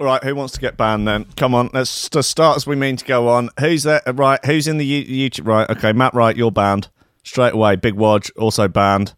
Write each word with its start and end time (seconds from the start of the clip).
All 0.00 0.06
right, 0.06 0.22
who 0.22 0.34
wants 0.36 0.54
to 0.54 0.60
get 0.60 0.76
banned 0.76 1.08
then? 1.08 1.24
Come 1.36 1.54
on, 1.54 1.70
let's 1.72 2.08
just 2.08 2.30
start 2.30 2.56
as 2.56 2.66
we 2.66 2.76
mean 2.76 2.96
to 2.96 3.04
go 3.04 3.28
on. 3.28 3.50
Who's 3.58 3.82
there? 3.82 4.00
Right, 4.06 4.42
who's 4.44 4.68
in 4.68 4.78
the 4.78 4.86
U- 4.86 5.28
YouTube? 5.30 5.46
Right, 5.46 5.68
okay, 5.70 5.92
Matt 5.92 6.14
Wright, 6.14 6.36
you're 6.36 6.52
banned 6.52 6.88
straight 7.24 7.52
away. 7.54 7.76
Big 7.76 7.94
Wodge 7.94 8.30
also 8.38 8.68
banned. 8.68 9.14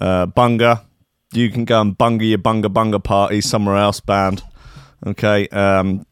Uh, 0.00 0.26
Bunga, 0.26 0.84
you 1.32 1.50
can 1.50 1.64
go 1.64 1.80
and 1.80 1.96
bunga 1.96 2.28
your 2.28 2.38
bunga 2.38 2.66
bunga 2.66 3.02
party 3.02 3.40
somewhere 3.40 3.76
else. 3.76 4.00
Banned. 4.00 4.42
Okay. 5.06 5.48
Um, 5.48 6.06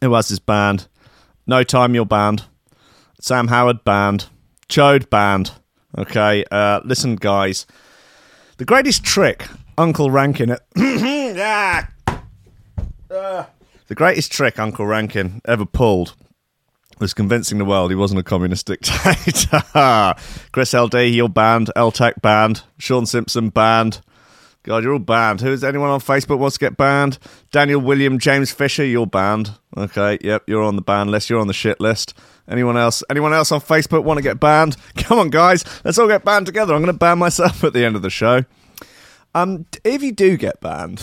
who 0.00 0.14
else 0.14 0.30
is 0.30 0.40
banned? 0.40 0.88
No 1.46 1.62
time, 1.62 1.94
you're 1.94 2.06
banned. 2.06 2.44
Sam 3.20 3.48
Howard 3.48 3.84
banned. 3.84 4.26
Chode 4.68 5.10
banned. 5.10 5.52
Okay. 5.98 6.44
Uh, 6.50 6.80
listen, 6.84 7.16
guys. 7.16 7.66
The 8.56 8.64
greatest 8.64 9.04
trick 9.04 9.46
Uncle 9.76 10.10
Rankin 10.10 10.50
at 10.50 10.62
Ah! 10.76 11.88
The 13.88 13.94
greatest 13.94 14.32
trick 14.32 14.58
Uncle 14.58 14.86
Rankin 14.86 15.42
ever 15.44 15.66
pulled 15.66 16.14
was 16.98 17.12
convincing 17.12 17.58
the 17.58 17.64
world 17.64 17.90
he 17.90 17.94
wasn't 17.94 18.20
a 18.20 18.22
communist 18.22 18.66
dictator. 18.66 19.62
Chris 20.52 20.72
LD, 20.72 20.94
you're 21.08 21.28
banned. 21.28 21.70
LTEC 21.76 22.22
banned. 22.22 22.62
Sean 22.78 23.04
Simpson 23.04 23.50
banned. 23.50 24.00
God, 24.62 24.84
you're 24.84 24.92
all 24.94 24.98
banned. 24.98 25.40
Who 25.40 25.52
is 25.52 25.64
anyone 25.64 25.90
on 25.90 26.00
Facebook 26.00 26.38
wants 26.38 26.56
to 26.56 26.60
get 26.60 26.76
banned? 26.76 27.18
Daniel 27.50 27.80
William 27.80 28.18
James 28.18 28.52
Fisher, 28.52 28.84
you're 28.84 29.06
banned. 29.06 29.58
Okay, 29.76 30.18
yep, 30.22 30.44
you're 30.46 30.62
on 30.62 30.76
the 30.76 30.82
ban 30.82 31.08
list. 31.08 31.28
You're 31.28 31.40
on 31.40 31.48
the 31.48 31.52
shit 31.52 31.80
list. 31.80 32.14
Anyone 32.48 32.76
else? 32.76 33.02
Anyone 33.10 33.34
else 33.34 33.52
on 33.52 33.60
Facebook 33.60 34.04
want 34.04 34.18
to 34.18 34.22
get 34.22 34.40
banned? 34.40 34.76
Come 34.96 35.18
on, 35.18 35.30
guys, 35.30 35.64
let's 35.84 35.98
all 35.98 36.08
get 36.08 36.24
banned 36.24 36.46
together. 36.46 36.74
I'm 36.74 36.80
going 36.80 36.94
to 36.94 36.98
ban 36.98 37.18
myself 37.18 37.62
at 37.64 37.72
the 37.72 37.84
end 37.84 37.96
of 37.96 38.02
the 38.02 38.10
show. 38.10 38.44
Um, 39.34 39.64
if 39.82 40.02
you 40.02 40.12
do 40.12 40.36
get 40.36 40.60
banned, 40.60 41.02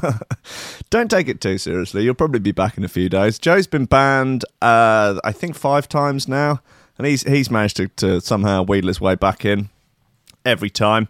don't 0.90 1.10
take 1.10 1.28
it 1.28 1.40
too 1.40 1.56
seriously. 1.56 2.04
You'll 2.04 2.14
probably 2.14 2.40
be 2.40 2.52
back 2.52 2.76
in 2.76 2.84
a 2.84 2.88
few 2.88 3.08
days. 3.08 3.38
Joe's 3.38 3.66
been 3.66 3.86
banned, 3.86 4.44
uh, 4.60 5.18
I 5.24 5.32
think 5.32 5.54
five 5.56 5.88
times 5.88 6.28
now, 6.28 6.60
and 6.98 7.06
he's 7.06 7.22
he's 7.22 7.50
managed 7.50 7.76
to, 7.76 7.88
to 7.88 8.20
somehow 8.20 8.64
wheedle 8.64 8.88
his 8.88 9.00
way 9.00 9.14
back 9.14 9.46
in 9.46 9.70
every 10.44 10.68
time. 10.68 11.08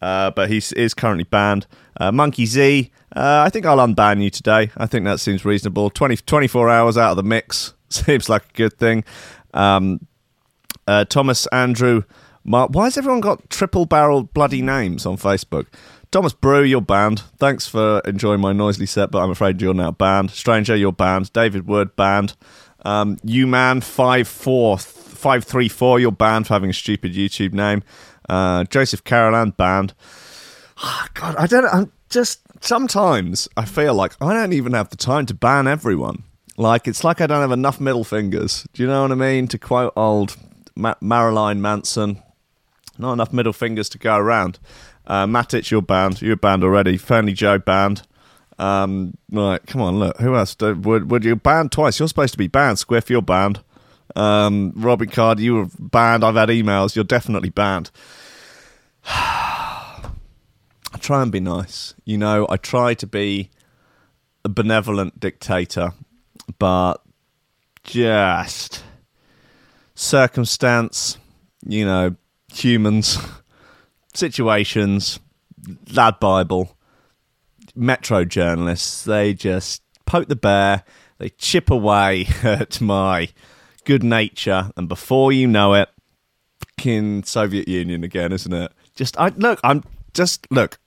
Uh, 0.00 0.30
but 0.30 0.50
he 0.50 0.62
is 0.76 0.94
currently 0.94 1.24
banned. 1.24 1.66
Uh, 1.98 2.12
Monkey 2.12 2.46
Z, 2.46 2.90
uh, 3.16 3.42
I 3.44 3.50
think 3.50 3.66
I'll 3.66 3.78
unban 3.78 4.22
you 4.22 4.30
today. 4.30 4.70
I 4.76 4.86
think 4.86 5.04
that 5.06 5.20
seems 5.20 5.44
reasonable. 5.44 5.90
20, 5.90 6.16
24 6.18 6.68
hours 6.70 6.96
out 6.96 7.10
of 7.12 7.16
the 7.16 7.22
mix 7.22 7.74
seems 7.88 8.28
like 8.28 8.44
a 8.44 8.52
good 8.56 8.78
thing. 8.78 9.04
Um, 9.54 10.06
uh, 10.86 11.04
Thomas 11.06 11.46
Andrew. 11.48 12.02
Mark, 12.48 12.70
why 12.72 12.84
has 12.84 12.96
everyone 12.96 13.20
got 13.20 13.50
triple 13.50 13.84
barrel 13.84 14.22
bloody 14.22 14.62
names 14.62 15.04
on 15.04 15.18
Facebook? 15.18 15.66
Thomas 16.10 16.32
Brew, 16.32 16.62
you're 16.62 16.80
banned. 16.80 17.20
Thanks 17.36 17.68
for 17.68 18.00
enjoying 18.06 18.40
my 18.40 18.54
noisily 18.54 18.86
set, 18.86 19.10
but 19.10 19.22
I'm 19.22 19.30
afraid 19.30 19.60
you're 19.60 19.74
now 19.74 19.90
banned. 19.90 20.30
Stranger, 20.30 20.74
you're 20.74 20.90
banned. 20.90 21.30
David 21.34 21.68
Word, 21.68 21.94
banned. 21.94 22.34
Um, 22.86 23.18
you 23.22 23.46
man 23.46 23.82
five 23.82 24.26
four 24.26 24.78
five 24.78 25.44
three 25.44 25.68
four, 25.68 26.00
you're 26.00 26.10
banned 26.10 26.46
for 26.46 26.54
having 26.54 26.70
a 26.70 26.72
stupid 26.72 27.12
YouTube 27.12 27.52
name. 27.52 27.82
Uh, 28.30 28.64
Joseph 28.64 29.04
Carolan, 29.04 29.50
banned. 29.50 29.92
Oh, 30.82 31.06
God, 31.12 31.36
I 31.36 31.46
don't. 31.46 31.66
I'm 31.66 31.92
just 32.08 32.40
sometimes 32.64 33.46
I 33.58 33.66
feel 33.66 33.92
like 33.92 34.14
I 34.22 34.32
don't 34.32 34.54
even 34.54 34.72
have 34.72 34.88
the 34.88 34.96
time 34.96 35.26
to 35.26 35.34
ban 35.34 35.66
everyone. 35.66 36.22
Like 36.56 36.88
it's 36.88 37.04
like 37.04 37.20
I 37.20 37.26
don't 37.26 37.42
have 37.42 37.52
enough 37.52 37.78
middle 37.78 38.04
fingers. 38.04 38.66
Do 38.72 38.82
you 38.82 38.88
know 38.88 39.02
what 39.02 39.12
I 39.12 39.16
mean? 39.16 39.48
To 39.48 39.58
quote 39.58 39.92
old 39.96 40.36
Ma- 40.74 40.94
Marilyn 41.02 41.60
Manson, 41.60 42.22
not 42.98 43.12
enough 43.14 43.32
middle 43.32 43.52
fingers 43.52 43.88
to 43.90 43.98
go 43.98 44.16
around. 44.16 44.58
Uh, 45.06 45.26
Matic, 45.26 45.70
you're 45.70 45.82
banned. 45.82 46.20
You're 46.20 46.36
banned 46.36 46.62
already. 46.64 46.96
Fernie 46.96 47.32
Joe 47.32 47.58
banned. 47.58 48.02
Um, 48.58 49.16
right, 49.30 49.64
come 49.66 49.80
on, 49.80 49.98
look. 49.98 50.18
Who 50.18 50.34
else? 50.34 50.54
Do- 50.54 50.74
Would, 50.74 51.10
would 51.10 51.24
you 51.24 51.36
banned 51.36 51.72
twice? 51.72 51.98
You're 51.98 52.08
supposed 52.08 52.32
to 52.34 52.38
be 52.38 52.48
banned. 52.48 52.78
Squiff, 52.78 53.08
you're 53.08 53.22
banned. 53.22 53.62
Um, 54.16 54.72
Card, 55.12 55.38
you 55.40 55.54
were 55.54 55.66
banned. 55.78 56.24
I've 56.24 56.34
had 56.34 56.48
emails. 56.48 56.96
You're 56.96 57.04
definitely 57.04 57.50
banned. 57.50 57.90
I 59.04 60.96
try 61.00 61.22
and 61.22 61.30
be 61.30 61.40
nice. 61.40 61.94
You 62.04 62.18
know, 62.18 62.46
I 62.50 62.56
try 62.56 62.94
to 62.94 63.06
be 63.06 63.50
a 64.44 64.48
benevolent 64.48 65.20
dictator, 65.20 65.92
but 66.58 66.96
just 67.84 68.82
circumstance, 69.94 71.18
you 71.66 71.84
know, 71.84 72.16
humans, 72.52 73.18
situations, 74.14 75.20
lad 75.92 76.18
Bible, 76.20 76.76
metro 77.74 78.24
journalists, 78.24 79.04
they 79.04 79.34
just 79.34 79.82
poke 80.06 80.28
the 80.28 80.36
bear, 80.36 80.84
they 81.18 81.30
chip 81.30 81.70
away 81.70 82.26
at 82.42 82.80
my 82.80 83.28
good 83.84 84.02
nature, 84.02 84.70
and 84.76 84.88
before 84.88 85.32
you 85.32 85.46
know 85.46 85.74
it, 85.74 85.88
fucking 86.60 87.24
Soviet 87.24 87.68
Union 87.68 88.04
again, 88.04 88.32
isn't 88.32 88.52
it? 88.52 88.72
Just 88.94 89.18
I 89.18 89.28
look, 89.36 89.60
I'm 89.64 89.84
just 90.14 90.46
look, 90.50 90.78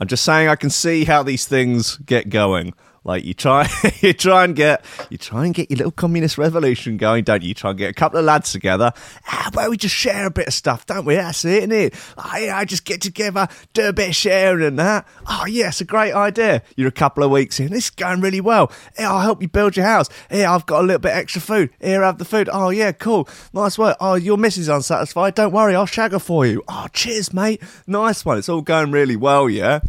I'm 0.00 0.08
just 0.08 0.24
saying 0.24 0.48
I 0.48 0.56
can 0.56 0.70
see 0.70 1.04
how 1.04 1.22
these 1.22 1.46
things 1.46 1.96
get 1.98 2.28
going. 2.28 2.74
Like 3.02 3.24
you 3.24 3.32
try, 3.32 3.66
you 4.00 4.12
try 4.12 4.44
and 4.44 4.54
get, 4.54 4.84
you 5.08 5.16
try 5.16 5.46
and 5.46 5.54
get 5.54 5.70
your 5.70 5.78
little 5.78 5.90
communist 5.92 6.36
revolution 6.36 6.98
going, 6.98 7.24
don't 7.24 7.42
you? 7.42 7.48
You 7.48 7.54
try 7.54 7.70
and 7.70 7.78
get 7.78 7.90
a 7.90 7.94
couple 7.94 8.18
of 8.18 8.26
lads 8.26 8.52
together. 8.52 8.92
Ah, 8.94 9.20
How 9.24 9.48
about 9.48 9.70
we 9.70 9.76
just 9.78 9.94
share 9.94 10.26
a 10.26 10.30
bit 10.30 10.48
of 10.48 10.52
stuff, 10.54 10.84
don't 10.84 11.06
we? 11.06 11.14
That's 11.14 11.44
it, 11.46 11.58
isn't 11.58 11.72
it? 11.72 11.94
Oh, 12.18 12.36
yeah, 12.36 12.58
I 12.58 12.66
just 12.66 12.84
get 12.84 13.00
together, 13.00 13.48
do 13.72 13.88
a 13.88 13.92
bit 13.92 14.10
of 14.10 14.14
sharing 14.16 14.66
and 14.66 14.78
that. 14.78 15.06
Oh, 15.26 15.46
yeah, 15.46 15.68
it's 15.68 15.80
a 15.80 15.84
great 15.86 16.12
idea. 16.12 16.62
You're 16.76 16.88
a 16.88 16.92
couple 16.92 17.24
of 17.24 17.30
weeks 17.30 17.58
in, 17.58 17.68
this 17.70 17.84
is 17.84 17.90
going 17.90 18.20
really 18.20 18.40
well. 18.42 18.70
Here, 18.98 19.06
I'll 19.06 19.20
help 19.20 19.40
you 19.40 19.48
build 19.48 19.76
your 19.76 19.86
house. 19.86 20.08
Here, 20.30 20.46
I've 20.46 20.66
got 20.66 20.80
a 20.82 20.86
little 20.86 21.00
bit 21.00 21.12
extra 21.12 21.40
food. 21.40 21.70
Here, 21.80 22.02
have 22.02 22.18
the 22.18 22.26
food. 22.26 22.50
Oh, 22.52 22.68
yeah, 22.68 22.92
cool. 22.92 23.26
Nice 23.54 23.78
work. 23.78 23.96
Oh, 23.98 24.14
your 24.14 24.36
missus 24.36 24.68
unsatisfied. 24.68 25.34
Don't 25.34 25.52
worry, 25.52 25.74
I'll 25.74 25.86
shag 25.86 26.12
her 26.12 26.18
for 26.18 26.44
you. 26.44 26.62
Oh, 26.68 26.86
cheers, 26.92 27.32
mate. 27.32 27.62
Nice 27.86 28.26
one. 28.26 28.36
It's 28.36 28.48
all 28.50 28.60
going 28.62 28.90
really 28.90 29.16
well, 29.16 29.48
yeah? 29.48 29.80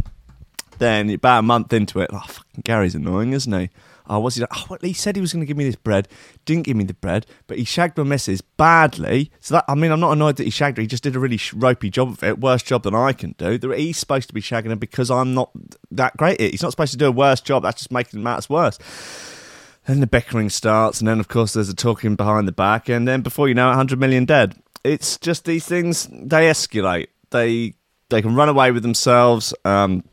Then 0.82 1.12
about 1.12 1.38
a 1.38 1.44
month 1.44 1.72
into 1.74 2.00
it, 2.00 2.10
oh 2.12 2.24
fucking 2.26 2.64
Gary's 2.64 2.96
annoying, 2.96 3.34
isn't 3.34 3.54
he? 3.54 3.70
Oh, 4.08 4.18
what's 4.18 4.36
he? 4.36 4.44
Oh, 4.44 4.66
well, 4.68 4.80
he 4.82 4.94
said 4.94 5.16
he 5.16 5.22
was 5.22 5.32
going 5.32 5.42
to 5.42 5.46
give 5.46 5.56
me 5.56 5.64
this 5.64 5.76
bread, 5.76 6.08
didn't 6.44 6.64
give 6.64 6.76
me 6.76 6.86
the 6.86 6.96
bread, 6.96 7.28
but 7.46 7.60
he 7.60 7.64
shagged 7.66 8.00
my 8.00 8.04
missus 8.04 8.42
badly. 8.42 9.30
So 9.42 9.54
that 9.54 9.66
I 9.68 9.76
mean, 9.76 9.92
I'm 9.92 10.00
not 10.00 10.14
annoyed 10.14 10.38
that 10.38 10.46
he 10.46 10.50
shagged 10.50 10.78
her. 10.78 10.82
He 10.82 10.88
just 10.88 11.04
did 11.04 11.16
a 11.16 11.20
really 11.20 11.40
ropey 11.54 11.92
job 11.92 12.10
of 12.10 12.24
it, 12.24 12.40
worse 12.40 12.64
job 12.64 12.82
than 12.82 12.96
I 12.96 13.14
can 13.14 13.36
do. 13.38 13.60
He's 13.74 14.00
supposed 14.00 14.28
to 14.30 14.34
be 14.34 14.42
shagging 14.42 14.70
her 14.70 14.76
because 14.76 15.12
I'm 15.12 15.36
not 15.36 15.52
that 15.92 16.18
great. 16.18 16.42
at 16.42 16.48
it. 16.48 16.52
He's 16.52 16.64
not 16.64 16.72
supposed 16.72 16.94
to 16.94 16.98
do 16.98 17.06
a 17.06 17.12
worse 17.12 17.42
job. 17.42 17.62
That's 17.62 17.82
just 17.82 17.92
making 17.92 18.24
matters 18.24 18.50
worse. 18.50 18.80
Then 19.86 20.00
the 20.00 20.08
bickering 20.08 20.50
starts, 20.50 20.98
and 20.98 21.08
then 21.08 21.20
of 21.20 21.28
course 21.28 21.54
there's 21.54 21.70
a 21.70 21.76
talking 21.76 22.16
behind 22.16 22.48
the 22.48 22.52
back, 22.52 22.90
and 22.90 23.08
then 23.08 23.22
before 23.22 23.48
you 23.48 23.54
know 23.54 23.68
it, 23.68 23.78
100 23.78 24.00
million 24.00 24.26
dead. 24.26 24.56
It's 24.84 25.20
just 25.20 25.46
these 25.46 25.68
things 25.68 26.08
they 26.12 26.48
escalate. 26.48 27.10
They 27.30 27.76
they 28.10 28.24
can 28.24 28.34
run 28.34 28.50
away 28.50 28.72
with 28.72 28.82
themselves. 28.82 29.54
Um, 29.64 30.04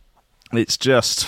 it's 0.53 0.76
just 0.76 1.26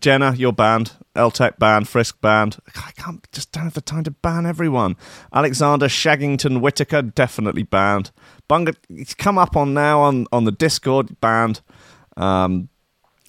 Jenna, 0.00 0.34
you're 0.34 0.52
banned. 0.52 0.92
LTEC 1.14 1.58
banned. 1.58 1.88
Frisk 1.88 2.20
banned. 2.20 2.58
I 2.76 2.90
can't 2.92 3.26
just 3.32 3.52
don't 3.52 3.64
have 3.64 3.74
the 3.74 3.80
time 3.80 4.04
to 4.04 4.10
ban 4.10 4.46
everyone. 4.46 4.96
Alexander 5.32 5.86
Shaggington 5.86 6.60
Whitaker 6.60 7.02
definitely 7.02 7.62
banned. 7.62 8.10
Bunga, 8.48 8.74
it's 8.88 9.14
come 9.14 9.38
up 9.38 9.56
on 9.56 9.74
now 9.74 10.00
on 10.00 10.26
on 10.32 10.44
the 10.44 10.52
Discord 10.52 11.20
banned. 11.20 11.60
Um, 12.16 12.68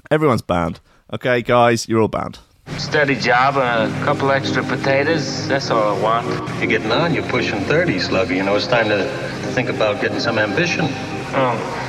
everyone's 0.09 0.41
banned. 0.41 0.79
Okay, 1.13 1.41
guys, 1.41 1.88
you're 1.88 2.01
all 2.01 2.07
banned. 2.07 2.39
Steady 2.77 3.15
job 3.15 3.57
and 3.57 3.91
a 3.91 4.05
couple 4.05 4.31
extra 4.31 4.63
potatoes. 4.63 5.47
That's 5.47 5.69
all 5.71 5.97
I 5.97 6.01
want. 6.01 6.27
You're 6.59 6.67
getting 6.67 6.91
on. 6.91 7.13
You're 7.13 7.27
pushing 7.27 7.59
30, 7.61 7.99
Slugger. 7.99 8.33
You 8.35 8.43
know, 8.43 8.55
it's 8.55 8.67
time 8.67 8.89
to 8.89 9.05
think 9.53 9.69
about 9.69 10.01
getting 10.01 10.19
some 10.19 10.38
ambition. 10.38 10.85
Oh, 11.31 11.88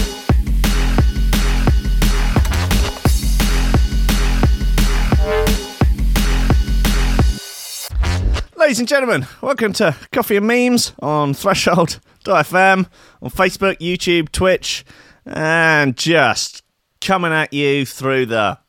Ladies 8.61 8.77
and 8.77 8.87
gentlemen, 8.87 9.25
welcome 9.41 9.73
to 9.73 9.95
Coffee 10.11 10.37
and 10.37 10.45
Memes 10.45 10.93
on 11.01 11.33
Threshold.fm, 11.33 12.87
on 13.23 13.29
Facebook, 13.31 13.79
YouTube, 13.79 14.31
Twitch, 14.31 14.85
and 15.25 15.97
just 15.97 16.61
coming 17.01 17.31
at 17.31 17.51
you 17.53 17.87
through 17.87 18.27
the 18.27 18.59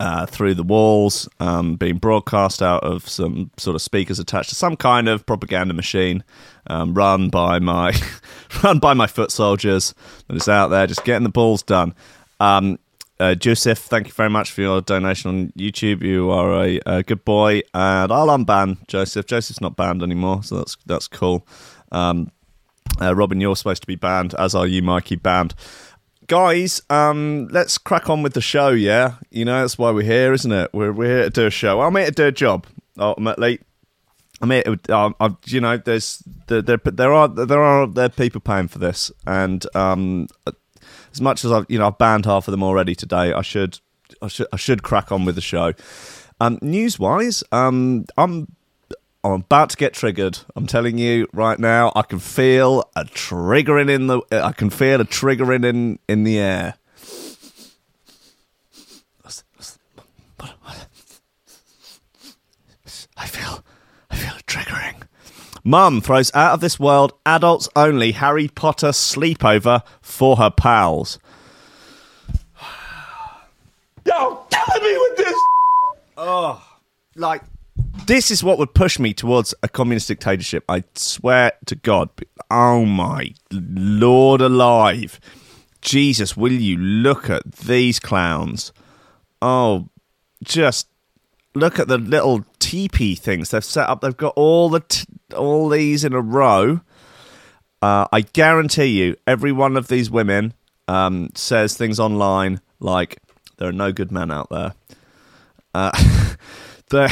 uh, 0.00 0.24
through 0.24 0.54
the 0.54 0.62
walls, 0.62 1.28
um, 1.38 1.76
being 1.76 1.98
broadcast 1.98 2.62
out 2.62 2.82
of 2.82 3.06
some 3.06 3.50
sort 3.58 3.74
of 3.74 3.82
speakers 3.82 4.18
attached 4.18 4.48
to 4.48 4.54
some 4.54 4.74
kind 4.74 5.06
of 5.06 5.26
propaganda 5.26 5.74
machine. 5.74 6.24
um, 6.68 6.94
run 6.94 7.28
by 7.28 7.58
my 7.58 7.92
run 8.64 8.78
by 8.78 8.94
my 8.94 9.06
foot 9.06 9.30
soldiers 9.30 9.94
that 10.28 10.36
is 10.36 10.48
out 10.48 10.68
there 10.68 10.86
just 10.86 11.04
getting 11.04 11.24
the 11.24 11.28
balls 11.28 11.62
done. 11.62 11.94
Um, 12.40 12.78
uh, 13.20 13.34
Joseph, 13.34 13.78
thank 13.78 14.08
you 14.08 14.12
very 14.12 14.30
much 14.30 14.50
for 14.50 14.60
your 14.60 14.80
donation 14.80 15.28
on 15.30 15.52
YouTube. 15.58 16.02
You 16.02 16.30
are 16.30 16.64
a, 16.64 16.80
a 16.86 17.02
good 17.02 17.24
boy, 17.24 17.62
and 17.72 18.10
I'll 18.12 18.26
unban 18.26 18.86
Joseph. 18.88 19.26
Joseph's 19.26 19.60
not 19.60 19.76
banned 19.76 20.02
anymore, 20.02 20.42
so 20.42 20.56
that's 20.58 20.76
that's 20.86 21.06
cool. 21.06 21.46
Um, 21.92 22.30
uh, 23.00 23.14
Robin, 23.14 23.40
you're 23.40 23.56
supposed 23.56 23.82
to 23.82 23.86
be 23.86 23.96
banned, 23.96 24.34
as 24.34 24.54
are 24.54 24.66
you, 24.66 24.82
Mikey. 24.82 25.16
Banned, 25.16 25.54
guys. 26.26 26.82
Um, 26.90 27.48
let's 27.52 27.78
crack 27.78 28.10
on 28.10 28.22
with 28.22 28.34
the 28.34 28.40
show. 28.40 28.70
Yeah, 28.70 29.14
you 29.30 29.44
know 29.44 29.60
that's 29.60 29.78
why 29.78 29.92
we're 29.92 30.02
here, 30.02 30.32
isn't 30.32 30.52
it? 30.52 30.70
We're 30.72 30.92
we're 30.92 31.16
here 31.16 31.24
to 31.24 31.30
do 31.30 31.46
a 31.46 31.50
show. 31.50 31.80
I'm 31.82 31.94
here 31.94 32.06
to 32.06 32.12
do 32.12 32.26
a 32.26 32.32
job. 32.32 32.66
Ultimately, 32.98 33.60
I 34.40 34.46
mean, 34.46 34.62
um, 34.88 35.14
you 35.46 35.60
know, 35.60 35.76
there's 35.76 36.22
there, 36.48 36.62
there 36.62 36.78
there 36.84 37.12
are 37.12 37.28
there 37.28 37.62
are 37.62 37.86
there 37.86 38.06
are 38.06 38.08
people 38.08 38.40
paying 38.40 38.68
for 38.68 38.78
this, 38.78 39.12
and 39.26 39.64
um, 39.76 40.26
as 41.14 41.20
much 41.20 41.44
as 41.44 41.52
I've 41.52 41.66
you 41.68 41.78
know 41.78 41.86
I've 41.86 41.98
banned 41.98 42.26
half 42.26 42.48
of 42.48 42.52
them 42.52 42.62
already 42.62 42.94
today, 42.94 43.32
I 43.32 43.42
should 43.42 43.78
I 44.20 44.28
should 44.28 44.46
I 44.52 44.56
should 44.56 44.82
crack 44.82 45.10
on 45.12 45.24
with 45.24 45.36
the 45.36 45.40
show. 45.40 45.72
Um, 46.40 46.58
news 46.60 46.98
wise, 46.98 47.44
um, 47.52 48.04
I'm 48.18 48.48
I'm 49.22 49.32
about 49.32 49.70
to 49.70 49.76
get 49.76 49.94
triggered. 49.94 50.38
I'm 50.56 50.66
telling 50.66 50.98
you 50.98 51.28
right 51.32 51.58
now. 51.58 51.92
I 51.94 52.02
can 52.02 52.18
feel 52.18 52.90
a 52.96 53.04
triggering 53.04 53.88
in 53.88 54.08
the. 54.08 54.20
I 54.30 54.52
can 54.52 54.70
feel 54.70 55.00
a 55.00 55.04
triggering 55.04 55.64
in 55.64 55.98
in 56.08 56.24
the 56.24 56.38
air. 56.38 56.74
I 63.16 63.26
feel. 63.26 63.64
I 64.10 64.16
feel 64.16 64.34
triggering. 64.46 65.03
Mum 65.64 66.02
throws 66.02 66.30
out 66.34 66.52
of 66.52 66.60
this 66.60 66.78
world 66.78 67.14
adults 67.24 67.70
only 67.74 68.12
Harry 68.12 68.48
Potter 68.48 68.88
sleepover 68.88 69.82
for 70.02 70.36
her 70.36 70.50
pals. 70.50 71.18
Yo, 74.06 74.46
killing 74.50 74.82
me 74.82 74.98
with 74.98 75.16
this. 75.16 75.34
Oh, 76.16 76.64
like 77.16 77.42
this 78.06 78.30
is 78.30 78.44
what 78.44 78.58
would 78.58 78.72
push 78.72 79.00
me 79.00 79.12
towards 79.12 79.52
a 79.64 79.68
communist 79.68 80.06
dictatorship. 80.06 80.64
I 80.68 80.84
swear 80.94 81.52
to 81.66 81.74
God. 81.74 82.10
Oh 82.50 82.84
my 82.84 83.34
Lord 83.50 84.40
alive. 84.40 85.18
Jesus, 85.80 86.36
will 86.36 86.52
you 86.52 86.76
look 86.76 87.28
at 87.28 87.50
these 87.52 87.98
clowns? 87.98 88.72
Oh, 89.42 89.88
just 90.44 90.86
look 91.54 91.78
at 91.78 91.88
the 91.88 91.98
little 91.98 92.44
teepee 92.58 93.14
things 93.14 93.50
they've 93.50 93.64
set 93.64 93.88
up. 93.88 94.00
They've 94.00 94.16
got 94.16 94.34
all 94.36 94.68
the 94.68 94.80
t- 94.80 95.06
all 95.34 95.68
these 95.68 96.04
in 96.04 96.12
a 96.12 96.20
row. 96.20 96.80
Uh, 97.82 98.06
I 98.12 98.22
guarantee 98.22 98.86
you, 98.86 99.16
every 99.26 99.52
one 99.52 99.76
of 99.76 99.88
these 99.88 100.10
women 100.10 100.54
um, 100.88 101.30
says 101.34 101.76
things 101.76 102.00
online 102.00 102.60
like 102.80 103.18
there 103.58 103.68
are 103.68 103.72
no 103.72 103.92
good 103.92 104.10
men 104.10 104.30
out 104.30 104.48
there. 104.50 104.74
Uh, 105.74 105.90
they 106.90 107.08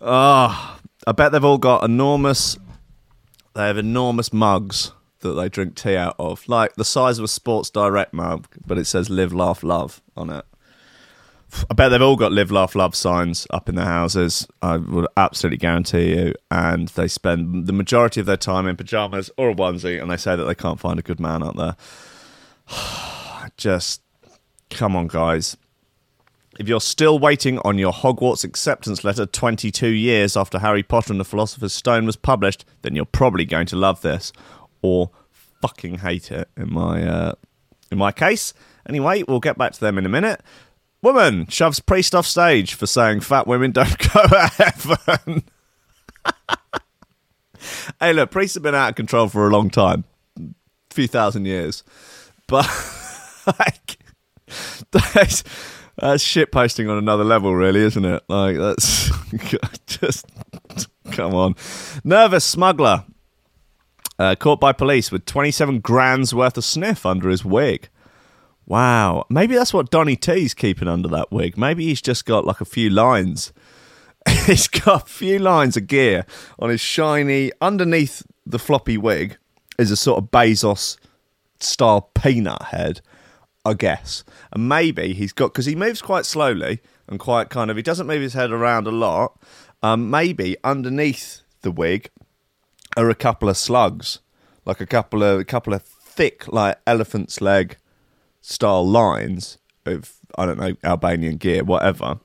oh, 0.00 0.78
I 1.06 1.12
bet 1.12 1.32
they've 1.32 1.44
all 1.44 1.58
got 1.58 1.84
enormous. 1.84 2.58
They 3.54 3.66
have 3.66 3.78
enormous 3.78 4.32
mugs 4.32 4.92
that 5.20 5.32
they 5.34 5.48
drink 5.48 5.74
tea 5.74 5.96
out 5.96 6.16
of, 6.18 6.46
like 6.48 6.74
the 6.74 6.84
size 6.84 7.18
of 7.18 7.24
a 7.24 7.28
Sports 7.28 7.70
Direct 7.70 8.12
mug, 8.12 8.46
but 8.66 8.78
it 8.78 8.86
says 8.86 9.10
"Live, 9.10 9.32
Laugh, 9.32 9.62
Love" 9.62 10.02
on 10.16 10.30
it. 10.30 10.44
I 11.70 11.74
bet 11.74 11.90
they've 11.90 12.02
all 12.02 12.16
got 12.16 12.32
live, 12.32 12.50
laugh, 12.50 12.74
love 12.74 12.94
signs 12.94 13.46
up 13.50 13.68
in 13.68 13.74
their 13.74 13.84
houses. 13.84 14.46
I 14.62 14.76
would 14.76 15.06
absolutely 15.16 15.58
guarantee 15.58 16.16
you. 16.16 16.34
And 16.50 16.88
they 16.88 17.08
spend 17.08 17.66
the 17.66 17.72
majority 17.72 18.20
of 18.20 18.26
their 18.26 18.36
time 18.36 18.66
in 18.66 18.76
pajamas 18.76 19.30
or 19.36 19.50
a 19.50 19.54
onesie, 19.54 20.00
and 20.00 20.10
they 20.10 20.16
say 20.16 20.36
that 20.36 20.44
they 20.44 20.54
can't 20.54 20.80
find 20.80 20.98
a 20.98 21.02
good 21.02 21.20
man 21.20 21.42
out 21.42 21.56
there. 21.56 21.76
Just 23.56 24.02
come 24.70 24.96
on, 24.96 25.06
guys. 25.06 25.56
If 26.58 26.68
you're 26.68 26.80
still 26.80 27.18
waiting 27.18 27.58
on 27.60 27.78
your 27.78 27.92
Hogwarts 27.92 28.44
acceptance 28.44 29.02
letter 29.02 29.26
22 29.26 29.88
years 29.88 30.36
after 30.36 30.60
Harry 30.60 30.84
Potter 30.84 31.12
and 31.12 31.20
the 31.20 31.24
Philosopher's 31.24 31.72
Stone 31.72 32.06
was 32.06 32.16
published, 32.16 32.64
then 32.82 32.94
you're 32.94 33.04
probably 33.04 33.44
going 33.44 33.66
to 33.66 33.76
love 33.76 34.02
this 34.02 34.32
or 34.80 35.10
fucking 35.60 35.98
hate 35.98 36.30
it. 36.30 36.48
In 36.56 36.72
my 36.72 37.04
uh, 37.04 37.32
in 37.90 37.98
my 37.98 38.12
case, 38.12 38.54
anyway, 38.88 39.24
we'll 39.26 39.40
get 39.40 39.58
back 39.58 39.72
to 39.72 39.80
them 39.80 39.98
in 39.98 40.06
a 40.06 40.08
minute. 40.08 40.42
Woman 41.04 41.46
shoves 41.48 41.80
priest 41.80 42.14
off 42.14 42.26
stage 42.26 42.72
for 42.72 42.86
saying 42.86 43.20
fat 43.20 43.46
women 43.46 43.72
don't 43.72 43.98
go 44.14 44.26
to 44.26 44.50
heaven. 44.56 45.44
hey, 48.00 48.14
look, 48.14 48.30
priests 48.30 48.54
have 48.54 48.62
been 48.62 48.74
out 48.74 48.88
of 48.88 48.94
control 48.94 49.28
for 49.28 49.46
a 49.46 49.50
long 49.50 49.68
time, 49.68 50.04
a 50.40 50.44
few 50.88 51.06
thousand 51.06 51.44
years, 51.44 51.84
but 52.46 52.66
like 53.46 53.98
that's 54.90 55.44
that's 55.98 56.22
shit 56.22 56.50
posting 56.50 56.88
on 56.88 56.96
another 56.96 57.24
level, 57.24 57.54
really, 57.54 57.80
isn't 57.80 58.04
it? 58.06 58.22
Like 58.30 58.56
that's 58.56 59.10
just 59.86 60.24
come 61.12 61.34
on. 61.34 61.54
Nervous 62.02 62.46
smuggler 62.46 63.04
uh, 64.18 64.36
caught 64.36 64.58
by 64.58 64.72
police 64.72 65.12
with 65.12 65.26
27 65.26 65.80
grand's 65.80 66.34
worth 66.34 66.56
of 66.56 66.64
sniff 66.64 67.04
under 67.04 67.28
his 67.28 67.44
wig. 67.44 67.90
Wow. 68.66 69.26
Maybe 69.28 69.54
that's 69.54 69.74
what 69.74 69.90
Donny 69.90 70.16
T's 70.16 70.54
keeping 70.54 70.88
under 70.88 71.08
that 71.08 71.30
wig. 71.30 71.58
Maybe 71.58 71.84
he's 71.84 72.02
just 72.02 72.24
got 72.24 72.44
like 72.44 72.60
a 72.60 72.66
few 72.66 72.90
lines. 72.90 73.52
he's 74.46 74.68
got 74.68 75.02
a 75.02 75.06
few 75.06 75.38
lines 75.38 75.76
of 75.76 75.86
gear 75.86 76.24
on 76.58 76.70
his 76.70 76.80
shiny, 76.80 77.52
underneath 77.60 78.22
the 78.46 78.58
floppy 78.58 78.96
wig 78.96 79.36
is 79.78 79.90
a 79.90 79.96
sort 79.96 80.22
of 80.22 80.30
Bezos 80.30 80.96
style 81.60 82.10
peanut 82.14 82.62
head, 82.62 83.00
I 83.64 83.74
guess. 83.74 84.24
And 84.52 84.68
maybe 84.68 85.12
he's 85.12 85.32
got, 85.32 85.52
because 85.52 85.66
he 85.66 85.74
moves 85.74 86.00
quite 86.00 86.24
slowly 86.24 86.80
and 87.08 87.18
quite 87.18 87.50
kind 87.50 87.70
of, 87.70 87.76
he 87.76 87.82
doesn't 87.82 88.06
move 88.06 88.22
his 88.22 88.34
head 88.34 88.50
around 88.50 88.86
a 88.86 88.92
lot. 88.92 89.38
Um, 89.82 90.10
maybe 90.10 90.56
underneath 90.64 91.42
the 91.60 91.70
wig 91.70 92.10
are 92.96 93.10
a 93.10 93.14
couple 93.14 93.48
of 93.48 93.56
slugs, 93.56 94.20
like 94.64 94.80
a 94.80 94.86
couple 94.86 95.22
of, 95.22 95.40
a 95.40 95.44
couple 95.44 95.74
of 95.74 95.82
thick, 95.82 96.50
like 96.50 96.78
elephant's 96.86 97.40
leg 97.40 97.76
style 98.44 98.86
lines 98.86 99.58
of 99.86 100.14
I 100.36 100.46
don't 100.46 100.58
know 100.58 100.74
Albanian 100.84 101.36
gear, 101.36 101.64
whatever. 101.64 102.18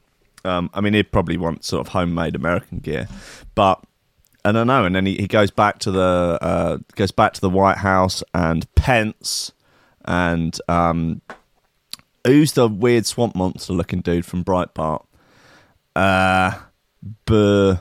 Um, 0.46 0.70
I 0.74 0.82
mean, 0.82 0.94
he'd 0.94 1.12
probably 1.12 1.38
want 1.38 1.64
sort 1.66 1.82
of 1.86 1.94
homemade 1.94 2.36
American 2.36 2.80
gear, 2.80 3.08
but 3.56 3.84
I 4.46 4.52
don't 4.52 4.68
know. 4.68 4.86
And 4.86 4.96
then 4.96 5.06
he, 5.06 5.16
he 5.16 5.28
goes 5.28 5.52
back 5.52 5.80
to 5.80 5.92
the 5.92 6.40
uh, 6.42 6.78
goes 6.96 7.12
back 7.12 7.34
to 7.34 7.42
the 7.42 7.50
White 7.50 7.78
House 7.78 8.24
and 8.34 8.74
Pence 8.76 9.52
and 10.06 10.58
um, 10.68 11.22
who's 12.26 12.54
the 12.54 12.68
weird 12.68 13.06
swamp 13.06 13.36
monster 13.36 13.74
looking 13.74 14.02
dude 14.02 14.26
from 14.26 14.44
Breitbart? 14.44 15.06
Uh, 15.96 16.54
B- 17.26 17.76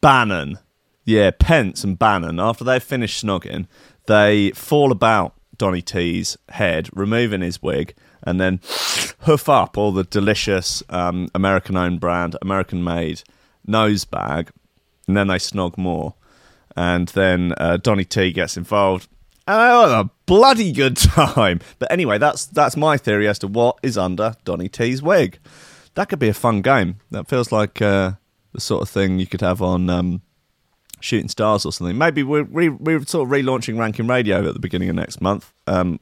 Bannon. 0.00 0.58
Yeah, 1.04 1.30
Pence 1.38 1.84
and 1.84 1.98
Bannon. 1.98 2.40
After 2.40 2.64
they've 2.64 2.82
finished 2.82 3.24
snogging, 3.24 3.66
they 4.06 4.50
fall 4.52 4.90
about 4.90 5.34
Donny 5.64 5.80
T's 5.80 6.36
head, 6.50 6.90
removing 6.92 7.40
his 7.40 7.62
wig, 7.62 7.94
and 8.22 8.38
then 8.38 8.60
hoof 9.20 9.48
up 9.48 9.78
all 9.78 9.92
the 9.92 10.04
delicious 10.04 10.82
um, 10.90 11.28
American 11.34 11.74
owned 11.74 12.00
brand, 12.00 12.36
American 12.42 12.84
made 12.84 13.22
nose 13.66 14.04
bag, 14.04 14.50
and 15.08 15.16
then 15.16 15.28
they 15.28 15.36
snog 15.36 15.78
more. 15.78 16.16
And 16.76 17.08
then 17.08 17.54
uh, 17.56 17.78
Donny 17.78 18.04
T 18.04 18.30
gets 18.30 18.58
involved. 18.58 19.08
And 19.48 19.58
I 19.58 19.80
had 19.80 20.00
a 20.00 20.10
bloody 20.26 20.70
good 20.70 20.96
time. 20.98 21.60
But 21.78 21.90
anyway, 21.90 22.18
that's 22.18 22.44
that's 22.44 22.76
my 22.76 22.98
theory 22.98 23.26
as 23.26 23.38
to 23.38 23.48
what 23.48 23.78
is 23.82 23.96
under 23.96 24.34
Donny 24.44 24.68
T's 24.68 25.02
wig. 25.02 25.38
That 25.94 26.10
could 26.10 26.18
be 26.18 26.28
a 26.28 26.34
fun 26.34 26.60
game. 26.60 26.96
That 27.10 27.26
feels 27.26 27.50
like 27.50 27.80
uh, 27.80 28.12
the 28.52 28.60
sort 28.60 28.82
of 28.82 28.90
thing 28.90 29.18
you 29.18 29.26
could 29.26 29.40
have 29.40 29.62
on 29.62 29.88
um, 29.88 30.20
Shooting 31.04 31.28
Stars 31.28 31.64
or 31.64 31.72
something. 31.72 31.98
Maybe 31.98 32.22
we're, 32.22 32.44
re- 32.44 32.68
we're 32.70 33.04
sort 33.04 33.26
of 33.26 33.32
relaunching 33.32 33.78
Rankin 33.78 34.06
Radio 34.06 34.46
at 34.46 34.54
the 34.54 34.60
beginning 34.60 34.88
of 34.88 34.96
next 34.96 35.20
month 35.20 35.52
um, 35.66 36.00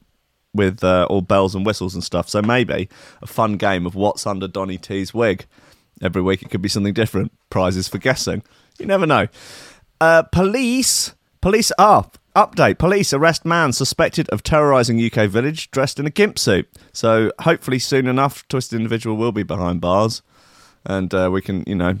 with 0.53 0.83
uh, 0.83 1.07
all 1.09 1.21
bells 1.21 1.55
and 1.55 1.65
whistles 1.65 1.93
and 1.93 2.03
stuff. 2.03 2.29
So 2.29 2.41
maybe 2.41 2.89
a 3.21 3.27
fun 3.27 3.57
game 3.57 3.85
of 3.85 3.95
what's 3.95 4.25
under 4.25 4.47
Donny 4.47 4.77
T's 4.77 5.13
wig. 5.13 5.45
Every 6.01 6.21
week 6.21 6.41
it 6.41 6.49
could 6.49 6.61
be 6.61 6.69
something 6.69 6.93
different. 6.93 7.31
Prizes 7.49 7.87
for 7.87 7.97
guessing. 7.97 8.43
You 8.79 8.85
never 8.85 9.05
know. 9.05 9.27
Uh, 9.99 10.23
police. 10.23 11.15
Police 11.41 11.71
up. 11.77 12.17
Update. 12.35 12.77
Police 12.77 13.13
arrest 13.13 13.45
man 13.45 13.73
suspected 13.73 14.27
of 14.29 14.41
terrorising 14.41 15.03
UK 15.03 15.29
village 15.29 15.69
dressed 15.69 15.99
in 15.99 16.07
a 16.07 16.09
gimp 16.09 16.39
suit. 16.39 16.67
So 16.93 17.31
hopefully 17.39 17.79
soon 17.79 18.07
enough, 18.07 18.47
Twisted 18.47 18.77
Individual 18.77 19.17
will 19.17 19.31
be 19.31 19.43
behind 19.43 19.81
bars. 19.81 20.21
And 20.85 21.13
uh, 21.13 21.29
we 21.31 21.41
can, 21.41 21.63
you 21.67 21.75
know, 21.75 21.97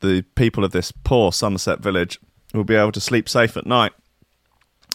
the 0.00 0.22
people 0.34 0.64
of 0.64 0.72
this 0.72 0.92
poor 0.92 1.32
Somerset 1.32 1.80
village 1.80 2.18
will 2.54 2.64
be 2.64 2.74
able 2.74 2.92
to 2.92 3.00
sleep 3.00 3.28
safe 3.28 3.56
at 3.56 3.66
night. 3.66 3.92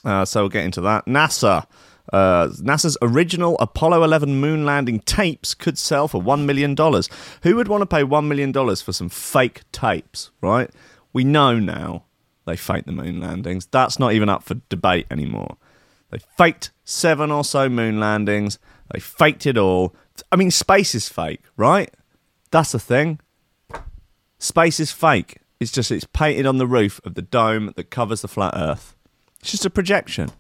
Uh, 0.04 0.25
so 0.25 0.42
we'll 0.42 0.50
get 0.50 0.66
into 0.66 0.82
that. 0.82 1.06
NASA. 1.06 1.66
Uh, 2.12 2.48
NASA's 2.48 2.98
original 3.04 3.56
Apollo 3.60 4.04
11 4.04 4.39
moon 4.39 4.66
landing 4.66 5.00
tapes 5.01 5.54
could 5.54 5.78
sell 5.78 6.08
for 6.08 6.22
$1 6.22 6.46
million. 6.46 6.75
Who 7.44 7.56
would 7.56 7.68
want 7.68 7.82
to 7.82 7.86
pay 7.86 8.04
$1 8.04 8.25
million 8.28 8.51
for 8.54 8.94
some 8.94 9.10
fake 9.10 9.62
tapes, 9.72 10.32
right? 10.42 10.72
We 11.13 11.24
know 11.24 11.60
now 11.60 12.06
they 12.46 12.56
faked 12.56 12.88
the 12.88 12.94
moon 12.94 13.20
landings. 13.20 13.68
That's 13.68 14.00
not 14.00 14.13
even 14.13 14.30
up 14.30 14.44
for 14.44 14.56
debate 14.70 15.06
anymore. 15.12 15.58
They 16.10 16.20
faked 16.38 16.72
seven 16.84 17.30
or 17.30 17.44
so 17.44 17.70
moon 17.70 18.00
landings. 18.00 18.58
They 18.92 19.00
faked 19.00 19.46
it 19.46 19.58
all. 19.58 19.96
I 20.32 20.36
mean, 20.36 20.50
space 20.50 20.96
is 20.96 21.08
fake, 21.08 21.42
right? 21.58 21.94
That's 22.51 22.72
the 22.72 22.80
thing. 22.80 23.20
Space 24.39 24.80
is 24.80 24.92
fake. 24.92 25.38
It's 25.60 25.72
just 25.72 25.92
it's 25.92 26.06
painted 26.06 26.46
on 26.46 26.58
the 26.58 26.68
roof 26.68 27.01
of 27.04 27.16
the 27.16 27.22
dome 27.22 27.74
that 27.75 27.89
covers 27.89 28.22
the 28.22 28.28
flat 28.28 28.54
Earth. 28.56 28.96
It's 29.42 29.51
just 29.51 29.66
a 29.66 29.70
projection. 29.70 30.32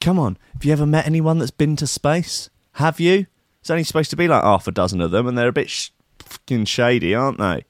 Come 0.00 0.18
on, 0.18 0.36
have 0.54 0.64
you 0.64 0.72
ever 0.72 0.86
met 0.86 1.06
anyone 1.06 1.38
that's 1.38 1.50
been 1.50 1.76
to 1.76 1.86
space? 1.86 2.50
Have 2.72 2.98
you? 2.98 3.26
It's 3.60 3.70
only 3.70 3.84
supposed 3.84 4.10
to 4.10 4.16
be 4.16 4.26
like 4.26 4.42
half 4.42 4.66
a 4.66 4.72
dozen 4.72 5.00
of 5.00 5.10
them, 5.12 5.28
and 5.28 5.38
they're 5.38 5.48
a 5.48 5.52
bit 5.52 5.70
sh- 5.70 5.90
fucking 6.18 6.64
shady, 6.64 7.14
aren't 7.14 7.38
they? 7.38 7.64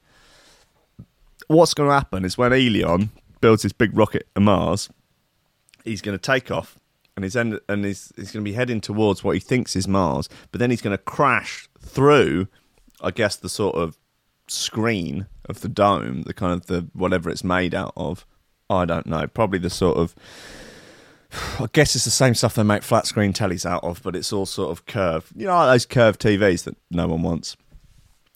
What's 1.47 1.73
going 1.73 1.89
to 1.89 1.93
happen 1.93 2.25
is 2.25 2.37
when 2.37 2.53
Elon 2.53 3.11
builds 3.41 3.61
his 3.63 3.73
big 3.73 3.95
rocket 3.95 4.27
to 4.33 4.41
Mars, 4.41 4.89
he's 5.83 6.01
going 6.01 6.17
to 6.17 6.21
take 6.21 6.49
off, 6.49 6.79
and 7.15 7.23
he's 7.23 7.35
end- 7.35 7.59
and 7.69 7.85
he's, 7.85 8.11
he's 8.15 8.31
going 8.31 8.43
to 8.43 8.49
be 8.49 8.55
heading 8.55 8.81
towards 8.81 9.23
what 9.23 9.35
he 9.35 9.39
thinks 9.39 9.75
is 9.75 9.87
Mars, 9.87 10.29
but 10.51 10.59
then 10.59 10.71
he's 10.71 10.81
going 10.81 10.97
to 10.97 11.03
crash 11.03 11.69
through, 11.79 12.47
I 13.01 13.11
guess, 13.11 13.35
the 13.35 13.49
sort 13.49 13.75
of 13.75 13.99
screen 14.47 15.27
of 15.49 15.61
the 15.61 15.69
dome, 15.69 16.23
the 16.23 16.33
kind 16.33 16.53
of 16.53 16.67
the 16.67 16.87
whatever 16.93 17.29
it's 17.29 17.43
made 17.43 17.73
out 17.75 17.93
of. 17.95 18.25
I 18.69 18.85
don't 18.85 19.05
know. 19.05 19.27
Probably 19.27 19.59
the 19.59 19.69
sort 19.69 19.97
of. 19.97 20.15
I 21.59 21.67
guess 21.73 21.95
it's 21.95 22.05
the 22.05 22.11
same 22.11 22.35
stuff 22.35 22.53
they 22.55 22.63
make 22.63 22.83
flat 22.83 23.07
screen 23.07 23.33
tellies 23.33 23.65
out 23.65 23.83
of, 23.83 24.03
but 24.03 24.15
it's 24.15 24.31
all 24.31 24.45
sort 24.45 24.71
of 24.71 24.85
curved. 24.85 25.33
You 25.35 25.47
know, 25.47 25.55
like 25.55 25.73
those 25.73 25.85
curved 25.85 26.21
TVs 26.21 26.63
that 26.65 26.77
no 26.91 27.07
one 27.07 27.23
wants. 27.23 27.57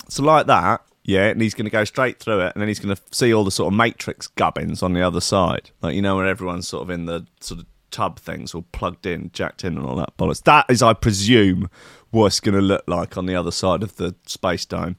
So 0.10 0.24
like 0.24 0.48
that, 0.48 0.82
yeah, 1.04 1.28
and 1.28 1.42
he's 1.42 1.54
going 1.54 1.66
to 1.66 1.72
go 1.72 1.84
straight 1.84 2.20
through 2.20 2.42
it, 2.42 2.54
and 2.54 2.62
then 2.62 2.68
he's 2.68 2.80
going 2.80 2.96
to 2.96 3.02
see 3.12 3.34
all 3.34 3.44
the 3.44 3.52
sort 3.52 3.72
of 3.72 3.78
matrix 3.78 4.28
gubbins 4.28 4.82
on 4.82 4.94
the 4.94 5.02
other 5.02 5.22
side, 5.22 5.72
like 5.82 5.96
you 5.96 6.02
know, 6.02 6.16
where 6.16 6.28
everyone's 6.28 6.68
sort 6.68 6.84
of 6.84 6.90
in 6.90 7.06
the 7.06 7.26
sort 7.40 7.62
of 7.62 7.66
tub 7.92 8.20
things, 8.20 8.54
all 8.54 8.66
plugged 8.72 9.06
in, 9.06 9.32
jacked 9.32 9.64
in, 9.64 9.78
and 9.78 9.86
all 9.86 9.96
that 9.96 10.18
bollocks. 10.18 10.44
That 10.44 10.66
is, 10.70 10.82
I 10.82 10.94
presume, 10.94 11.70
what 12.12 12.28
it's 12.28 12.40
going 12.40 12.56
to 12.56 12.62
look 12.62 12.84
like 12.88 13.18
on 13.18 13.26
the 13.26 13.36
other 13.36 13.52
side 13.52 13.84
of 13.84 13.96
the 13.96 14.16
space 14.26 14.66
dome. 14.66 14.98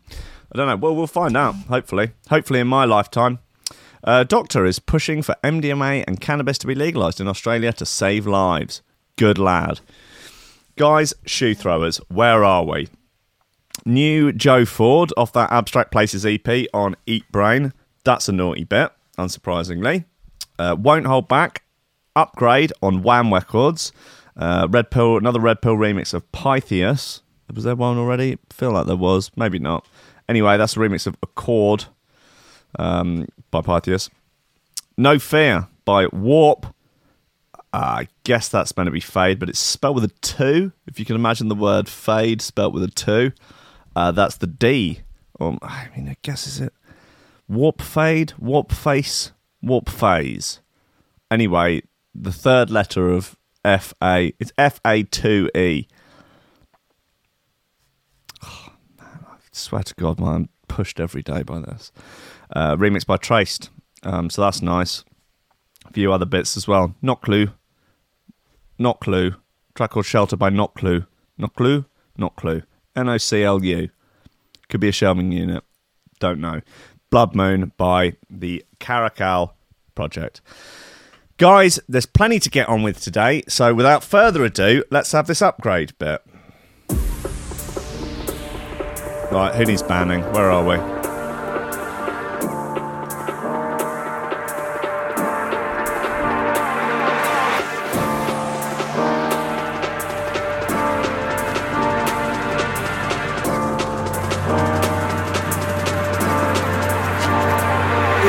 I 0.52 0.57
don't 0.57 0.69
know. 0.69 0.76
Well, 0.76 0.97
we'll 0.97 1.07
find 1.07 1.37
out. 1.37 1.55
Hopefully, 1.69 2.12
hopefully 2.28 2.61
in 2.61 2.69
my 2.69 2.85
lifetime. 2.85 3.38
Uh, 4.05 4.25
doctor 4.25 4.64
is 4.64 4.78
pushing 4.78 5.23
for 5.23 5.35
MDMA 5.43 6.05
and 6.07 6.21
cannabis 6.21 6.57
to 6.59 6.67
be 6.67 6.75
legalised 6.75 7.21
in 7.21 7.28
Australia 7.28 7.73
to 7.75 7.85
save 7.85 8.26
lives. 8.26 8.81
Good 9.17 9.38
lad. 9.38 9.81
Guys, 10.76 11.12
shoe 11.26 11.55
throwers, 11.55 11.99
where 12.09 12.45
are 12.45 12.64
we? 12.64 12.88
New 13.85 14.33
Joe 14.33 14.64
Ford 14.64 15.12
off 15.17 15.33
that 15.33 15.50
Abstract 15.50 15.90
Places 15.90 16.25
EP 16.25 16.67
on 16.73 16.95
Eat 17.07 17.31
Brain. 17.33 17.73
That's 18.05 18.28
a 18.28 18.33
naughty 18.33 18.64
bit, 18.64 18.93
unsurprisingly. 19.19 20.05
Uh, 20.59 20.76
won't 20.78 21.07
hold 21.07 21.28
back. 21.28 21.62
Upgrade 22.14 22.73
on 22.83 23.02
Wham 23.02 23.33
Records. 23.33 23.93
Uh, 24.37 24.69
Red 24.71 24.90
Pill, 24.90 25.17
another 25.17 25.40
Red 25.40 25.61
Pill 25.61 25.75
remix 25.75 26.14
of 26.14 26.31
Pythius. 26.33 27.23
Was 27.52 27.64
there 27.64 27.76
one 27.76 27.99
already? 27.99 28.38
feel 28.50 28.73
like 28.73 28.87
there 28.87 28.97
was, 28.97 29.31
maybe 29.37 29.59
not. 29.59 29.87
Anyway, 30.29 30.57
that's 30.57 30.77
a 30.77 30.81
remix 30.81 31.07
of 31.07 31.17
Accord 31.23 31.87
um, 32.79 33.27
by 33.51 33.61
Pythius. 33.63 34.11
No 34.97 35.19
Fear 35.19 35.69
by 35.85 36.07
Warp. 36.09 36.67
Uh, 37.73 38.01
I 38.01 38.09
guess 38.25 38.49
that's 38.49 38.77
meant 38.77 38.87
to 38.87 38.93
be 38.93 39.01
fade, 39.01 39.39
but 39.39 39.49
it's 39.49 39.59
spelled 39.59 39.95
with 39.95 40.05
a 40.05 40.15
two. 40.21 40.73
If 40.87 40.99
you 40.99 41.05
can 41.05 41.17
imagine 41.17 41.49
the 41.49 41.55
word 41.55 41.89
fade 41.89 42.41
spelled 42.41 42.75
with 42.75 42.83
a 42.83 42.89
two, 42.89 43.33
uh, 43.95 44.11
that's 44.13 44.37
the 44.37 44.47
D. 44.47 45.01
Or 45.35 45.59
I 45.63 45.89
mean, 45.95 46.09
I 46.09 46.17
guess 46.23 46.47
is 46.47 46.61
it 46.61 46.73
warp 47.47 47.81
fade, 47.83 48.33
warp 48.39 48.73
face, 48.73 49.33
warp 49.63 49.89
phase. 49.89 50.61
Anyway, 51.31 51.83
the 52.15 52.33
third 52.33 52.71
letter 52.71 53.11
of 53.11 53.37
F 53.65 53.93
A. 54.03 54.33
It's 54.39 54.53
F 54.57 54.81
A 54.85 55.03
two 55.03 55.51
E. 55.55 55.87
Oh, 58.43 58.73
I 58.99 59.05
swear 59.59 59.83
to 59.83 59.95
God, 59.95 60.21
man, 60.21 60.29
I'm 60.29 60.49
pushed 60.69 61.00
every 61.00 61.23
day 61.23 61.43
by 61.43 61.61
this. 61.61 61.93
Uh, 62.55 62.77
remixed 62.77 63.07
by 63.07 63.17
Traced. 63.17 63.71
Um, 64.03 64.31
so 64.31 64.43
that's 64.43 64.62
nice. 64.62 65.05
A 65.87 65.93
few 65.93 66.12
other 66.12 66.27
bits 66.27 66.57
as 66.57 66.69
well. 66.69 66.95
Not 67.03 67.23
Clue. 67.23 67.49
Not 68.79 69.00
Clue. 69.00 69.35
Track 69.75 69.91
called 69.91 70.07
Shelter 70.07 70.37
by 70.37 70.50
Not 70.50 70.75
Clue. 70.75 71.05
Not 71.37 71.55
Clue? 71.55 71.85
Not 72.17 72.37
Clue. 72.37 72.62
N 72.97 73.09
O 73.09 73.19
C 73.19 73.43
L 73.43 73.65
U. 73.65 73.88
Could 74.69 74.81
be 74.81 74.88
a 74.88 74.93
shelving 74.93 75.33
unit. 75.33 75.65
Don't 76.19 76.41
know. 76.41 76.61
Blood 77.11 77.35
Moon 77.35 77.73
by 77.77 78.17
the 78.29 78.65
Caracal 78.79 79.55
Project. 79.95 80.41
Guys, 81.38 81.79
there's 81.88 82.07
plenty 82.07 82.41
to 82.41 82.50
get 82.50 82.69
on 82.69 82.83
with 82.83 83.00
today, 83.00 83.45
so 83.47 83.73
without 83.73 84.03
further 84.03 84.45
ado, 84.45 84.83
let's 84.91 85.12
have 85.12 85.29
this 85.29 85.41
upgrade 85.41 85.97
bit. 85.99 86.21
Right, 89.31 89.55
who 89.55 89.67
needs 89.67 89.83
banning? 89.83 90.23
Where 90.33 90.51
are 90.51 90.65
we? 90.65 90.77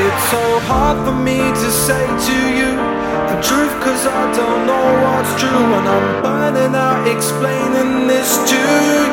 It's 0.06 0.24
so 0.30 0.58
hard 0.68 0.98
for 1.06 1.14
me 1.14 1.38
to 1.38 1.70
say 1.70 2.06
to 2.06 2.36
you 2.58 2.76
the 2.76 3.40
truth 3.42 3.70
I 4.06 4.32
don't 4.36 4.66
know 4.66 4.86
what's 5.04 5.40
true 5.40 5.48
and 5.48 5.88
I'm 5.88 6.22
burning 6.22 6.74
out 6.74 7.06
explaining 7.06 8.06
this 8.06 8.36
to 8.50 8.56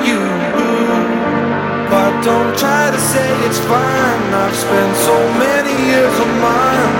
you 0.08 0.37
don't 2.28 2.58
try 2.58 2.92
to 2.92 3.00
say 3.00 3.30
it's 3.48 3.60
fine. 3.60 4.34
I've 4.44 4.54
spent 4.54 4.94
so 4.98 5.16
many 5.40 5.72
years 5.92 6.16
of 6.20 6.30
mine 6.44 6.92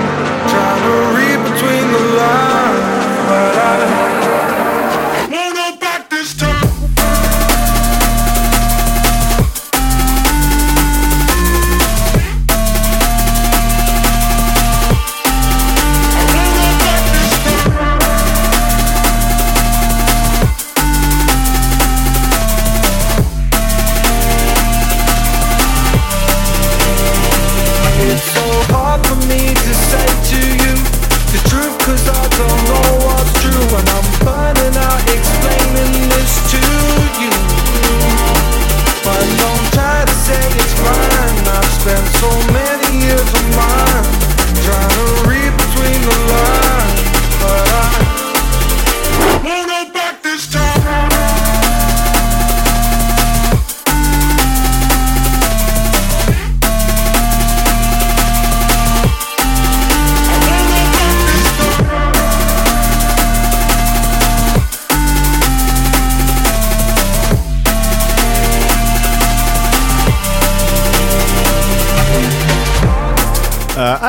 Trying 0.52 0.82
to 0.88 0.96
read 1.16 1.38
between 1.50 1.86
the 1.96 2.04
lines 2.16 3.04
But 3.28 3.52
I 3.70 3.97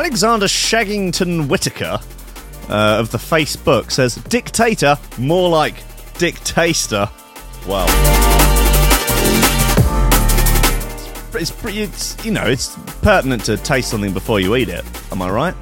Alexander 0.09 0.47
Shaggington 0.47 1.47
Whitaker 1.49 1.99
uh, 2.67 2.97
of 2.99 3.11
the 3.11 3.19
Facebook 3.19 3.91
says, 3.91 4.15
Dictator, 4.15 4.97
more 5.19 5.49
like 5.49 5.75
Dictaster. 6.17 7.07
Well. 7.67 7.85
It's, 11.35 11.51
pretty- 11.51 11.81
it's, 11.83 12.25
you 12.25 12.31
know, 12.31 12.43
it's 12.43 12.75
pertinent 13.03 13.45
to 13.45 13.57
taste 13.57 13.91
something 13.91 14.11
before 14.11 14.39
you 14.39 14.55
eat 14.55 14.67
it. 14.69 14.83
Am 15.11 15.21
I 15.21 15.29
right? 15.29 15.53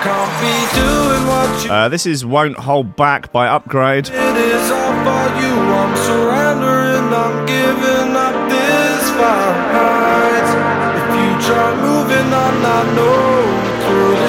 Can't 0.00 0.40
be 0.40 0.80
doing 0.80 1.26
what 1.28 1.64
you 1.66 1.70
Uh, 1.70 1.88
this 1.90 2.06
is 2.06 2.24
Won't 2.24 2.56
Hold 2.56 2.96
Back 2.96 3.30
by 3.32 3.48
Upgrade. 3.48 4.06
It 4.08 4.14
is 4.14 4.70
all 4.70 4.94
for 5.04 5.40
you. 5.42 5.52
I'm 5.52 5.96
surrendering. 5.98 7.12
I'm 7.12 7.44
giving 7.44 8.16
up 8.16 8.48
this 8.48 9.10
fight. 9.10 9.59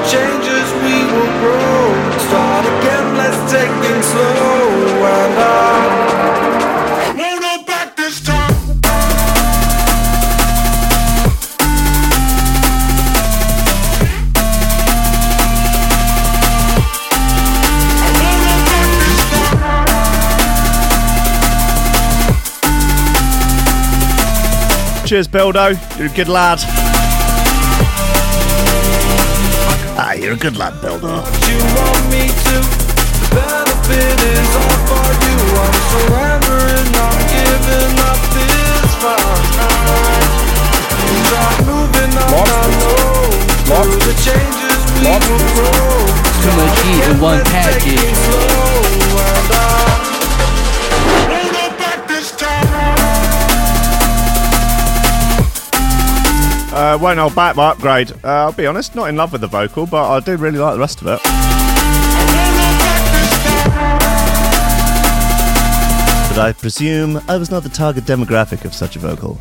changes 0.10 0.68
we 0.84 1.06
will 1.12 1.34
grow. 1.40 2.10
Start 2.28 2.66
again, 2.66 3.18
let's 3.18 3.52
take 3.52 3.72
slow 4.04 5.06
and. 5.06 5.32
Cheers, 25.12 25.28
Buildo. 25.28 25.78
You're 26.00 26.08
a 26.08 26.16
good 26.16 26.30
lad. 26.30 26.91
The 44.04 44.14
changes 44.20 44.80
we 45.00 45.08
will 45.08 45.48
grow. 45.56 46.04
Too 46.44 46.54
much 46.60 46.76
heat 46.84 47.04
in 47.10 47.18
one 47.22 47.38
Let's 47.38 47.50
take 47.50 47.96
package. 47.96 48.62
Uh, 56.74 56.98
won't 57.02 57.20
hold 57.20 57.36
back 57.36 57.56
my 57.56 57.72
upgrade. 57.72 58.12
Uh, 58.24 58.46
I'll 58.46 58.54
be 58.54 58.66
honest, 58.66 58.96
not 58.96 59.10
in 59.10 59.18
love 59.18 59.34
with 59.34 59.42
the 59.42 59.48
vocal, 59.48 59.86
but 59.86 60.10
I 60.10 60.20
do 60.22 60.38
really 60.38 60.58
like 60.58 60.76
the 60.76 60.80
rest 60.80 61.02
of 61.02 61.08
it. 61.08 61.20
But 66.30 66.40
I 66.40 66.54
presume 66.58 67.22
I 67.28 67.36
was 67.36 67.52
not 67.52 67.64
the 67.64 67.70
target 67.70 68.06
demographic 68.06 68.64
of 68.64 68.74
such 68.74 68.96
a 68.96 69.00
vocal. 69.00 69.38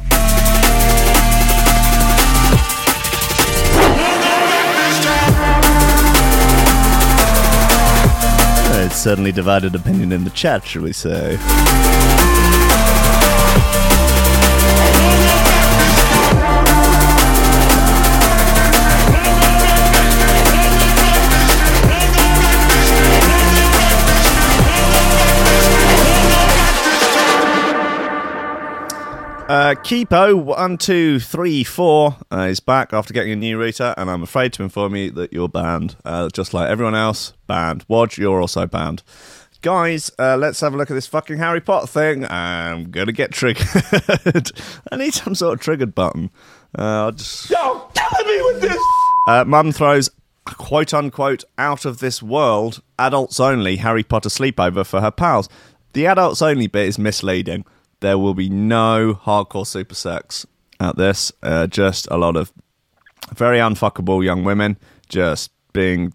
It's 8.84 8.96
certainly 8.96 9.30
divided 9.30 9.76
opinion 9.76 10.10
in 10.10 10.24
the 10.24 10.30
chat, 10.30 10.66
shall 10.66 10.82
we 10.82 10.92
say. 10.92 11.36
Uh, 29.50 29.74
Keepo 29.74 30.40
one 30.40 30.78
two 30.78 31.18
three 31.18 31.64
four 31.64 32.14
uh, 32.32 32.42
is 32.42 32.60
back 32.60 32.92
after 32.92 33.12
getting 33.12 33.32
a 33.32 33.36
new 33.36 33.58
router, 33.58 33.94
and 33.96 34.08
I'm 34.08 34.22
afraid 34.22 34.52
to 34.52 34.62
inform 34.62 34.94
you 34.94 35.10
that 35.10 35.32
you're 35.32 35.48
banned, 35.48 35.96
uh, 36.04 36.28
just 36.28 36.54
like 36.54 36.70
everyone 36.70 36.94
else. 36.94 37.32
Banned. 37.48 37.84
Wodge, 37.88 38.16
you're 38.16 38.40
also 38.40 38.68
banned. 38.68 39.02
Guys, 39.60 40.08
uh, 40.20 40.36
let's 40.36 40.60
have 40.60 40.72
a 40.72 40.76
look 40.76 40.88
at 40.88 40.94
this 40.94 41.08
fucking 41.08 41.38
Harry 41.38 41.60
Potter 41.60 41.88
thing. 41.88 42.26
I'm 42.30 42.92
gonna 42.92 43.10
get 43.10 43.32
triggered. 43.32 43.66
I 44.92 44.96
need 44.96 45.14
some 45.14 45.34
sort 45.34 45.54
of 45.54 45.60
triggered 45.60 45.96
button. 45.96 46.30
Uh, 46.78 47.06
I'll 47.06 47.10
just. 47.10 47.50
Yo, 47.50 47.90
killing 47.92 48.26
me 48.28 48.42
with 48.52 48.60
this. 48.60 48.82
Uh, 49.26 49.44
Mum 49.44 49.72
throws 49.72 50.10
quote 50.44 50.94
unquote 50.94 51.42
out 51.58 51.84
of 51.84 51.98
this 51.98 52.22
world 52.22 52.82
adults 53.00 53.40
only 53.40 53.78
Harry 53.78 54.04
Potter 54.04 54.28
sleepover 54.28 54.86
for 54.86 55.00
her 55.00 55.10
pals. 55.10 55.48
The 55.92 56.06
adults 56.06 56.40
only 56.40 56.68
bit 56.68 56.86
is 56.86 57.00
misleading. 57.00 57.64
There 58.00 58.18
will 58.18 58.34
be 58.34 58.48
no 58.48 59.14
hardcore 59.14 59.66
super 59.66 59.94
sex 59.94 60.46
at 60.78 60.96
this. 60.96 61.32
Uh, 61.42 61.66
just 61.66 62.08
a 62.10 62.16
lot 62.16 62.36
of 62.36 62.52
very 63.34 63.58
unfuckable 63.58 64.24
young 64.24 64.44
women 64.44 64.78
just 65.08 65.50
being 65.72 66.12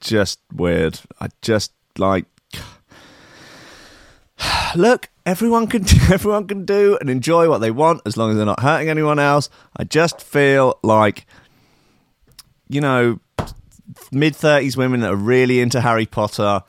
just 0.00 0.40
weird. 0.52 1.00
I 1.20 1.28
just 1.42 1.72
like 1.98 2.26
look, 4.76 5.08
everyone 5.24 5.66
can 5.66 5.84
everyone 6.12 6.46
can 6.46 6.64
do 6.64 6.96
and 7.00 7.10
enjoy 7.10 7.48
what 7.48 7.58
they 7.58 7.70
want 7.70 8.02
as 8.06 8.16
long 8.16 8.30
as 8.30 8.36
they're 8.36 8.46
not 8.46 8.60
hurting 8.60 8.88
anyone 8.88 9.18
else. 9.18 9.50
I 9.76 9.84
just 9.84 10.20
feel 10.20 10.78
like 10.82 11.26
you 12.68 12.80
know 12.80 13.20
mid 14.10 14.34
30s 14.34 14.76
women 14.76 15.00
that 15.00 15.12
are 15.12 15.16
really 15.16 15.60
into 15.60 15.80
Harry 15.80 16.06
Potter, 16.06 16.62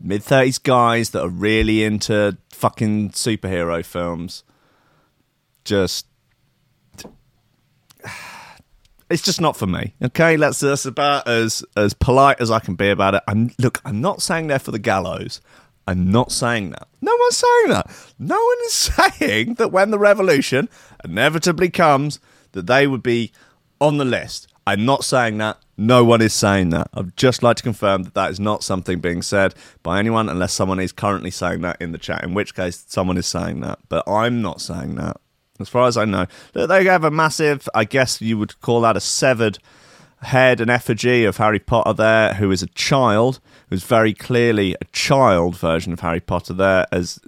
mid 0.00 0.22
30s 0.22 0.62
guys 0.62 1.10
that 1.10 1.22
are 1.22 1.28
really 1.28 1.84
into 1.84 2.36
fucking 2.60 3.10
superhero 3.10 3.84
films. 3.84 4.44
Just 5.64 6.06
it's 9.10 9.22
just 9.22 9.40
not 9.40 9.56
for 9.56 9.66
me. 9.66 9.94
Okay, 10.02 10.36
that's 10.36 10.60
that's 10.60 10.86
about 10.86 11.26
as 11.26 11.64
as 11.76 11.94
polite 11.94 12.40
as 12.40 12.50
I 12.50 12.60
can 12.60 12.74
be 12.74 12.90
about 12.90 13.14
it. 13.14 13.22
I'm 13.26 13.50
look, 13.58 13.80
I'm 13.84 14.00
not 14.00 14.22
saying 14.22 14.46
they're 14.46 14.58
for 14.58 14.70
the 14.70 14.78
gallows. 14.78 15.40
I'm 15.86 16.10
not 16.10 16.30
saying 16.30 16.70
that. 16.70 16.86
No 17.00 17.16
one's 17.18 17.36
saying 17.38 17.68
that. 17.70 17.90
No 18.18 18.36
one 18.36 18.58
is 18.66 18.72
saying 19.18 19.54
that 19.54 19.72
when 19.72 19.90
the 19.90 19.98
revolution 19.98 20.68
inevitably 21.02 21.70
comes, 21.70 22.20
that 22.52 22.66
they 22.66 22.86
would 22.86 23.02
be 23.02 23.32
on 23.80 23.96
the 23.96 24.04
list. 24.04 24.49
I'm 24.70 24.84
not 24.84 25.04
saying 25.04 25.38
that. 25.38 25.58
No 25.76 26.04
one 26.04 26.22
is 26.22 26.32
saying 26.32 26.70
that. 26.70 26.90
I'd 26.94 27.16
just 27.16 27.42
like 27.42 27.56
to 27.56 27.62
confirm 27.64 28.04
that 28.04 28.14
that 28.14 28.30
is 28.30 28.38
not 28.38 28.62
something 28.62 29.00
being 29.00 29.20
said 29.20 29.52
by 29.82 29.98
anyone 29.98 30.28
unless 30.28 30.52
someone 30.52 30.78
is 30.78 30.92
currently 30.92 31.32
saying 31.32 31.62
that 31.62 31.82
in 31.82 31.90
the 31.90 31.98
chat, 31.98 32.22
in 32.22 32.34
which 32.34 32.54
case 32.54 32.84
someone 32.86 33.16
is 33.16 33.26
saying 33.26 33.60
that. 33.62 33.80
But 33.88 34.08
I'm 34.08 34.42
not 34.42 34.60
saying 34.60 34.94
that. 34.94 35.16
As 35.58 35.68
far 35.68 35.88
as 35.88 35.96
I 35.96 36.04
know, 36.04 36.26
they 36.52 36.84
have 36.84 37.02
a 37.02 37.10
massive, 37.10 37.68
I 37.74 37.84
guess 37.84 38.22
you 38.22 38.38
would 38.38 38.60
call 38.60 38.82
that 38.82 38.96
a 38.96 39.00
severed 39.00 39.58
head 40.22 40.60
and 40.60 40.70
effigy 40.70 41.24
of 41.24 41.38
Harry 41.38 41.58
Potter 41.58 41.92
there, 41.92 42.34
who 42.34 42.52
is 42.52 42.62
a 42.62 42.68
child, 42.68 43.40
who's 43.70 43.82
very 43.82 44.14
clearly 44.14 44.76
a 44.80 44.84
child 44.92 45.56
version 45.56 45.92
of 45.92 46.00
Harry 46.00 46.20
Potter 46.20 46.52
there, 46.52 46.86
as 46.92 47.18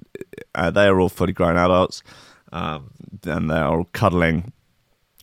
uh, 0.55 0.70
they 0.70 0.87
are 0.87 1.00
all 1.00 1.09
fully 1.09 1.33
grown 1.33 1.57
adults, 1.57 2.05
um, 2.52 2.92
and 3.24 3.50
they're 3.50 3.64
all 3.64 3.88
cuddling 3.92 4.52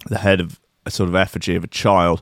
the 0.08 0.17
head 0.17 0.41
of 0.41 0.60
a 0.89 0.91
sort 0.91 1.10
of 1.10 1.15
effigy 1.15 1.56
of 1.56 1.63
a 1.63 1.67
child. 1.67 2.21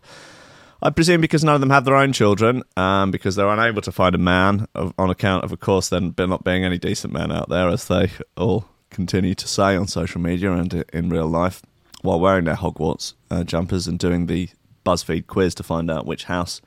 I 0.81 0.91
presume 0.91 1.21
because 1.21 1.43
none 1.43 1.55
of 1.55 1.61
them 1.61 1.71
have 1.71 1.85
their 1.85 1.95
own 1.95 2.13
children, 2.13 2.61
um, 2.75 3.09
because 3.09 3.35
they're 3.35 3.47
unable 3.49 3.81
to 3.81 3.91
find 3.91 4.13
a 4.13 4.19
man 4.19 4.67
of, 4.75 4.93
on 4.97 5.09
account 5.09 5.43
of, 5.43 5.51
of 5.51 5.59
course, 5.59 5.89
then 5.89 6.13
not 6.17 6.43
being 6.43 6.63
any 6.63 6.77
decent 6.77 7.11
men 7.11 7.31
out 7.31 7.49
there, 7.49 7.67
as 7.69 7.87
they 7.87 8.11
all 8.35 8.65
continue 8.91 9.33
to 9.33 9.47
say 9.47 9.75
on 9.75 9.87
social 9.87 10.21
media 10.21 10.51
and 10.51 10.85
in 10.93 11.09
real 11.09 11.27
life, 11.27 11.63
while 12.03 12.19
wearing 12.19 12.45
their 12.45 12.55
Hogwarts 12.55 13.13
uh, 13.31 13.43
jumpers 13.43 13.87
and 13.87 13.97
doing 13.97 14.27
the 14.27 14.49
BuzzFeed 14.85 15.25
quiz 15.27 15.55
to 15.55 15.63
find 15.63 15.89
out 15.89 16.05
which 16.05 16.25
house 16.25 16.61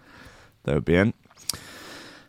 they 0.64 0.74
would 0.74 0.84
be 0.84 0.96
in. 0.96 1.14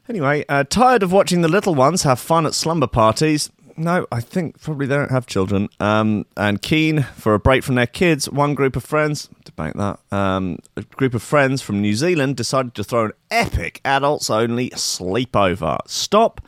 Anyway, 0.08 0.46
uh, 0.50 0.64
tired 0.64 1.04
of 1.04 1.12
watching 1.12 1.42
the 1.42 1.48
little 1.48 1.74
ones 1.74 2.04
have 2.04 2.20
fun 2.20 2.46
at 2.46 2.54
slumber 2.54 2.88
parties? 2.88 3.50
No, 3.82 4.06
I 4.12 4.22
think 4.22 4.62
probably 4.62 4.86
they 4.86 4.96
don't 4.96 5.10
have 5.10 5.26
children. 5.26 5.68
Um, 5.80 6.28
and 6.38 6.62
keen 6.62 7.02
for 7.02 7.34
a 7.34 7.40
break 7.40 7.64
from 7.64 7.74
their 7.74 7.88
kids, 7.88 8.30
one 8.30 8.54
group 8.54 8.76
of 8.76 8.84
friends, 8.84 9.28
debate 9.44 9.74
that, 9.76 10.00
um, 10.12 10.60
a 10.78 10.84
group 10.84 11.16
of 11.16 11.24
friends 11.24 11.64
from 11.64 11.82
New 11.82 11.96
Zealand 11.96 12.38
decided 12.38 12.76
to 12.76 12.84
throw 12.84 13.06
an 13.06 13.14
epic 13.32 13.82
adults 13.84 14.30
only 14.30 14.70
sleepover. 14.72 15.80
Stop 15.88 16.42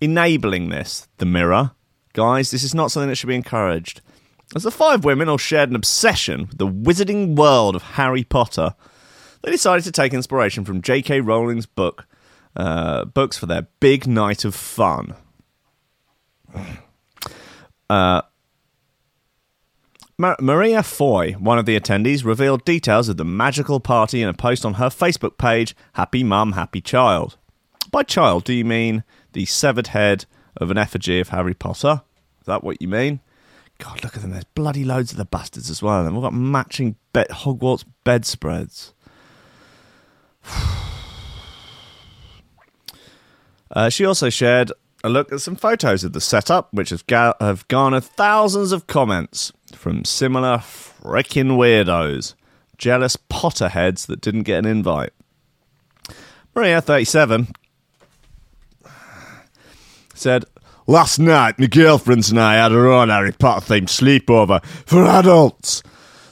enabling 0.00 0.70
this, 0.70 1.06
the 1.18 1.24
mirror. 1.26 1.70
Guys, 2.12 2.50
this 2.50 2.64
is 2.64 2.74
not 2.74 2.90
something 2.90 3.08
that 3.08 3.14
should 3.14 3.28
be 3.28 3.36
encouraged. 3.36 4.00
As 4.56 4.64
the 4.64 4.72
five 4.72 5.04
women 5.04 5.28
all 5.28 5.38
shared 5.38 5.70
an 5.70 5.76
obsession 5.76 6.48
with 6.48 6.58
the 6.58 6.66
wizarding 6.66 7.36
world 7.36 7.76
of 7.76 7.82
Harry 7.82 8.24
Potter, 8.24 8.74
they 9.42 9.52
decided 9.52 9.84
to 9.84 9.92
take 9.92 10.12
inspiration 10.12 10.64
from 10.64 10.82
J.K. 10.82 11.20
Rowling's 11.20 11.66
book, 11.66 12.04
uh, 12.56 13.04
books 13.04 13.38
for 13.38 13.46
their 13.46 13.68
big 13.78 14.08
night 14.08 14.44
of 14.44 14.56
fun. 14.56 15.14
Uh, 17.90 18.22
Ma- 20.16 20.36
Maria 20.40 20.82
Foy, 20.82 21.32
one 21.32 21.58
of 21.58 21.66
the 21.66 21.78
attendees, 21.78 22.24
revealed 22.24 22.64
details 22.64 23.08
of 23.08 23.16
the 23.16 23.24
magical 23.24 23.80
party 23.80 24.22
in 24.22 24.28
a 24.28 24.34
post 24.34 24.64
on 24.64 24.74
her 24.74 24.88
Facebook 24.88 25.38
page, 25.38 25.74
Happy 25.94 26.22
Mum, 26.22 26.52
Happy 26.52 26.80
Child. 26.80 27.36
By 27.90 28.02
child, 28.02 28.44
do 28.44 28.52
you 28.52 28.64
mean 28.64 29.04
the 29.32 29.44
severed 29.44 29.88
head 29.88 30.26
of 30.56 30.70
an 30.70 30.78
effigy 30.78 31.20
of 31.20 31.28
Harry 31.28 31.54
Potter? 31.54 32.02
Is 32.40 32.46
that 32.46 32.62
what 32.64 32.80
you 32.80 32.88
mean? 32.88 33.20
God, 33.78 34.04
look 34.04 34.16
at 34.16 34.22
them. 34.22 34.30
There's 34.30 34.44
bloody 34.44 34.84
loads 34.84 35.10
of 35.12 35.18
the 35.18 35.24
bastards 35.24 35.68
as 35.68 35.82
well. 35.82 36.06
And 36.06 36.14
we've 36.14 36.22
got 36.22 36.32
matching 36.34 36.96
be- 37.12 37.24
Hogwarts 37.30 37.84
bedspreads. 38.04 38.92
Uh, 43.70 43.88
she 43.88 44.04
also 44.04 44.30
shared 44.30 44.70
a 45.04 45.08
look 45.10 45.30
at 45.30 45.42
some 45.42 45.54
photos 45.54 46.02
of 46.02 46.14
the 46.14 46.20
setup, 46.20 46.72
which 46.72 46.88
have, 46.88 47.06
ga- 47.06 47.34
have 47.38 47.68
garnered 47.68 48.04
thousands 48.04 48.72
of 48.72 48.86
comments 48.86 49.52
from 49.74 50.04
similar 50.04 50.56
freaking 50.56 51.58
weirdos, 51.58 52.34
jealous 52.78 53.16
Potterheads 53.16 54.06
that 54.06 54.22
didn't 54.22 54.44
get 54.44 54.60
an 54.60 54.64
invite. 54.64 55.12
Maria, 56.54 56.80
37, 56.80 57.48
said, 60.14 60.46
Last 60.86 61.18
night, 61.18 61.58
my 61.58 61.66
girlfriends 61.66 62.30
and 62.30 62.40
I 62.40 62.54
had 62.54 62.72
our 62.72 62.88
own 62.88 63.10
Harry 63.10 63.32
Potter 63.32 63.74
themed 63.74 63.88
sleepover 63.88 64.64
for 64.86 65.04
adults. 65.04 65.82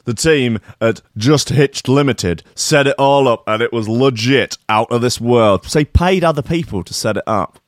The 0.04 0.14
team 0.14 0.58
at 0.80 1.00
Just 1.16 1.50
Hitched 1.50 1.88
Limited 1.88 2.42
set 2.54 2.86
it 2.86 2.96
all 2.98 3.28
up 3.28 3.44
and 3.46 3.62
it 3.62 3.72
was 3.72 3.88
legit 3.88 4.56
out 4.68 4.90
of 4.90 5.00
this 5.02 5.20
world. 5.20 5.66
So 5.66 5.78
they 5.78 5.84
paid 5.84 6.24
other 6.24 6.42
people 6.42 6.82
to 6.84 6.94
set 6.94 7.16
it 7.16 7.24
up. 7.26 7.58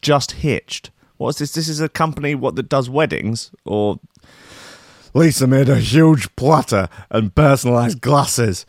Just 0.00 0.32
Hitched. 0.32 0.90
What's 1.16 1.38
this? 1.38 1.52
This 1.52 1.68
is 1.68 1.80
a 1.80 1.88
company 1.88 2.34
what 2.34 2.56
that 2.56 2.68
does 2.68 2.90
weddings 2.90 3.50
or 3.64 3.98
Lisa 5.14 5.46
made 5.46 5.68
a 5.68 5.78
huge 5.78 6.34
platter 6.34 6.88
and 7.08 7.34
personalised 7.34 8.00
glasses. 8.00 8.66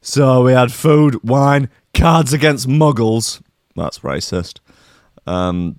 So 0.00 0.42
we 0.44 0.52
had 0.52 0.72
food, 0.72 1.22
wine, 1.22 1.68
cards 1.94 2.32
against 2.32 2.68
muggles. 2.68 3.40
That's 3.76 4.00
racist. 4.00 4.58
Um, 5.26 5.78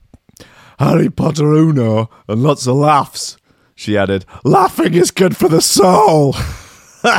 Harry 0.80 1.10
Potter 1.10 1.52
Uno, 1.52 2.10
and 2.28 2.42
lots 2.42 2.68
of 2.68 2.76
laughs. 2.76 3.38
She 3.76 3.98
added, 3.98 4.26
Laughing 4.44 4.94
is 4.94 5.12
good 5.12 5.36
for 5.36 5.50
the 5.50 5.62
soul. 5.62 6.34
So 6.34 7.14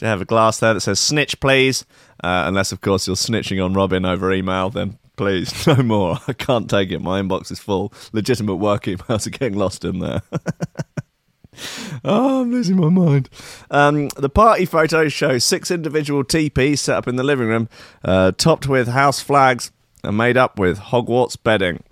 have 0.06 0.20
a 0.20 0.24
glass 0.24 0.58
there 0.58 0.74
that 0.74 0.80
says 0.80 0.98
snitch, 0.98 1.38
please. 1.40 1.84
Uh, 2.22 2.44
unless, 2.46 2.72
of 2.72 2.80
course, 2.80 3.06
you're 3.06 3.16
snitching 3.16 3.64
on 3.64 3.72
Robin 3.72 4.04
over 4.04 4.32
email, 4.32 4.70
then 4.70 4.98
please, 5.16 5.66
no 5.66 5.76
more. 5.76 6.18
I 6.28 6.32
can't 6.32 6.68
take 6.68 6.90
it. 6.90 7.00
My 7.00 7.20
inbox 7.20 7.50
is 7.50 7.58
full. 7.58 7.92
Legitimate 8.12 8.56
work 8.56 8.84
emails 8.84 9.26
are 9.26 9.30
getting 9.30 9.58
lost 9.58 9.84
in 9.84 9.98
there. 10.00 10.22
oh, 12.04 12.42
I'm 12.42 12.50
losing 12.50 12.76
my 12.76 12.88
mind. 12.88 13.28
Um, 13.70 14.08
the 14.16 14.28
party 14.28 14.64
photos 14.64 15.12
show 15.12 15.38
six 15.38 15.70
individual 15.70 16.24
teepees 16.24 16.80
set 16.80 16.96
up 16.96 17.08
in 17.08 17.16
the 17.16 17.22
living 17.22 17.48
room, 17.48 17.68
uh, 18.04 18.32
topped 18.32 18.66
with 18.66 18.88
house 18.88 19.20
flags 19.20 19.72
and 20.02 20.16
made 20.16 20.36
up 20.36 20.58
with 20.58 20.78
Hogwarts 20.78 21.36
bedding. 21.42 21.82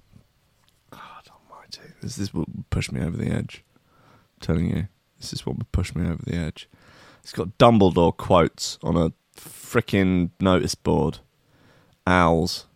God 0.91 1.29
almighty. 1.31 1.93
This 2.01 2.19
is 2.19 2.33
what 2.33 2.49
would 2.49 2.71
push 2.71 2.91
me 2.91 3.01
over 3.01 3.17
the 3.17 3.31
edge. 3.31 3.65
I'm 4.05 4.41
telling 4.41 4.77
you. 4.77 4.89
This 5.19 5.33
is 5.33 5.45
what 5.45 5.59
would 5.59 5.73
push 5.73 5.95
me 5.95 6.09
over 6.09 6.23
the 6.25 6.37
edge. 6.37 6.69
It's 7.23 7.33
got 7.33 7.59
Dumbledore 7.59 8.17
quotes 8.17 8.79
on 8.83 8.97
a 8.97 9.13
freaking 9.69 10.31
notice 10.41 10.75
board. 10.75 11.19
Owls. 12.07 12.67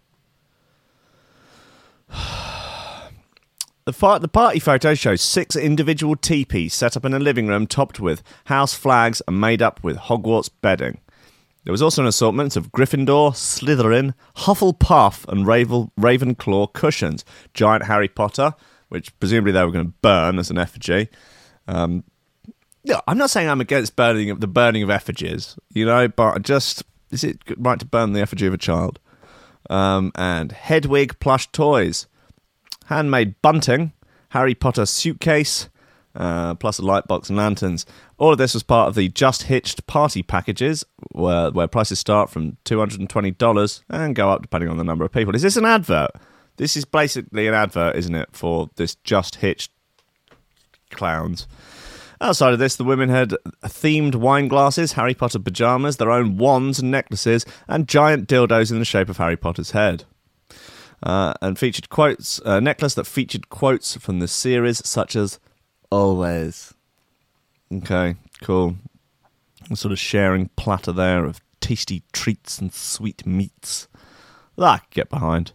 The, 3.84 4.18
the 4.20 4.28
party 4.28 4.60
photo 4.60 4.94
shows 4.94 5.20
six 5.20 5.56
individual 5.56 6.14
teepees 6.14 6.72
set 6.72 6.96
up 6.96 7.04
in 7.04 7.14
a 7.14 7.18
living 7.18 7.48
room 7.48 7.66
topped 7.66 7.98
with 7.98 8.22
house 8.44 8.74
flags 8.74 9.20
and 9.26 9.40
made 9.40 9.60
up 9.60 9.82
with 9.82 9.96
Hogwarts 9.96 10.50
bedding. 10.60 11.00
There 11.64 11.72
was 11.72 11.82
also 11.82 12.02
an 12.02 12.08
assortment 12.08 12.54
of 12.54 12.70
Gryffindor, 12.70 13.32
Slytherin, 13.32 14.14
Hufflepuff, 14.36 15.26
and 15.26 15.44
Ravenclaw 15.46 16.72
cushions. 16.72 17.24
Giant 17.54 17.86
Harry 17.86 18.06
Potter, 18.06 18.54
which 18.88 19.18
presumably 19.18 19.50
they 19.50 19.64
were 19.64 19.72
going 19.72 19.86
to 19.86 19.94
burn 20.00 20.38
as 20.38 20.50
an 20.50 20.58
effigy. 20.58 21.08
Um, 21.66 22.04
yeah, 22.84 23.00
I'm 23.06 23.18
not 23.18 23.30
saying 23.30 23.48
I'm 23.48 23.60
against 23.60 23.96
burning 23.96 24.34
the 24.38 24.46
burning 24.46 24.82
of 24.82 24.90
effigies, 24.90 25.56
you 25.72 25.86
know, 25.86 26.08
but 26.08 26.42
just 26.42 26.82
is 27.10 27.24
it 27.24 27.38
right 27.56 27.78
to 27.78 27.86
burn 27.86 28.12
the 28.12 28.20
effigy 28.20 28.46
of 28.46 28.54
a 28.54 28.58
child? 28.58 28.98
Um, 29.70 30.12
and 30.16 30.50
Hedwig 30.52 31.18
plush 31.20 31.50
toys, 31.52 32.06
handmade 32.86 33.40
bunting, 33.42 33.92
Harry 34.30 34.54
Potter 34.54 34.86
suitcase, 34.86 35.68
uh, 36.14 36.54
plus 36.56 36.78
a 36.78 36.82
light 36.82 37.06
box 37.06 37.28
and 37.28 37.38
lanterns. 37.38 37.86
All 38.18 38.32
of 38.32 38.38
this 38.38 38.54
was 38.54 38.62
part 38.62 38.88
of 38.88 38.94
the 38.94 39.08
Just 39.08 39.44
Hitched 39.44 39.86
party 39.86 40.22
packages, 40.22 40.84
where 41.12 41.50
where 41.50 41.68
prices 41.68 41.98
start 41.98 42.30
from 42.30 42.56
two 42.64 42.78
hundred 42.78 43.00
and 43.00 43.08
twenty 43.08 43.30
dollars 43.30 43.82
and 43.88 44.16
go 44.16 44.30
up 44.30 44.42
depending 44.42 44.68
on 44.68 44.76
the 44.76 44.84
number 44.84 45.04
of 45.04 45.12
people. 45.12 45.34
Is 45.34 45.42
this 45.42 45.56
an 45.56 45.64
advert? 45.64 46.10
This 46.56 46.76
is 46.76 46.84
basically 46.84 47.46
an 47.46 47.54
advert, 47.54 47.96
isn't 47.96 48.14
it, 48.14 48.28
for 48.32 48.68
this 48.76 48.94
Just 48.96 49.36
Hitched 49.36 49.70
clowns? 50.90 51.46
Outside 52.22 52.52
of 52.52 52.60
this, 52.60 52.76
the 52.76 52.84
women 52.84 53.08
had 53.08 53.34
themed 53.64 54.14
wine 54.14 54.46
glasses, 54.46 54.92
Harry 54.92 55.12
Potter 55.12 55.40
pajamas, 55.40 55.96
their 55.96 56.12
own 56.12 56.36
wands 56.36 56.78
and 56.78 56.88
necklaces, 56.88 57.44
and 57.66 57.88
giant 57.88 58.28
dildos 58.28 58.70
in 58.70 58.78
the 58.78 58.84
shape 58.84 59.08
of 59.08 59.16
Harry 59.16 59.36
Potter's 59.36 59.72
head. 59.72 60.04
Uh, 61.02 61.34
and 61.42 61.58
featured 61.58 61.88
quotes, 61.88 62.40
a 62.44 62.60
necklace 62.60 62.94
that 62.94 63.08
featured 63.08 63.48
quotes 63.48 63.96
from 63.96 64.20
the 64.20 64.28
series, 64.28 64.86
such 64.86 65.16
as 65.16 65.40
"Always." 65.90 66.72
Okay, 67.72 68.14
cool. 68.40 68.76
A 69.68 69.74
sort 69.74 69.90
of 69.90 69.98
sharing 69.98 70.48
platter 70.50 70.92
there 70.92 71.24
of 71.24 71.40
tasty 71.60 72.04
treats 72.12 72.60
and 72.60 72.72
sweet 72.72 73.26
meats. 73.26 73.88
That 74.56 74.64
I 74.64 74.78
could 74.78 74.90
get 74.90 75.10
behind. 75.10 75.54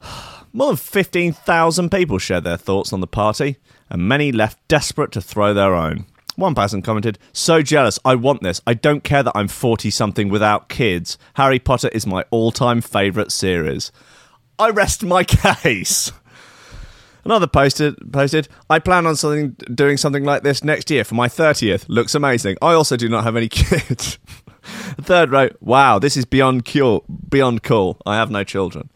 More 0.54 0.68
than 0.68 0.76
15,000 0.76 1.90
people 1.90 2.18
shared 2.18 2.44
their 2.44 2.56
thoughts 2.56 2.90
on 2.94 3.00
the 3.00 3.06
party, 3.06 3.58
and 3.90 4.08
many 4.08 4.32
left 4.32 4.58
desperate 4.68 5.12
to 5.12 5.20
throw 5.20 5.54
their 5.54 5.74
own. 5.74 6.06
One 6.36 6.54
person 6.54 6.82
commented, 6.82 7.18
So 7.32 7.62
jealous, 7.62 7.98
I 8.04 8.14
want 8.14 8.42
this. 8.42 8.60
I 8.66 8.74
don't 8.74 9.02
care 9.02 9.22
that 9.22 9.36
I'm 9.36 9.48
40 9.48 9.90
something 9.90 10.28
without 10.28 10.68
kids. 10.68 11.16
Harry 11.34 11.58
Potter 11.58 11.88
is 11.88 12.06
my 12.06 12.24
all 12.30 12.52
time 12.52 12.80
favourite 12.82 13.32
series. 13.32 13.90
I 14.58 14.70
rest 14.70 15.04
my 15.04 15.24
case. 15.24 16.12
Another 17.24 17.46
posted 17.48 17.96
posted, 18.12 18.48
I 18.70 18.78
plan 18.78 19.06
on 19.06 19.16
something 19.16 19.56
doing 19.74 19.96
something 19.96 20.24
like 20.24 20.44
this 20.44 20.62
next 20.62 20.90
year 20.90 21.02
for 21.02 21.16
my 21.16 21.26
30th. 21.26 21.84
Looks 21.88 22.14
amazing. 22.14 22.56
I 22.62 22.72
also 22.74 22.96
do 22.96 23.08
not 23.08 23.24
have 23.24 23.34
any 23.34 23.48
kids. 23.50 24.18
Third 25.00 25.30
wrote, 25.30 25.56
Wow, 25.60 25.98
this 25.98 26.16
is 26.16 26.24
beyond 26.24 26.66
cool. 26.66 27.04
Beyond 27.28 27.62
cool. 27.62 28.00
I 28.06 28.16
have 28.16 28.30
no 28.30 28.44
children. 28.44 28.90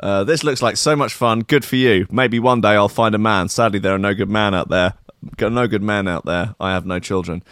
Uh, 0.00 0.24
this 0.24 0.44
looks 0.44 0.62
like 0.62 0.76
so 0.76 0.94
much 0.94 1.14
fun. 1.14 1.40
Good 1.40 1.64
for 1.64 1.76
you. 1.76 2.06
Maybe 2.10 2.38
one 2.38 2.60
day 2.60 2.70
I'll 2.70 2.88
find 2.88 3.14
a 3.14 3.18
man. 3.18 3.48
Sadly, 3.48 3.78
there 3.78 3.94
are 3.94 3.98
no 3.98 4.14
good 4.14 4.28
men 4.28 4.54
out 4.54 4.68
there. 4.68 4.94
Got 5.36 5.52
no 5.52 5.66
good 5.66 5.82
men 5.82 6.06
out 6.06 6.24
there. 6.24 6.54
I 6.60 6.72
have 6.72 6.86
no 6.86 6.98
children. 6.98 7.42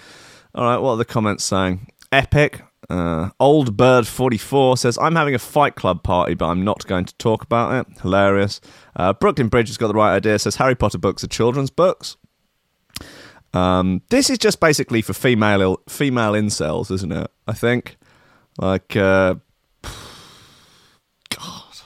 All 0.54 0.64
right, 0.64 0.78
what 0.78 0.92
are 0.92 0.96
the 0.96 1.04
comments 1.04 1.44
saying? 1.44 1.88
Epic. 2.12 2.62
Uh, 2.90 3.30
Old 3.40 3.76
Bird 3.76 4.06
44 4.06 4.76
says, 4.76 4.98
I'm 4.98 5.16
having 5.16 5.34
a 5.34 5.38
fight 5.38 5.74
club 5.74 6.02
party, 6.02 6.34
but 6.34 6.46
I'm 6.46 6.64
not 6.64 6.86
going 6.86 7.06
to 7.06 7.14
talk 7.16 7.42
about 7.42 7.86
it. 7.86 8.00
Hilarious. 8.02 8.60
Uh, 8.94 9.12
Brooklyn 9.14 9.48
Bridge 9.48 9.68
has 9.68 9.78
got 9.78 9.88
the 9.88 9.94
right 9.94 10.14
idea. 10.14 10.38
Says, 10.38 10.56
Harry 10.56 10.74
Potter 10.74 10.98
books 10.98 11.24
are 11.24 11.28
children's 11.28 11.70
books. 11.70 12.16
Um, 13.54 14.02
this 14.10 14.30
is 14.30 14.38
just 14.38 14.60
basically 14.60 15.00
for 15.00 15.12
female 15.12 15.80
female 15.88 16.32
incels, 16.32 16.90
isn't 16.90 17.12
it? 17.12 17.30
I 17.46 17.52
think. 17.52 17.96
Like, 18.58 18.96
uh, 18.96 19.36
God. 21.30 21.76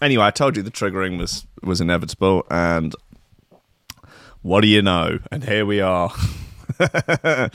Anyway, 0.00 0.24
I 0.24 0.30
told 0.30 0.56
you 0.56 0.62
the 0.62 0.70
triggering 0.70 1.18
was 1.18 1.46
was 1.62 1.80
inevitable, 1.80 2.46
and 2.50 2.94
what 4.42 4.62
do 4.62 4.68
you 4.68 4.82
know? 4.82 5.18
And 5.30 5.44
here 5.44 5.66
we 5.66 5.80
are. 5.80 6.12
uh, 6.80 7.48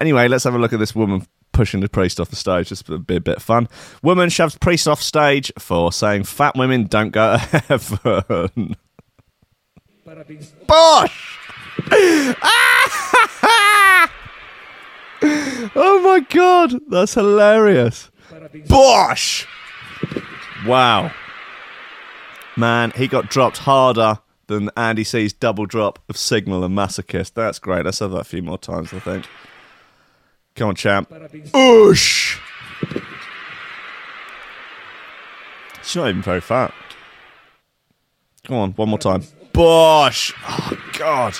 anyway, 0.00 0.28
let's 0.28 0.44
have 0.44 0.54
a 0.54 0.58
look 0.58 0.72
at 0.72 0.78
this 0.78 0.94
woman 0.94 1.26
pushing 1.52 1.80
the 1.80 1.88
priest 1.88 2.20
off 2.20 2.30
the 2.30 2.36
stage. 2.36 2.68
Just 2.68 2.86
be 3.06 3.16
a 3.16 3.20
bit 3.20 3.36
of 3.36 3.42
fun. 3.42 3.68
Woman 4.02 4.28
shoves 4.28 4.56
priest 4.56 4.86
off 4.86 5.02
stage 5.02 5.52
for 5.58 5.92
saying 5.92 6.24
fat 6.24 6.56
women 6.56 6.84
don't 6.84 7.10
go 7.10 7.36
to 7.36 7.38
heaven. 7.68 8.76
Bosh! 10.66 11.38
oh 15.74 16.00
my 16.04 16.20
god, 16.30 16.80
that's 16.88 17.14
hilarious. 17.14 18.10
Bosh! 18.68 19.46
Wow. 20.66 21.10
Man, 22.56 22.92
he 22.96 23.08
got 23.08 23.30
dropped 23.30 23.58
harder 23.58 24.18
than 24.46 24.70
Andy 24.76 25.04
C's 25.04 25.32
double 25.32 25.66
drop 25.66 25.98
of 26.08 26.16
Signal 26.16 26.64
and 26.64 26.76
Masochist. 26.76 27.34
That's 27.34 27.58
great. 27.58 27.84
Let's 27.84 28.00
have 28.00 28.10
that 28.10 28.18
a 28.18 28.24
few 28.24 28.42
more 28.42 28.58
times, 28.58 28.92
I 28.92 28.98
think. 28.98 29.26
Come 30.54 30.68
on, 30.68 30.74
champ. 30.74 31.08
Oosh! 31.10 32.38
It's 35.80 35.96
not 35.96 36.08
even 36.08 36.22
very 36.22 36.40
fat. 36.40 36.74
Come 38.44 38.56
on, 38.56 38.72
one 38.72 38.88
more 38.90 38.98
time. 38.98 39.22
Bosh! 39.52 40.34
Oh, 40.46 40.78
God. 40.98 41.34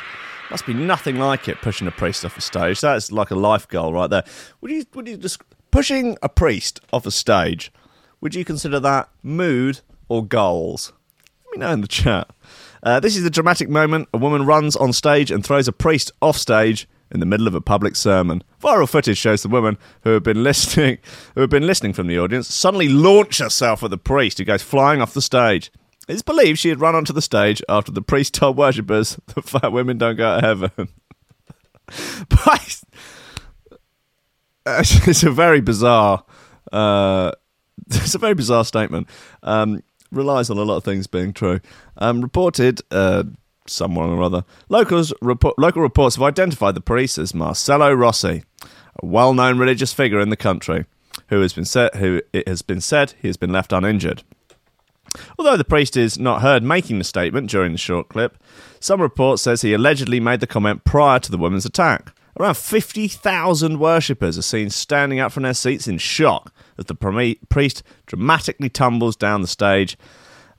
Must 0.51 0.67
be 0.67 0.75
nothing 0.75 1.19
like 1.19 1.49
it 1.49 1.61
pushing 1.61 1.87
a 1.87 1.91
priest 1.91 2.25
off 2.25 2.37
a 2.37 2.41
stage. 2.41 2.81
That's 2.81 3.13
like 3.13 3.31
a 3.31 3.35
life 3.35 3.69
goal 3.69 3.93
right 3.93 4.09
there. 4.09 4.25
Would 4.61 4.71
you, 4.71 4.85
would 4.95 5.09
you 5.09 5.17
just, 5.17 5.43
pushing 5.71 6.17
a 6.23 6.29
priest 6.29 6.81
off 6.93 7.07
a 7.07 7.11
stage, 7.11 7.73
would 8.21 8.35
you 8.35 8.45
consider 8.45 8.81
that 8.81 9.09
mood 9.23 9.81
or 10.09 10.25
goals? 10.25 10.93
Let 11.53 11.59
me 11.59 11.67
know 11.67 11.73
in 11.75 11.81
the 11.83 11.89
chat. 11.89 12.31
Uh, 12.83 12.99
this 12.99 13.15
is 13.15 13.25
the 13.25 13.31
dramatic 13.31 13.69
moment. 13.69 14.09
A 14.15 14.17
woman 14.17 14.47
runs 14.47 14.75
on 14.75 14.95
stage 14.95 15.31
and 15.31 15.45
throws 15.45 15.69
a 15.69 15.73
priest 15.73 16.11
off 16.23 16.39
stage 16.39 16.89
in 17.11 17.21
the 17.21 17.27
middle 17.27 17.47
of 17.47 17.55
a 17.55 17.61
public 17.61 17.95
sermon. 17.95 18.43
Viral 18.63 18.89
footage 18.89 19.19
shows 19.19 19.43
the 19.43 19.51
woman 19.51 19.77
who 20.03 20.15
had 20.15 20.23
been 20.23 20.43
listening, 20.43 20.97
who 21.35 21.43
had 21.43 21.51
been 21.51 21.67
listening 21.67 21.93
from 21.93 22.07
the 22.07 22.19
audience, 22.19 22.49
suddenly 22.49 22.89
launch 22.89 23.37
herself 23.37 23.83
at 23.83 23.91
the 23.91 23.99
priest, 23.99 24.39
who 24.39 24.45
goes 24.45 24.63
flying 24.63 25.03
off 25.03 25.13
the 25.13 25.21
stage. 25.21 25.71
It's 26.09 26.23
believed 26.23 26.59
she 26.59 26.71
had 26.71 26.81
run 26.81 26.95
onto 26.95 27.13
the 27.13 27.21
stage 27.21 27.63
after 27.69 27.93
the 27.93 28.01
priest 28.01 28.33
told 28.35 28.57
worshippers 28.57 29.19
that 29.35 29.45
fat 29.45 29.73
women 29.73 29.99
don't 29.99 30.17
go 30.17 30.41
to 30.41 30.47
heaven. 30.47 30.71
but 32.31 32.83
it's 34.65 35.23
a 35.23 35.31
very 35.31 35.61
bizarre. 35.61 36.25
Uh, 36.73 37.33
it's 37.91 38.15
a 38.15 38.19
very 38.19 38.35
bizarre 38.35 38.65
statement. 38.65 39.07
Um, 39.43 39.83
relies 40.13 40.51
on 40.51 40.59
a 40.59 40.63
lot 40.63 40.77
of 40.77 40.85
things 40.85 41.07
being 41.07 41.33
true. 41.33 41.61
Um, 41.99 42.21
reported 42.21 42.81
uh, 42.91 43.25
someone 43.67 44.11
or 44.11 44.23
other. 44.23 44.45
Locals 44.69 45.13
report, 45.21 45.59
local 45.59 45.83
reports 45.83 46.17
have 46.17 46.23
identified 46.23 46.75
the 46.75 46.81
priest 46.81 47.19
as 47.19 47.35
Marcelo 47.35 47.93
Rossi, 47.93 48.45
a 49.03 49.07
well-known 49.07 49.59
religious 49.59 49.93
figure 49.93 50.21
in 50.21 50.29
the 50.29 50.37
country, 50.37 50.85
who 51.29 51.41
has 51.41 51.53
been 51.53 51.65
said 51.65 51.95
who 51.97 52.21
it 52.33 52.47
has 52.47 52.63
been 52.63 52.81
said 52.81 53.15
he 53.21 53.29
has 53.29 53.37
been 53.37 53.53
left 53.53 53.73
uninjured. 53.73 54.23
Although 55.39 55.57
the 55.57 55.65
priest 55.65 55.97
is 55.97 56.19
not 56.19 56.43
heard 56.43 56.63
making 56.63 56.99
the 56.99 57.05
statement 57.05 57.51
during 57.51 57.73
the 57.73 57.79
short 57.79 58.09
clip, 58.09 58.43
some 58.81 59.01
reports 59.01 59.43
says 59.43 59.63
he 59.63 59.75
allegedly 59.75 60.21
made 60.21 60.41
the 60.41 60.47
comment 60.47 60.85
prior 60.85 61.19
to 61.19 61.31
the 61.31 61.39
woman's 61.39 61.67
attack. 61.67 62.15
Around 62.39 62.57
50,000 62.57 63.79
worshippers 63.79 64.39
are 64.39 64.43
seen 64.43 64.71
standing 64.71 65.21
up 65.21 65.33
from 65.33 65.43
their 65.43 65.55
seats 65.55 65.87
in 65.87 65.99
shock 65.99 66.53
as 66.79 66.87
the 66.87 67.37
priest 67.51 67.83
dramatically 68.07 68.71
tumbles 68.71 69.17
down 69.17 69.43
the 69.43 69.49
stage 69.49 69.99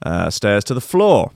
uh, 0.05 0.29
stairs 0.29 0.63
to 0.65 0.73
the 0.73 0.81
floor. 0.81 1.31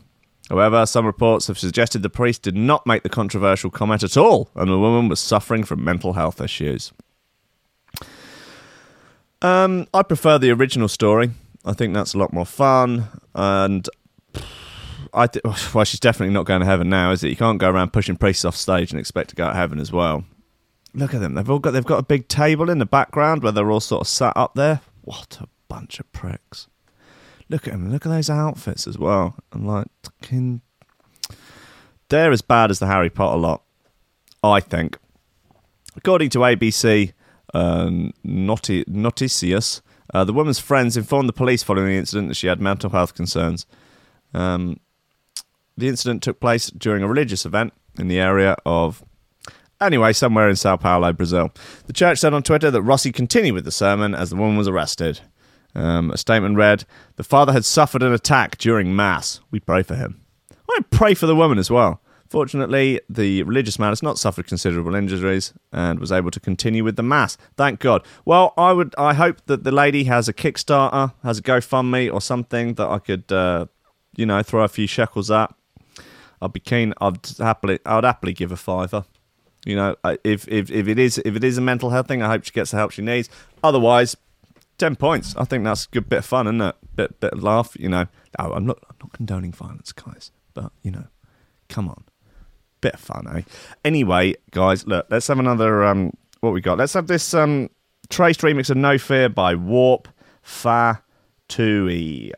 However, 0.49 0.85
some 0.85 1.05
reports 1.05 1.47
have 1.47 1.57
suggested 1.57 2.03
the 2.03 2.09
priest 2.09 2.41
did 2.43 2.55
not 2.55 2.85
make 2.85 3.03
the 3.03 3.09
controversial 3.09 3.69
comment 3.69 4.03
at 4.03 4.15
all, 4.15 4.49
and 4.55 4.69
the 4.69 4.79
woman 4.79 5.09
was 5.09 5.19
suffering 5.19 5.63
from 5.63 5.83
mental 5.83 6.13
health 6.13 6.39
issues. 6.39 6.93
Um, 9.41 9.87
I 9.93 10.03
prefer 10.03 10.37
the 10.37 10.51
original 10.51 10.87
story. 10.87 11.31
I 11.65 11.73
think 11.73 11.93
that's 11.93 12.13
a 12.13 12.17
lot 12.17 12.31
more 12.31 12.45
fun, 12.45 13.07
and 13.35 13.89
I 15.17 15.27
th- 15.27 15.43
well, 15.73 15.83
she's 15.83 15.99
definitely 15.99 16.33
not 16.33 16.45
going 16.45 16.61
to 16.61 16.65
heaven 16.65 16.89
now, 16.89 17.11
is 17.11 17.23
it? 17.23 17.29
You 17.29 17.35
can't 17.35 17.57
go 17.57 17.69
around 17.69 17.91
pushing 17.91 18.15
priests 18.15 18.45
off 18.45 18.55
stage 18.55 18.91
and 18.91 18.99
expect 18.99 19.29
to 19.31 19.35
go 19.35 19.47
to 19.47 19.53
heaven 19.55 19.79
as 19.79 19.91
well. 19.91 20.23
Look 20.93 21.13
at 21.13 21.19
them; 21.21 21.33
they've 21.33 21.49
all 21.49 21.59
got 21.59 21.71
they've 21.71 21.83
got 21.85 21.99
a 21.99 22.03
big 22.03 22.27
table 22.27 22.69
in 22.69 22.79
the 22.79 22.85
background 22.85 23.43
where 23.43 23.51
they're 23.51 23.69
all 23.69 23.79
sort 23.79 24.01
of 24.01 24.07
sat 24.07 24.33
up 24.35 24.55
there. 24.55 24.81
What 25.01 25.37
a 25.41 25.47
bunch 25.67 25.99
of 25.99 26.11
pricks! 26.11 26.67
Look 27.49 27.67
at 27.67 27.73
them. 27.73 27.91
Look 27.91 28.05
at 28.05 28.09
those 28.09 28.29
outfits 28.29 28.87
as 28.87 28.97
well. 28.97 29.35
I'm 29.51 29.65
like, 29.65 29.87
fucking- 30.03 30.61
they're 32.09 32.31
as 32.31 32.41
bad 32.41 32.71
as 32.71 32.79
the 32.79 32.87
Harry 32.87 33.09
Potter 33.09 33.37
lot, 33.37 33.63
I 34.41 34.59
think. 34.61 34.97
According 35.95 36.29
to 36.31 36.39
ABC 36.39 37.11
um, 37.53 38.13
Noticias, 38.25 39.81
uh, 40.13 40.23
the 40.23 40.31
woman's 40.33 40.59
friends 40.59 40.95
informed 40.95 41.27
the 41.27 41.33
police 41.33 41.63
following 41.63 41.87
the 41.87 41.97
incident 41.97 42.29
that 42.29 42.35
she 42.35 42.47
had 42.47 42.61
mental 42.61 42.89
health 42.91 43.13
concerns. 43.13 43.65
Um, 44.33 44.79
the 45.77 45.87
incident 45.87 46.23
took 46.23 46.39
place 46.39 46.69
during 46.71 47.03
a 47.03 47.07
religious 47.07 47.45
event 47.45 47.73
in 47.97 48.07
the 48.07 48.19
area 48.19 48.55
of, 48.65 49.03
anyway, 49.79 50.13
somewhere 50.13 50.49
in 50.49 50.55
Sao 50.55 50.77
Paulo, 50.77 51.13
Brazil. 51.13 51.51
The 51.85 51.93
church 51.93 52.19
said 52.19 52.33
on 52.33 52.43
Twitter 52.43 52.71
that 52.71 52.81
Rossi 52.81 53.11
continued 53.11 53.55
with 53.55 53.65
the 53.65 53.71
sermon 53.71 54.15
as 54.15 54.29
the 54.29 54.35
woman 54.35 54.57
was 54.57 54.67
arrested. 54.67 55.21
Um, 55.75 56.11
a 56.11 56.17
statement 56.17 56.57
read, 56.57 56.85
The 57.17 57.23
father 57.23 57.53
had 57.53 57.65
suffered 57.65 58.01
an 58.01 58.13
attack 58.13 58.57
during 58.57 58.95
Mass. 58.95 59.39
We 59.51 59.59
pray 59.59 59.83
for 59.83 59.95
him. 59.95 60.21
I 60.69 60.81
pray 60.89 61.13
for 61.13 61.27
the 61.27 61.35
woman 61.35 61.59
as 61.59 61.71
well. 61.71 62.01
Fortunately, 62.29 62.99
the 63.09 63.43
religious 63.43 63.79
man 63.79 63.89
has 63.89 64.03
not 64.03 64.19
suffered 64.19 64.47
considerable 64.47 64.95
injuries 64.95 65.53
and 65.71 65.99
was 65.99 66.11
able 66.11 66.31
to 66.31 66.39
continue 66.39 66.83
with 66.83 66.97
the 66.97 67.03
mass. 67.03 67.37
Thank 67.55 67.79
God. 67.79 68.03
Well, 68.25 68.53
I 68.57 68.73
would, 68.73 68.93
I 68.97 69.13
hope 69.13 69.45
that 69.45 69.63
the 69.63 69.71
lady 69.71 70.03
has 70.05 70.27
a 70.27 70.33
Kickstarter, 70.33 71.13
has 71.23 71.39
a 71.39 71.41
GoFundMe 71.41 72.13
or 72.13 72.19
something 72.19 72.73
that 72.73 72.87
I 72.87 72.99
could, 72.99 73.31
uh, 73.31 73.67
you 74.15 74.25
know, 74.25 74.43
throw 74.43 74.63
a 74.63 74.67
few 74.67 74.87
shekels 74.87 75.31
at. 75.31 75.53
I'd 76.41 76.53
be 76.53 76.59
keen. 76.59 76.93
I'd 77.01 77.17
happily, 77.39 77.79
I'd 77.85 78.03
happily 78.03 78.33
give 78.33 78.51
a 78.51 78.57
fiver. 78.57 79.05
You 79.65 79.75
know, 79.75 79.95
if 80.23 80.47
if 80.47 80.71
if 80.71 80.87
it 80.87 80.99
is 80.99 81.17
if 81.19 81.35
it 81.35 81.43
is 81.43 81.57
a 81.57 81.61
mental 81.61 81.89
health 81.89 82.07
thing, 82.07 82.21
I 82.21 82.27
hope 82.27 82.45
she 82.45 82.51
gets 82.51 82.71
the 82.71 82.77
help 82.77 82.91
she 82.91 83.01
needs. 83.01 83.29
Otherwise, 83.63 84.15
ten 84.77 84.95
points. 84.95 85.35
I 85.35 85.43
think 85.43 85.63
that's 85.63 85.85
a 85.85 85.89
good 85.89 86.07
bit 86.07 86.19
of 86.19 86.25
fun, 86.25 86.47
isn't 86.47 86.61
it? 86.61 86.75
Bit 86.95 87.19
bit 87.19 87.33
of 87.33 87.43
laugh. 87.43 87.75
You 87.79 87.89
know, 87.89 88.07
oh, 88.39 88.53
I'm 88.53 88.65
not 88.65 88.79
I'm 88.89 88.95
not 89.01 89.13
condoning 89.13 89.51
violence, 89.51 89.91
guys, 89.91 90.31
but 90.53 90.71
you 90.83 90.91
know, 90.91 91.07
come 91.69 91.89
on, 91.89 92.03
bit 92.81 92.93
of 92.93 92.99
fun, 92.99 93.27
eh? 93.35 93.41
Anyway, 93.83 94.35
guys, 94.51 94.87
look, 94.87 95.07
let's 95.09 95.27
have 95.27 95.39
another. 95.39 95.83
Um, 95.83 96.13
what 96.39 96.53
we 96.53 96.61
got? 96.61 96.77
Let's 96.77 96.93
have 96.93 97.07
this 97.07 97.33
um 97.33 97.69
traced 98.09 98.41
remix 98.41 98.69
of 98.69 98.77
No 98.77 98.97
Fear 98.97 99.29
by 99.29 99.55
Warp 99.55 100.07
Fa 100.43 101.01
Tui. 101.49 102.31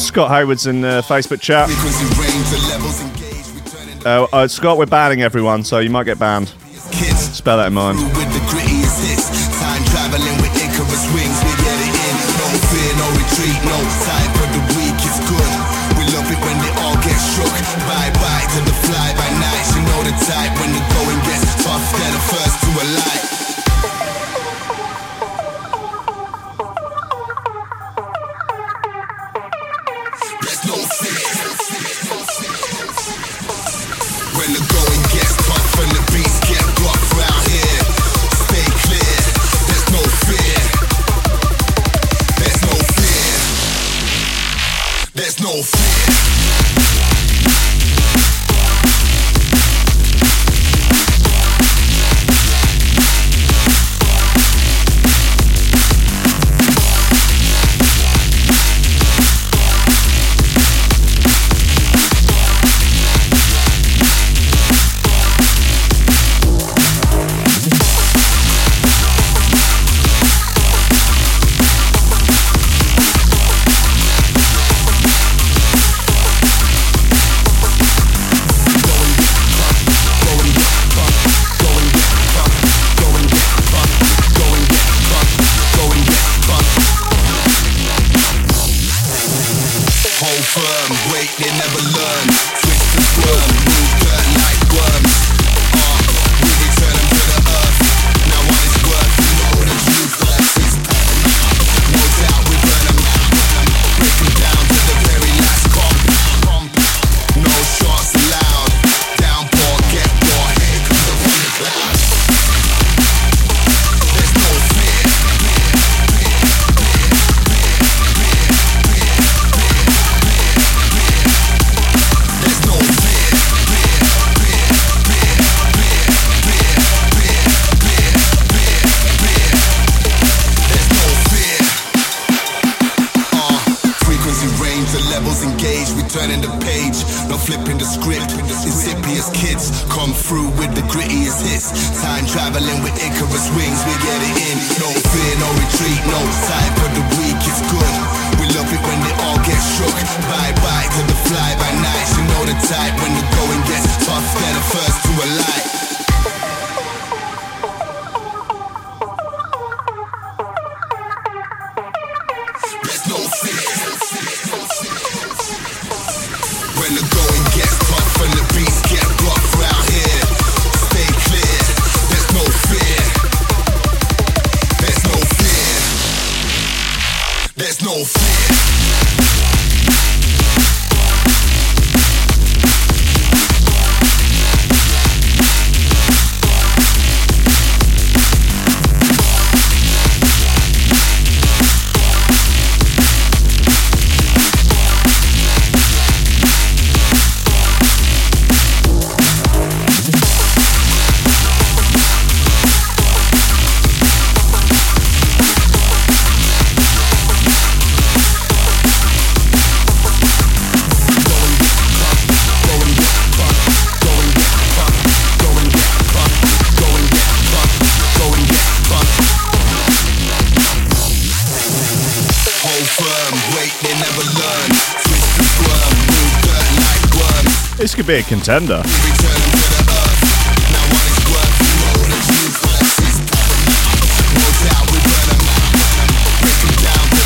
Scott 0.00 0.30
Hayward's 0.30 0.66
in 0.66 0.80
the 0.80 1.04
Facebook 1.06 1.40
chat. 1.40 1.68
Frequency 1.68 2.04
range, 2.20 2.50
the 2.50 2.68
levels 2.68 3.00
engaged, 3.02 3.54
we 3.54 3.60
turn 3.70 3.88
into 3.88 4.08
Uh, 4.08 4.26
uh, 4.32 4.48
Scott, 4.48 4.78
we're 4.78 4.86
banning 4.86 5.22
everyone, 5.22 5.62
so 5.62 5.78
you 5.78 5.90
might 5.90 6.04
get 6.04 6.18
banned. 6.18 6.48
Spell 6.48 7.58
that 7.58 7.68
in 7.68 7.74
mind. 7.74 7.98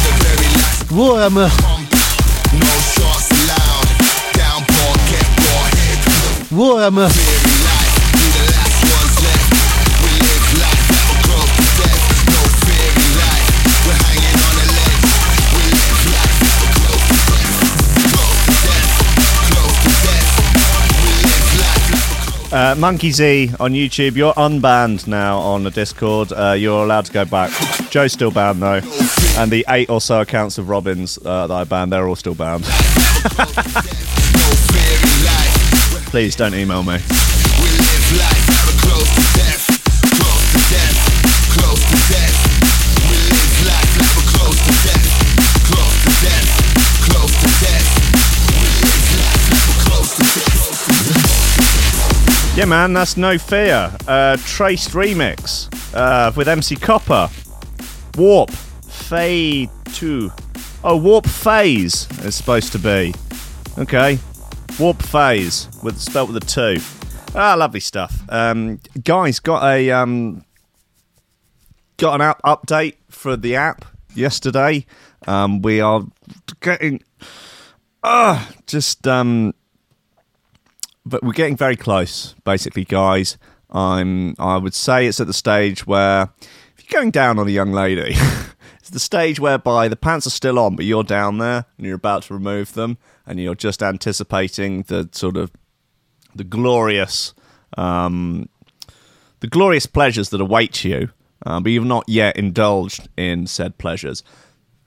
The 0.04 0.12
very 0.24 0.50
last 0.60 0.92
Warhammer, 0.92 1.48
pump. 1.62 1.84
Uh, 22.54 22.72
Monkey 22.78 23.10
Z 23.10 23.50
on 23.58 23.72
YouTube, 23.72 24.14
you're 24.14 24.32
unbanned 24.34 25.08
now 25.08 25.38
on 25.38 25.64
the 25.64 25.72
Discord. 25.72 26.30
Uh, 26.30 26.52
you're 26.52 26.84
allowed 26.84 27.04
to 27.06 27.12
go 27.12 27.24
back. 27.24 27.50
Joe's 27.90 28.12
still 28.12 28.30
banned 28.30 28.62
though, 28.62 28.80
and 29.36 29.50
the 29.50 29.64
eight 29.70 29.90
or 29.90 30.00
so 30.00 30.20
accounts 30.20 30.56
of 30.56 30.68
Robins 30.68 31.18
uh, 31.24 31.48
that 31.48 31.52
I 31.54 31.64
banned, 31.64 31.92
they're 31.92 32.06
all 32.06 32.14
still 32.14 32.36
banned. 32.36 32.62
Please 36.12 36.36
don't 36.36 36.54
email 36.54 36.84
me. 36.84 36.98
Yeah, 52.56 52.66
man, 52.66 52.92
that's 52.92 53.16
no 53.16 53.36
fear. 53.36 53.90
Uh, 54.06 54.36
Traced 54.44 54.90
remix 54.90 55.68
uh, 55.92 56.30
with 56.36 56.46
MC 56.46 56.76
Copper. 56.76 57.28
Warp 58.16 58.50
Fade 58.50 59.70
2. 59.94 60.30
Oh, 60.84 60.96
Warp 60.96 61.26
Phase 61.26 62.08
is 62.24 62.36
supposed 62.36 62.70
to 62.70 62.78
be. 62.78 63.12
Okay. 63.76 64.20
Warp 64.78 65.02
Phase 65.02 65.68
with 65.82 65.98
spelt 65.98 66.30
with 66.30 66.42
a 66.42 66.46
two. 66.46 66.76
Ah, 67.34 67.54
lovely 67.54 67.80
stuff. 67.80 68.22
Um, 68.28 68.78
guys, 69.02 69.40
got 69.40 69.64
a 69.64 69.90
um, 69.90 70.44
got 71.96 72.14
an 72.14 72.20
app 72.20 72.40
update 72.42 72.94
for 73.08 73.36
the 73.36 73.56
app 73.56 73.84
yesterday. 74.14 74.86
Um, 75.26 75.60
we 75.60 75.80
are 75.80 76.02
getting 76.60 77.02
uh, 78.04 78.46
just 78.66 79.08
um, 79.08 79.54
but 81.06 81.22
we're 81.22 81.32
getting 81.32 81.56
very 81.56 81.76
close, 81.76 82.34
basically, 82.44 82.84
guys. 82.84 83.36
I'm. 83.70 84.34
I 84.38 84.56
would 84.56 84.74
say 84.74 85.06
it's 85.06 85.20
at 85.20 85.26
the 85.26 85.32
stage 85.32 85.86
where 85.86 86.28
if 86.76 86.84
you're 86.90 87.00
going 87.00 87.10
down 87.10 87.38
on 87.38 87.48
a 87.48 87.50
young 87.50 87.72
lady, 87.72 88.14
it's 88.78 88.90
the 88.90 89.00
stage 89.00 89.40
whereby 89.40 89.88
the 89.88 89.96
pants 89.96 90.26
are 90.26 90.30
still 90.30 90.58
on, 90.58 90.76
but 90.76 90.84
you're 90.84 91.04
down 91.04 91.38
there 91.38 91.66
and 91.76 91.86
you're 91.86 91.96
about 91.96 92.22
to 92.24 92.34
remove 92.34 92.74
them, 92.74 92.98
and 93.26 93.40
you're 93.40 93.54
just 93.54 93.82
anticipating 93.82 94.82
the 94.82 95.08
sort 95.12 95.36
of 95.36 95.50
the 96.34 96.44
glorious, 96.44 97.34
um, 97.76 98.48
the 99.40 99.48
glorious 99.48 99.86
pleasures 99.86 100.30
that 100.30 100.40
await 100.40 100.84
you, 100.84 101.10
uh, 101.44 101.60
but 101.60 101.70
you've 101.72 101.84
not 101.84 102.04
yet 102.08 102.36
indulged 102.36 103.08
in 103.16 103.46
said 103.46 103.76
pleasures. 103.78 104.22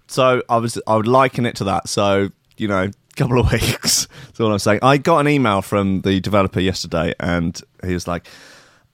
So 0.08 0.41
I 0.49 0.58
was 0.58 0.80
I 0.88 0.95
would 0.95 1.08
liken 1.08 1.45
it 1.45 1.56
to 1.58 1.63
that. 1.65 1.89
So 1.89 2.30
you 2.58 2.67
know, 2.67 2.89
couple 3.17 3.39
of 3.39 3.51
weeks. 3.51 4.08
That's 4.27 4.39
all 4.39 4.51
I'm 4.51 4.60
saying. 4.60 4.80
I 4.82 4.97
got 4.97 5.19
an 5.19 5.27
email 5.27 5.62
from 5.62 6.01
the 6.01 6.19
developer 6.19 6.60
yesterday, 6.60 7.13
and 7.19 7.60
he 7.86 7.93
was 7.93 8.08
like, 8.08 8.27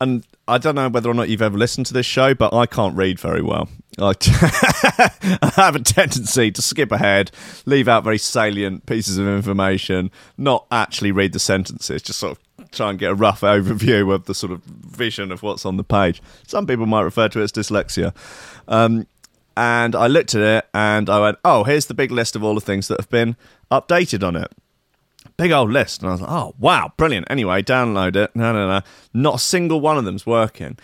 and 0.01 0.25
I 0.47 0.57
don't 0.57 0.75
know 0.75 0.89
whether 0.89 1.09
or 1.09 1.13
not 1.13 1.29
you've 1.29 1.41
ever 1.41 1.57
listened 1.57 1.85
to 1.87 1.93
this 1.93 2.05
show, 2.05 2.33
but 2.33 2.53
I 2.53 2.65
can't 2.65 2.95
read 2.95 3.19
very 3.19 3.41
well. 3.41 3.69
I, 3.99 4.13
I 5.41 5.51
have 5.55 5.75
a 5.75 5.79
tendency 5.79 6.51
to 6.51 6.61
skip 6.61 6.91
ahead, 6.91 7.31
leave 7.65 7.87
out 7.87 8.03
very 8.03 8.17
salient 8.17 8.85
pieces 8.85 9.17
of 9.17 9.27
information, 9.27 10.11
not 10.37 10.65
actually 10.71 11.11
read 11.11 11.33
the 11.33 11.39
sentences, 11.39 12.01
just 12.01 12.19
sort 12.19 12.37
of 12.37 12.71
try 12.71 12.89
and 12.89 12.99
get 12.99 13.11
a 13.11 13.15
rough 13.15 13.41
overview 13.41 14.13
of 14.13 14.25
the 14.25 14.33
sort 14.33 14.51
of 14.51 14.63
vision 14.63 15.31
of 15.31 15.43
what's 15.43 15.65
on 15.65 15.77
the 15.77 15.83
page. 15.83 16.21
Some 16.47 16.67
people 16.67 16.87
might 16.87 17.03
refer 17.03 17.29
to 17.29 17.39
it 17.39 17.43
as 17.43 17.51
dyslexia. 17.51 18.13
Um, 18.67 19.07
and 19.55 19.95
I 19.95 20.07
looked 20.07 20.35
at 20.35 20.41
it 20.41 20.69
and 20.73 21.09
I 21.09 21.19
went, 21.19 21.37
oh, 21.45 21.63
here's 21.63 21.85
the 21.85 21.93
big 21.93 22.11
list 22.11 22.35
of 22.35 22.43
all 22.43 22.55
the 22.55 22.61
things 22.61 22.87
that 22.87 22.99
have 22.99 23.09
been 23.09 23.35
updated 23.71 24.25
on 24.25 24.35
it. 24.35 24.51
Big 25.37 25.51
old 25.51 25.71
list. 25.71 26.01
And 26.01 26.09
I 26.09 26.11
was 26.13 26.21
like, 26.21 26.31
oh, 26.31 26.53
wow, 26.59 26.91
brilliant. 26.97 27.27
Anyway, 27.29 27.61
download 27.63 28.15
it. 28.15 28.35
No, 28.35 28.53
no, 28.53 28.67
no. 28.67 28.81
Not 29.13 29.35
a 29.35 29.39
single 29.39 29.81
one 29.81 29.97
of 29.97 30.05
them's 30.05 30.25
working. 30.25 30.77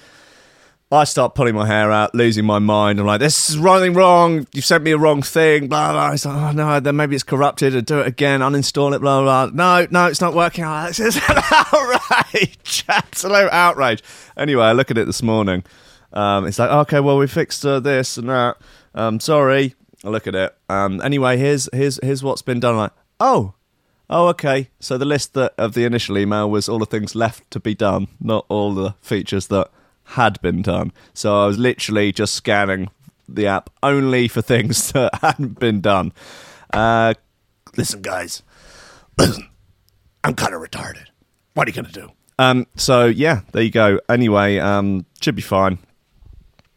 I 0.92 1.04
start 1.04 1.36
pulling 1.36 1.54
my 1.54 1.68
hair 1.68 1.92
out, 1.92 2.16
losing 2.16 2.46
my 2.46 2.58
mind. 2.58 3.00
I'm 3.00 3.06
like, 3.06 3.20
this 3.20 3.52
is 3.52 3.60
running 3.60 3.94
wrong. 3.94 4.48
You 4.54 4.64
sent 4.64 4.84
me 4.84 4.90
a 4.90 4.98
wrong 4.98 5.22
thing. 5.22 5.68
Blah, 5.68 5.92
blah. 5.92 6.14
It's 6.14 6.26
like, 6.26 6.36
oh, 6.36 6.52
no, 6.52 6.80
then 6.80 6.96
maybe 6.96 7.14
it's 7.14 7.24
corrupted. 7.24 7.76
I'll 7.76 7.82
do 7.82 8.00
it 8.00 8.08
again, 8.08 8.40
uninstall 8.40 8.96
it, 8.96 9.00
blah, 9.00 9.22
blah. 9.22 9.52
No, 9.54 9.88
no, 9.92 10.08
it's 10.08 10.22
not 10.22 10.34
working. 10.34 10.64
Oh, 10.64 10.88
this 10.88 11.00
is 11.00 11.18
an 11.18 11.38
outrage. 11.52 12.86
Absolute 12.88 13.52
outrage. 13.52 14.02
Anyway, 14.36 14.64
I 14.64 14.72
look 14.72 14.90
at 14.90 14.98
it 14.98 15.06
this 15.06 15.22
morning. 15.22 15.64
Um, 16.14 16.48
it's 16.48 16.60
like, 16.60 16.70
okay, 16.70 17.00
well, 17.00 17.18
we 17.18 17.28
fixed 17.28 17.66
uh, 17.66 17.80
this 17.80 18.18
and 18.18 18.30
that. 18.30 18.58
Um, 18.96 19.20
sorry. 19.20 19.76
I 20.04 20.10
look 20.10 20.28
at 20.28 20.36
it. 20.36 20.56
Um, 20.70 21.02
anyway, 21.02 21.38
here's 21.38 21.68
here's 21.74 22.00
here's 22.02 22.24
what's 22.24 22.42
been 22.42 22.60
done. 22.60 22.76
I'm 22.76 22.80
like, 22.80 22.94
oh, 23.20 23.54
oh, 24.10 24.28
okay. 24.30 24.70
So 24.80 24.98
the 24.98 25.06
list 25.06 25.34
that 25.34 25.54
of 25.58 25.74
the 25.74 25.84
initial 25.84 26.18
email 26.18 26.50
was 26.50 26.70
all 26.70 26.80
the 26.80 26.86
things 26.86 27.16
left 27.16 27.50
to 27.52 27.60
be 27.60 27.76
done, 27.76 28.08
not 28.20 28.46
all 28.50 28.74
the 28.74 28.96
features 29.02 29.48
that 29.48 29.70
had 30.04 30.42
been 30.42 30.62
done. 30.62 30.94
So 31.14 31.44
I 31.44 31.48
was 31.48 31.58
literally 31.58 32.12
just 32.12 32.34
scanning 32.34 32.90
the 33.28 33.48
app 33.48 33.70
only 33.84 34.28
for 34.28 34.42
things 34.42 34.92
that 34.94 35.16
hadn't 35.16 35.60
been 35.60 35.82
done. 35.82 36.14
Uh, 36.74 37.14
listen, 37.76 38.02
guys. 38.02 38.42
I'm 40.24 40.34
kind 40.34 40.54
of 40.54 40.62
retarded. 40.62 41.08
What 41.54 41.68
are 41.68 41.72
you 41.72 41.76
gonna 41.76 41.92
do? 41.92 42.12
Um, 42.38 42.68
so 42.76 43.06
yeah, 43.06 43.42
there 43.52 43.64
you 43.64 43.70
go. 43.70 44.00
Anyway, 44.08 44.60
um, 44.60 45.06
should 45.22 45.36
be 45.36 45.42
fine. 45.42 45.78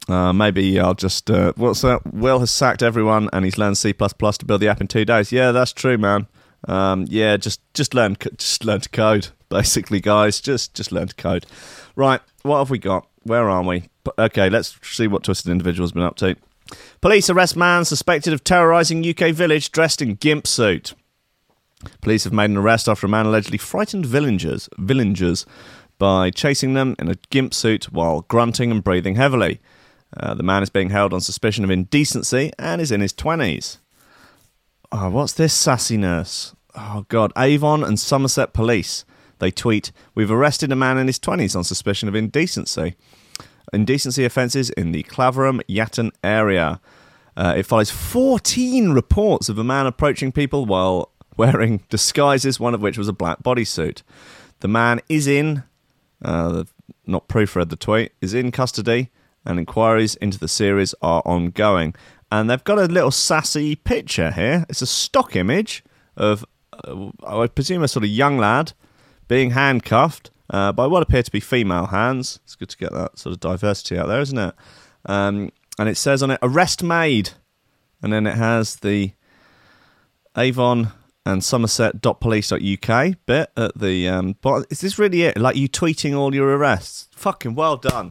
Uh, 0.09 0.33
maybe 0.33 0.81
I'll 0.81 0.95
just 0.95 1.31
uh, 1.31 1.53
what's 1.57 1.83
that? 1.83 2.13
Will 2.13 2.41
has 2.41 2.51
sacked 2.51 2.83
everyone 2.83 3.31
and 3.33 3.45
he's 3.45 3.59
learned 3.59 3.79
C 3.79 3.93
to 3.93 4.45
build 4.47 4.61
the 4.61 4.69
app 4.69 4.81
in 4.81 4.89
two 4.89 5.05
days. 5.05 5.31
Yeah, 5.31 5.53
that's 5.53 5.73
true, 5.73 5.97
man. 5.97 6.27
Um, 6.69 7.07
yeah, 7.09 7.37
just 7.37 7.61
just 7.75 7.95
learn 7.95 8.17
just 8.37 8.65
learn 8.65 8.81
to 8.81 8.89
code, 8.89 9.29
basically, 9.49 10.01
guys. 10.01 10.41
Just 10.41 10.75
just 10.75 10.93
learn 10.93 11.09
to 11.09 11.15
code. 11.15 11.47
Right, 11.95 12.21
what 12.43 12.59
have 12.59 12.71
we 12.71 12.79
got? 12.79 13.07
Where 13.23 13.49
are 13.49 13.63
we? 13.63 13.89
Okay, 14.19 14.51
let's 14.51 14.77
see 14.83 15.07
what 15.07 15.23
twisted 15.23 15.51
individual's 15.51 15.93
been 15.93 16.03
up 16.03 16.17
to. 16.17 16.37
Police 17.01 17.29
arrest 17.31 17.57
man 17.57 17.85
suspected 17.85 18.33
of 18.33 18.43
terrorising 18.43 19.07
UK 19.07 19.33
village 19.33 19.71
dressed 19.71 20.03
in 20.03 20.15
gimp 20.15 20.47
suit. 20.47 20.95
Police 22.01 22.25
have 22.25 22.33
made 22.33 22.51
an 22.51 22.57
arrest 22.57 22.89
after 22.89 23.07
a 23.07 23.11
man 23.11 23.27
allegedly 23.27 23.59
frightened 23.59 24.07
villagers 24.07 24.69
villagers 24.79 25.47
by 25.99 26.31
chasing 26.31 26.75
them 26.75 26.97
in 26.99 27.09
a 27.09 27.17
gimp 27.31 27.55
suit 27.55 27.93
while 27.93 28.23
grunting 28.23 28.71
and 28.71 28.83
breathing 28.83 29.17
heavily. 29.17 29.61
Uh, 30.17 30.35
the 30.35 30.43
man 30.43 30.63
is 30.63 30.71
being 30.71 30.91
held 30.91 31.13
on 31.13 31.21
suspicion 31.21 31.65
of 31.65 31.71
indecency 31.71 32.53
and 32.59 32.81
is 32.81 32.93
in 32.93 33.01
his 33.01 33.13
20s. 33.13 33.79
Oh, 34.91 35.09
what's 35.09 35.33
this 35.33 35.55
sassiness? 35.55 36.55
Oh, 36.75 37.07
God. 37.09 37.33
Avon 37.37 37.83
and 37.83 37.99
Somerset 37.99 38.53
Police. 38.53 39.05
They 39.39 39.51
tweet, 39.51 39.91
We've 40.15 40.31
arrested 40.31 40.71
a 40.71 40.77
man 40.77 40.99
in 40.99 41.07
his 41.07 41.19
20s 41.19 41.57
on 41.57 41.65
suspicion 41.65 42.09
of 42.09 42.15
indecency. 42.15 42.95
Indecency 43.73 44.25
offences 44.25 44.71
in 44.71 44.93
the 44.93 45.03
Claverham 45.05 45.61
Yatton 45.69 46.11
area. 46.23 46.81
Uh, 47.37 47.55
it 47.57 47.65
follows 47.65 47.91
14 47.91 48.91
reports 48.91 49.49
of 49.49 49.59
a 49.59 49.65
man 49.65 49.87
approaching 49.87 50.31
people 50.31 50.67
while 50.67 51.11
wearing 51.37 51.83
disguises, 51.89 52.61
one 52.61 52.75
of 52.75 52.83
which 52.83 52.99
was 52.99 53.09
a 53.09 53.13
black 53.13 53.43
bodysuit. 53.43 54.03
The 54.61 54.69
man 54.69 55.01
is 55.09 55.27
in, 55.27 55.65
uh, 56.23 56.65
not 57.07 57.29
proofread 57.29 57.71
the 57.71 57.77
tweet, 57.77 58.13
is 58.21 58.35
in 58.35 58.53
custody, 58.53 59.11
and 59.45 59.59
inquiries 59.59 60.15
into 60.17 60.39
the 60.39 60.49
series 60.49 60.95
are 61.03 61.23
ongoing. 61.25 61.95
And 62.31 62.49
they've 62.49 62.65
got 62.65 62.79
a 62.79 62.87
little 62.87 63.11
sassy 63.11 63.77
picture 63.77 64.31
here. 64.31 64.65
It's 64.69 64.83
a 64.83 64.87
stock 64.87 65.37
image 65.37 65.85
of, 66.17 66.45
uh, 66.73 67.11
I 67.27 67.47
presume, 67.47 67.83
a 67.83 67.89
sort 67.89 68.05
of 68.05 68.11
young 68.11 68.39
lad 68.39 68.73
being 69.29 69.51
handcuffed 69.51 70.31
uh, 70.51 70.73
by 70.73 70.87
what 70.87 71.03
appear 71.03 71.23
to 71.23 71.31
be 71.31 71.41
female 71.41 71.87
hands. 71.87 72.41
It's 72.45 72.55
good 72.55 72.71
to 72.71 72.79
get 72.79 72.93
that 72.93 73.19
sort 73.19 73.35
of 73.35 73.41
diversity 73.41 73.99
out 73.99 74.07
there, 74.07 74.21
isn't 74.21 74.39
it? 74.39 74.55
Um, 75.07 75.51
and 75.79 75.89
it 75.89 75.97
says 75.97 76.23
on 76.23 76.31
it, 76.31 76.39
arrest 76.43 76.83
made. 76.83 77.31
And 78.03 78.13
then 78.13 78.27
it 78.27 78.37
has 78.37 78.77
the 78.77 79.13
Avon 80.37 80.93
and 81.25 81.45
Somerset.police.uk 81.45 83.15
bit 83.27 83.51
at 83.57 83.79
the 83.79 84.09
um, 84.09 84.37
bottom. 84.41 84.65
Is 84.71 84.81
this 84.81 84.99
really 84.99 85.23
it? 85.23 85.39
Like 85.39 85.57
you 85.57 85.69
tweeting 85.69 86.17
all 86.17 86.35
your 86.35 86.49
arrests? 86.57 87.09
Fucking 87.13 87.55
well 87.55 87.77
done. 87.77 88.11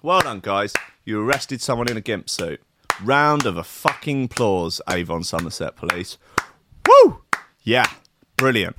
Well 0.00 0.20
done, 0.20 0.38
guys. 0.38 0.72
You 1.04 1.20
arrested 1.20 1.60
someone 1.60 1.90
in 1.90 1.96
a 1.96 2.00
gimp 2.00 2.30
suit. 2.30 2.60
Round 3.02 3.46
of 3.46 3.56
a 3.56 3.64
fucking 3.64 4.24
applause, 4.26 4.80
Avon 4.88 5.24
Somerset 5.24 5.74
Police. 5.74 6.18
Woo! 6.86 7.22
Yeah, 7.62 7.86
brilliant. 8.36 8.76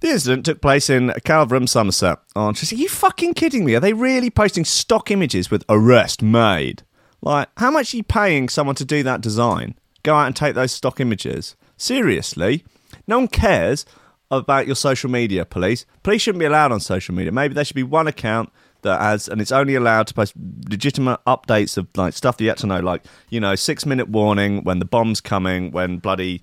The 0.00 0.08
incident 0.10 0.44
took 0.44 0.60
place 0.60 0.88
in 0.88 1.08
Claverham, 1.24 1.68
Somerset. 1.68 2.18
Just, 2.52 2.72
are 2.72 2.76
you 2.76 2.88
fucking 2.88 3.34
kidding 3.34 3.64
me? 3.64 3.74
Are 3.74 3.80
they 3.80 3.92
really 3.92 4.30
posting 4.30 4.64
stock 4.64 5.10
images 5.10 5.50
with 5.50 5.64
arrest 5.68 6.22
made? 6.22 6.84
Like, 7.20 7.48
how 7.56 7.72
much 7.72 7.92
are 7.92 7.96
you 7.96 8.04
paying 8.04 8.48
someone 8.48 8.76
to 8.76 8.84
do 8.84 9.02
that 9.02 9.22
design? 9.22 9.74
Go 10.04 10.14
out 10.14 10.26
and 10.26 10.36
take 10.36 10.54
those 10.54 10.70
stock 10.70 11.00
images. 11.00 11.56
Seriously? 11.76 12.64
No 13.08 13.18
one 13.18 13.28
cares 13.28 13.84
about 14.30 14.66
your 14.66 14.76
social 14.76 15.10
media, 15.10 15.44
police. 15.44 15.86
Police 16.02 16.22
shouldn't 16.22 16.40
be 16.40 16.46
allowed 16.46 16.72
on 16.72 16.80
social 16.80 17.14
media. 17.14 17.32
Maybe 17.32 17.54
there 17.54 17.64
should 17.64 17.76
be 17.76 17.82
one 17.82 18.06
account 18.06 18.50
that 18.82 19.00
has, 19.00 19.28
and 19.28 19.40
it's 19.40 19.52
only 19.52 19.74
allowed 19.74 20.06
to 20.08 20.14
post 20.14 20.34
legitimate 20.68 21.20
updates 21.26 21.76
of 21.76 21.88
like 21.96 22.14
stuff 22.14 22.40
you 22.40 22.48
have 22.48 22.58
to 22.58 22.66
know, 22.66 22.80
like 22.80 23.04
you 23.30 23.40
know, 23.40 23.54
six 23.54 23.86
minute 23.86 24.08
warning 24.08 24.64
when 24.64 24.78
the 24.78 24.84
bomb's 24.84 25.20
coming, 25.20 25.70
when 25.70 25.98
bloody 25.98 26.42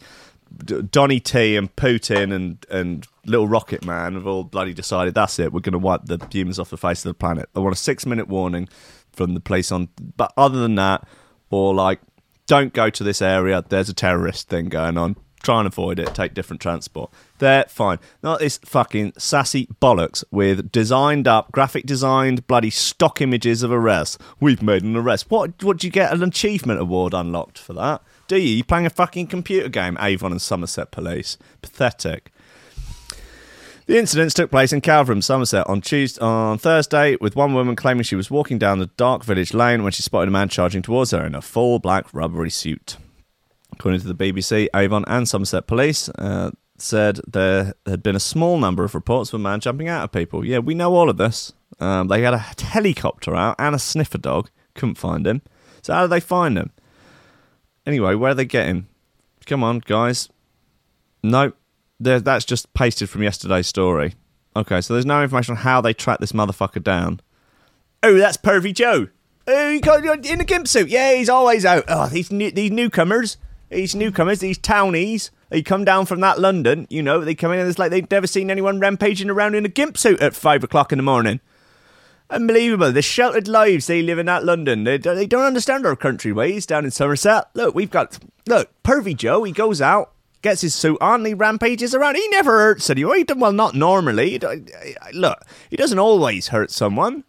Donny 0.92 1.20
T 1.20 1.56
and 1.56 1.76
Putin 1.76 2.34
and 2.34 2.66
and 2.70 3.08
Little 3.26 3.48
Rocket 3.48 3.86
Man 3.86 4.14
have 4.14 4.28
all 4.28 4.44
bloody 4.44 4.74
decided 4.74 5.14
that's 5.16 5.40
it. 5.40 5.52
We're 5.52 5.62
going 5.62 5.74
to 5.74 5.80
wipe 5.80 6.06
the 6.06 6.26
humans 6.32 6.60
off 6.60 6.70
the 6.70 6.78
face 6.78 7.04
of 7.06 7.10
the 7.10 7.14
planet. 7.14 7.50
I 7.56 7.60
want 7.60 7.74
a 7.74 7.78
six 7.78 8.06
minute 8.06 8.28
warning 8.28 8.70
from 9.12 9.34
the 9.34 9.40
police 9.40 9.72
on, 9.72 9.90
but 10.18 10.34
other 10.38 10.60
than 10.60 10.76
that, 10.76 11.08
or 11.50 11.74
like, 11.74 12.00
don't 12.48 12.74
go 12.74 12.90
to 12.90 13.04
this 13.04 13.22
area. 13.22 13.64
There's 13.68 13.90
a 13.90 13.94
terrorist 13.94 14.50
thing 14.50 14.70
going 14.70 14.98
on. 14.98 15.16
Try 15.44 15.60
and 15.60 15.68
avoid 15.68 16.00
it. 16.00 16.16
Take 16.16 16.34
different 16.34 16.62
transport. 16.62 17.12
They're 17.40 17.66
fine. 17.68 18.00
Not 18.24 18.40
this 18.40 18.60
fucking 18.64 19.14
sassy 19.18 19.68
bollocks 19.82 20.24
with 20.32 20.72
designed 20.72 21.28
up, 21.28 21.52
graphic 21.52 21.86
designed, 21.86 22.48
bloody 22.48 22.70
stock 22.70 23.20
images 23.20 23.62
of 23.62 23.72
arrests. 23.72 24.18
We've 24.40 24.64
made 24.64 24.84
an 24.84 24.96
arrest. 24.96 25.30
What? 25.30 25.62
would 25.62 25.84
you 25.84 25.92
get 25.92 26.14
an 26.14 26.24
achievement 26.24 26.80
award 26.80 27.14
unlocked 27.14 27.60
for 27.60 27.74
that? 27.74 28.02
Do 28.30 28.38
you? 28.38 28.56
You 28.56 28.64
playing 28.64 28.86
a 28.86 28.90
fucking 28.90 29.28
computer 29.28 29.68
game? 29.68 29.98
Avon 30.00 30.32
and 30.32 30.42
Somerset 30.42 30.92
Police. 30.92 31.38
Pathetic. 31.62 32.32
The 33.86 34.00
incidents 34.00 34.34
took 34.34 34.50
place 34.50 34.72
in 34.72 34.80
Claverham, 34.80 35.22
Somerset, 35.22 35.68
on 35.68 35.82
Tuesday, 35.82 36.24
on 36.24 36.58
Thursday, 36.58 37.18
with 37.20 37.36
one 37.36 37.54
woman 37.54 37.76
claiming 37.76 38.04
she 38.04 38.16
was 38.16 38.32
walking 38.32 38.58
down 38.58 38.80
the 38.80 38.86
dark 38.96 39.26
village 39.26 39.54
lane 39.54 39.84
when 39.84 39.92
she 39.92 40.02
spotted 40.04 40.30
a 40.30 40.32
man 40.32 40.48
charging 40.48 40.82
towards 40.82 41.12
her 41.12 41.26
in 41.26 41.36
a 41.36 41.42
full 41.42 41.80
black 41.80 42.06
rubbery 42.14 42.50
suit. 42.50 42.96
According 43.74 44.02
to 44.02 44.12
the 44.12 44.16
BBC, 44.16 44.68
Avon 44.76 45.04
and 45.08 45.28
Somerset 45.28 45.68
Police 45.68 46.10
uh, 46.10 46.52
said 46.78 47.20
there 47.28 47.74
had 47.86 48.04
been 48.04 48.16
a 48.16 48.20
small 48.20 48.58
number 48.58 48.84
of 48.84 48.96
reports 48.96 49.32
of 49.32 49.40
a 49.40 49.44
man 49.44 49.60
jumping 49.60 49.88
out 49.88 50.04
of 50.04 50.12
people. 50.12 50.46
Yeah, 50.46 50.60
we 50.60 50.74
know 50.74 50.94
all 50.94 51.10
of 51.10 51.18
this. 51.18 51.54
Um, 51.80 52.08
they 52.08 52.22
had 52.22 52.34
a 52.34 52.38
helicopter 52.38 53.36
out 53.36 53.56
and 53.60 53.76
a 53.76 53.80
sniffer 53.80 54.18
dog. 54.18 54.50
Couldn't 54.76 54.96
find 54.96 55.26
him. 55.26 55.42
So 55.82 55.94
how 55.94 56.02
did 56.04 56.12
they 56.12 56.20
find 56.20 56.58
him? 56.58 56.72
Anyway, 57.86 58.16
where 58.16 58.32
are 58.32 58.36
they 58.36 58.46
getting? 58.46 58.88
Come 59.46 59.64
on, 59.64 59.80
guys. 59.80 60.30
Nope. 61.22 61.58
That's 62.00 62.46
just 62.46 62.74
pasted 62.74 63.10
from 63.10 63.24
yesterday's 63.24 63.68
story. 63.68 64.14
Okay, 64.56 64.82
so 64.82 64.94
there's 64.94 65.06
no 65.06 65.24
information 65.24 65.56
on 65.56 65.62
how 65.64 65.82
they 65.82 65.94
tracked 65.94 66.22
this 66.22 66.32
motherfucker 66.32 66.84
down. 66.84 67.22
Oh, 68.02 68.18
that's 68.18 68.38
Pervy 68.38 68.74
Joe. 68.74 69.08
Oh, 69.48 69.72
he 69.72 69.80
got 69.80 70.06
in 70.26 70.40
a 70.40 70.46
gimp 70.46 70.68
suit. 70.68 70.90
Yeah, 70.90 71.16
he's 71.16 71.30
always 71.30 71.66
out. 71.66 71.86
Oh, 71.88 72.08
these 72.08 72.32
new, 72.32 72.52
these 72.52 72.72
newcomers, 72.72 73.38
these 73.74 73.96
newcomers, 73.96 74.40
these 74.40 74.58
townies. 74.58 75.32
They 75.50 75.62
come 75.62 75.84
down 75.84 76.06
from 76.06 76.20
that 76.22 76.40
London. 76.40 76.88
You 76.90 77.04
know, 77.04 77.22
they 77.22 77.36
come 77.36 77.52
in 77.52 77.60
and 77.60 77.70
it's 77.70 77.80
like 77.80 77.92
they've 77.92 78.10
never 78.10 78.28
seen 78.28 78.50
anyone 78.50 78.80
rampaging 78.80 79.30
around 79.30 79.56
in 79.56 79.66
a 79.66 79.70
gimp 79.70 79.98
suit 79.98 80.22
at 80.22 80.36
five 80.36 80.64
o'clock 80.64 80.92
in 80.92 80.98
the 80.98 81.04
morning. 81.04 81.40
Unbelievable. 82.30 82.92
The 82.92 83.02
sheltered 83.02 83.48
lives 83.48 83.88
they 83.88 84.02
live 84.02 84.18
in 84.18 84.26
that 84.26 84.44
London. 84.46 84.84
They, 84.86 84.98
they 84.98 85.28
don't 85.28 85.46
understand 85.46 85.86
our 85.86 85.96
country 85.96 86.32
ways 86.32 86.66
down 86.66 86.86
in 86.86 86.92
Somerset. 86.92 87.46
Look, 87.54 87.76
we've 87.76 87.92
got 87.92 88.18
look 88.48 88.72
Pervy 88.84 89.16
Joe. 89.16 89.44
He 89.44 89.52
goes 89.52 89.82
out, 89.82 90.14
gets 90.42 90.62
his 90.62 90.74
suit 90.74 90.98
on, 91.00 91.24
he 91.26 91.34
rampages 91.34 91.94
around. 91.94 92.16
He 92.16 92.28
never 92.30 92.60
hurts 92.60 92.90
anyone. 92.90 93.26
Well, 93.36 93.54
not 93.54 93.76
normally. 93.76 94.40
Look, 95.14 95.46
he 95.70 95.76
doesn't 95.76 96.00
always 96.00 96.48
hurt 96.48 96.72
someone. 96.72 97.24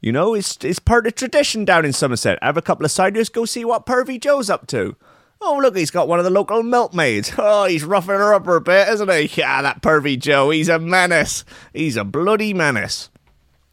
You 0.00 0.12
know, 0.12 0.34
it's 0.34 0.56
it's 0.64 0.78
part 0.78 1.06
of 1.06 1.14
tradition 1.14 1.64
down 1.64 1.84
in 1.84 1.92
Somerset. 1.92 2.38
Have 2.42 2.56
a 2.56 2.62
couple 2.62 2.86
of 2.86 2.92
ciders, 2.92 3.32
go 3.32 3.44
see 3.44 3.64
what 3.64 3.84
Pervy 3.84 4.20
Joe's 4.20 4.48
up 4.48 4.66
to. 4.68 4.96
Oh, 5.42 5.58
look, 5.62 5.76
he's 5.76 5.90
got 5.90 6.06
one 6.08 6.18
of 6.18 6.24
the 6.24 6.30
local 6.30 6.62
milkmaids. 6.62 7.32
Oh, 7.38 7.64
he's 7.64 7.84
roughing 7.84 8.10
her 8.16 8.34
up 8.34 8.46
a 8.46 8.60
bit, 8.60 8.88
isn't 8.88 9.10
he? 9.10 9.30
Yeah, 9.40 9.62
that 9.62 9.80
Pervy 9.82 10.18
Joe, 10.18 10.50
he's 10.50 10.68
a 10.68 10.78
menace. 10.78 11.44
He's 11.72 11.96
a 11.96 12.04
bloody 12.04 12.52
menace. 12.52 13.08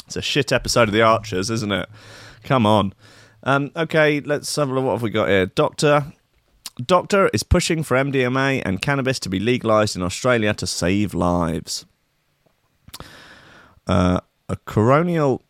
It's 0.06 0.16
a 0.16 0.22
shit 0.22 0.52
episode 0.54 0.88
of 0.88 0.94
The 0.94 1.02
Archers, 1.02 1.50
isn't 1.50 1.72
it? 1.72 1.90
Come 2.44 2.66
on. 2.66 2.94
Um, 3.44 3.72
okay, 3.76 4.22
let's 4.22 4.56
have 4.56 4.70
a 4.70 4.74
look. 4.74 4.86
What 4.86 4.92
have 4.94 5.02
we 5.02 5.10
got 5.10 5.28
here? 5.28 5.46
Doctor. 5.48 6.14
Doctor 6.84 7.30
is 7.34 7.44
pushing 7.44 7.84
for 7.84 7.98
MDMA 7.98 8.62
and 8.64 8.82
cannabis 8.82 9.20
to 9.22 9.30
be 9.30 9.40
legalized 9.40 9.96
in 9.96 10.02
Australia 10.04 10.54
to 10.54 10.68
save 10.68 11.14
lives. 11.14 11.86
Uh, 13.88 14.20
a 14.48 14.56
coronial, 14.58 15.40
cor- 15.40 15.42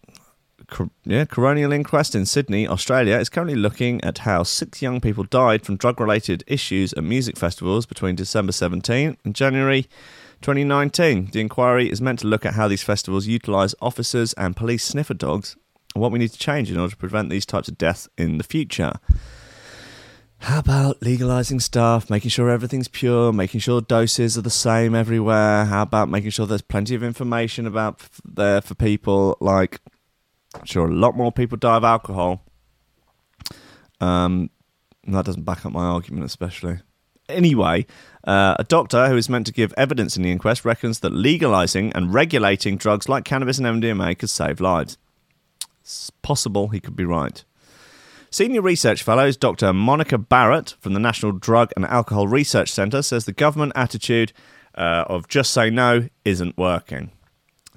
yeah, 1.05 1.25
coronial 1.25 1.73
inquest 1.73 2.13
in 2.13 2.25
Sydney, 2.25 2.67
Australia, 2.67 3.17
is 3.17 3.29
currently 3.29 3.55
looking 3.55 4.03
at 4.03 4.19
how 4.19 4.43
six 4.43 4.81
young 4.81 4.99
people 4.99 5.23
died 5.23 5.65
from 5.65 5.77
drug-related 5.77 6.43
issues 6.45 6.93
at 6.93 7.03
music 7.03 7.37
festivals 7.37 7.85
between 7.85 8.15
December 8.15 8.51
17 8.51 9.17
and 9.23 9.35
January 9.35 9.83
2019. 10.41 11.29
The 11.31 11.39
inquiry 11.39 11.89
is 11.89 12.01
meant 12.01 12.19
to 12.19 12.27
look 12.27 12.45
at 12.45 12.53
how 12.53 12.67
these 12.67 12.83
festivals 12.83 13.27
utilise 13.27 13.75
officers 13.81 14.33
and 14.33 14.55
police 14.55 14.83
sniffer 14.83 15.13
dogs 15.13 15.55
and 15.95 16.01
what 16.01 16.11
we 16.11 16.19
need 16.19 16.31
to 16.31 16.39
change 16.39 16.69
in 16.69 16.77
order 16.77 16.91
to 16.91 16.97
prevent 16.97 17.29
these 17.29 17.45
types 17.45 17.67
of 17.67 17.77
deaths 17.77 18.09
in 18.17 18.37
the 18.37 18.43
future. 18.43 18.93
How 20.39 20.59
about 20.59 21.01
legalizing 21.01 21.59
stuff, 21.59 22.09
making 22.09 22.29
sure 22.29 22.49
everything's 22.49 22.87
pure, 22.87 23.33
making 23.33 23.59
sure 23.61 23.81
doses 23.81 24.37
are 24.37 24.41
the 24.41 24.51
same 24.51 24.93
everywhere? 24.93 25.65
How 25.65 25.81
about 25.81 26.09
making 26.09 26.29
sure 26.29 26.45
there's 26.45 26.61
plenty 26.61 26.93
of 26.93 27.01
information 27.01 27.65
about 27.65 28.03
there 28.23 28.61
for 28.61 28.75
people? 28.75 29.37
Like, 29.39 29.81
sure 30.65 30.87
a 30.87 30.93
lot 30.93 31.15
more 31.15 31.31
people 31.31 31.57
die 31.57 31.77
of 31.77 31.83
alcohol. 31.83 32.43
Um, 33.99 34.49
that 35.07 35.25
doesn't 35.25 35.43
back 35.43 35.65
up 35.65 35.71
my 35.71 35.85
argument, 35.85 36.25
especially. 36.25 36.79
Anyway, 37.29 37.85
uh, 38.25 38.55
a 38.57 38.63
doctor 38.63 39.09
who 39.09 39.17
is 39.17 39.29
meant 39.29 39.45
to 39.47 39.53
give 39.53 39.73
evidence 39.75 40.15
in 40.15 40.23
the 40.23 40.31
inquest 40.31 40.63
reckons 40.63 40.99
that 40.99 41.11
legalizing 41.11 41.91
and 41.93 42.13
regulating 42.13 42.77
drugs 42.77 43.09
like 43.09 43.25
cannabis 43.25 43.57
and 43.59 43.81
MDMA 43.81 44.17
could 44.17 44.29
save 44.29 44.61
lives. 44.61 44.97
It's 45.81 46.09
possible 46.21 46.69
he 46.69 46.79
could 46.79 46.95
be 46.95 47.05
right. 47.05 47.43
Senior 48.29 48.61
research 48.61 49.03
fellows 49.03 49.37
Dr. 49.37 49.71
Monica 49.73 50.17
Barratt 50.17 50.75
from 50.79 50.93
the 50.93 50.99
National 50.99 51.31
Drug 51.31 51.71
and 51.75 51.85
Alcohol 51.85 52.27
Research 52.27 52.69
Centre 52.69 53.01
says 53.01 53.25
the 53.25 53.31
government 53.31 53.71
attitude 53.75 54.33
uh, 54.75 55.05
of 55.07 55.27
just 55.27 55.51
say 55.51 55.69
no 55.69 56.07
isn't 56.25 56.57
working. 56.57 57.11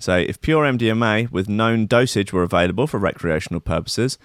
So, 0.00 0.16
if 0.16 0.40
pure 0.40 0.64
MDMA 0.64 1.30
with 1.30 1.46
known 1.46 1.86
dosage 1.86 2.32
were 2.32 2.42
available 2.42 2.86
for 2.86 2.98
recreational 2.98 3.60
purposes, 3.60 4.18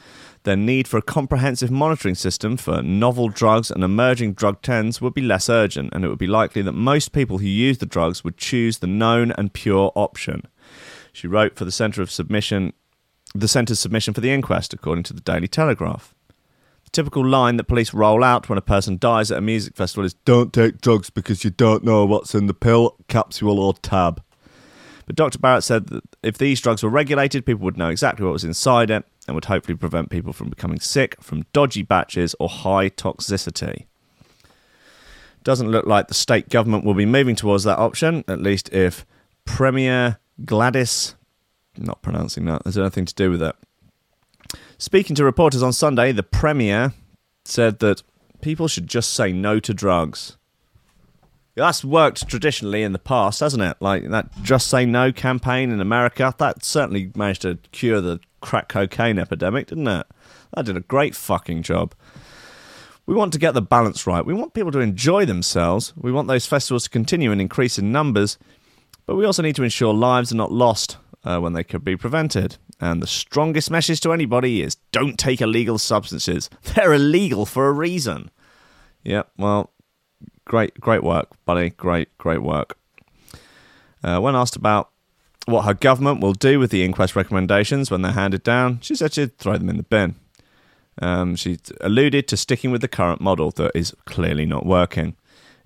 then 0.43 0.65
need 0.65 0.87
for 0.87 0.97
a 0.97 1.01
comprehensive 1.01 1.69
monitoring 1.69 2.15
system 2.15 2.55
for 2.55 2.81
novel 2.81 3.27
drugs 3.27 3.69
and 3.69 3.83
emerging 3.83 4.35
drug 4.35 4.61
trends 4.61 5.01
would 5.01 5.13
be 5.13 5.21
less 5.21 5.49
urgent, 5.49 5.89
and 5.91 6.05
it 6.05 6.07
would 6.07 6.17
be 6.17 6.27
likely 6.27 6.61
that 6.61 6.71
most 6.71 7.11
people 7.11 7.39
who 7.39 7.47
use 7.47 7.79
the 7.79 7.85
drugs 7.85 8.23
would 8.23 8.37
choose 8.37 8.77
the 8.77 8.87
known 8.87 9.31
and 9.31 9.51
pure 9.51 9.91
option. 9.95 10.47
She 11.11 11.27
wrote 11.27 11.57
for 11.57 11.65
the 11.65 11.71
Centre 11.71 12.01
of 12.01 12.09
Submission, 12.09 12.71
the 13.33 13.49
Centre's 13.49 13.81
submission 13.81 14.13
for 14.13 14.21
the 14.21 14.31
inquest, 14.31 14.73
according 14.73 15.03
to 15.05 15.13
the 15.13 15.21
Daily 15.21 15.49
Telegraph. 15.49 16.15
The 16.85 16.91
typical 16.91 17.25
line 17.25 17.57
that 17.57 17.65
police 17.65 17.93
roll 17.93 18.23
out 18.23 18.47
when 18.47 18.57
a 18.57 18.61
person 18.61 18.97
dies 18.97 19.29
at 19.29 19.39
a 19.39 19.41
music 19.41 19.75
festival 19.75 20.05
is 20.05 20.13
"Don't 20.23 20.53
take 20.53 20.79
drugs 20.79 21.09
because 21.09 21.43
you 21.43 21.49
don't 21.49 21.83
know 21.83 22.05
what's 22.05 22.33
in 22.33 22.47
the 22.47 22.53
pill, 22.53 22.95
capsule, 23.09 23.59
or 23.59 23.73
tab." 23.73 24.21
But 25.05 25.15
Dr. 25.15 25.37
Barratt 25.37 25.63
said 25.63 25.87
that 25.87 26.03
if 26.23 26.37
these 26.37 26.59
drugs 26.59 26.81
were 26.81 26.89
regulated, 26.89 27.45
people 27.45 27.63
would 27.63 27.77
know 27.77 27.89
exactly 27.89 28.25
what 28.25 28.33
was 28.33 28.43
inside 28.43 28.89
it 28.89 29.05
and 29.27 29.35
would 29.35 29.45
hopefully 29.45 29.77
prevent 29.77 30.09
people 30.09 30.33
from 30.33 30.49
becoming 30.49 30.79
sick 30.79 31.21
from 31.21 31.45
dodgy 31.53 31.83
batches 31.83 32.35
or 32.39 32.49
high 32.49 32.89
toxicity. 32.89 33.85
Doesn't 35.43 35.69
look 35.69 35.85
like 35.85 36.07
the 36.07 36.15
state 36.15 36.49
government 36.49 36.85
will 36.85 36.95
be 36.95 37.05
moving 37.05 37.35
towards 37.35 37.63
that 37.65 37.77
option, 37.77 38.23
at 38.27 38.41
least 38.41 38.73
if 38.73 39.05
Premier 39.45 40.17
Gladys, 40.43 41.15
not 41.77 42.01
pronouncing 42.01 42.45
that, 42.45 42.63
has 42.65 42.77
anything 42.77 43.05
to 43.05 43.13
do 43.13 43.29
with 43.29 43.43
it. 43.43 43.55
Speaking 44.79 45.15
to 45.15 45.23
reporters 45.23 45.61
on 45.61 45.71
Sunday, 45.71 46.11
the 46.11 46.23
Premier 46.23 46.93
said 47.43 47.79
that 47.79 48.01
people 48.41 48.67
should 48.67 48.87
just 48.87 49.13
say 49.13 49.31
no 49.31 49.59
to 49.59 49.73
drugs. 49.73 50.37
That's 51.55 51.85
worked 51.85 52.27
traditionally 52.27 52.83
in 52.83 52.91
the 52.91 52.99
past, 52.99 53.39
hasn't 53.39 53.63
it? 53.63 53.77
Like 53.79 54.09
that 54.09 54.29
Just 54.43 54.67
Say 54.67 54.85
No 54.85 55.11
campaign 55.11 55.71
in 55.71 55.79
America. 55.79 56.33
That 56.37 56.65
certainly 56.65 57.11
managed 57.15 57.43
to 57.43 57.57
cure 57.71 58.01
the 58.01 58.19
crack 58.41 58.67
cocaine 58.67 59.17
epidemic, 59.17 59.67
didn't 59.67 59.87
it? 59.87 60.05
That 60.53 60.65
did 60.65 60.77
a 60.77 60.81
great 60.81 61.15
fucking 61.15 61.63
job. 61.63 61.95
We 63.05 63.15
want 63.15 63.33
to 63.33 63.39
get 63.39 63.53
the 63.53 63.61
balance 63.61 64.05
right. 64.05 64.25
We 64.25 64.33
want 64.33 64.53
people 64.53 64.71
to 64.71 64.79
enjoy 64.79 65.25
themselves. 65.25 65.93
We 65.95 66.11
want 66.11 66.27
those 66.27 66.45
festivals 66.45 66.85
to 66.85 66.89
continue 66.89 67.31
and 67.31 67.39
increase 67.39 67.77
in 67.77 67.91
numbers. 67.91 68.37
But 69.05 69.15
we 69.15 69.25
also 69.25 69.43
need 69.43 69.55
to 69.55 69.63
ensure 69.63 69.93
lives 69.93 70.31
are 70.31 70.35
not 70.37 70.51
lost 70.51 70.97
uh, 71.23 71.39
when 71.39 71.53
they 71.53 71.63
could 71.63 71.83
be 71.83 71.95
prevented. 71.95 72.57
And 72.81 73.01
the 73.01 73.07
strongest 73.07 73.71
message 73.71 74.01
to 74.01 74.11
anybody 74.11 74.61
is 74.61 74.75
don't 74.91 75.17
take 75.17 75.39
illegal 75.39 75.77
substances. 75.77 76.49
They're 76.63 76.93
illegal 76.93 77.45
for 77.45 77.67
a 77.67 77.71
reason. 77.71 78.31
Yep, 79.03 79.31
well, 79.37 79.71
great, 80.45 80.79
great 80.79 81.03
work, 81.03 81.29
buddy. 81.45 81.71
Great, 81.71 82.15
great 82.17 82.41
work. 82.41 82.77
Uh, 84.03 84.19
when 84.19 84.35
asked 84.35 84.55
about 84.55 84.91
what 85.45 85.65
her 85.65 85.73
government 85.73 86.21
will 86.21 86.33
do 86.33 86.59
with 86.59 86.71
the 86.71 86.83
inquest 86.83 87.15
recommendations 87.15 87.91
when 87.91 88.01
they're 88.01 88.11
handed 88.11 88.43
down, 88.43 88.79
she 88.81 88.95
said 88.95 89.13
she'd 89.13 89.37
throw 89.37 89.57
them 89.57 89.69
in 89.69 89.77
the 89.77 89.83
bin. 89.83 90.15
Um, 91.01 91.35
she 91.35 91.59
alluded 91.81 92.27
to 92.29 92.37
sticking 92.37 92.71
with 92.71 92.81
the 92.81 92.87
current 92.87 93.21
model 93.21 93.51
that 93.51 93.71
is 93.75 93.95
clearly 94.05 94.45
not 94.45 94.65
working. 94.65 95.15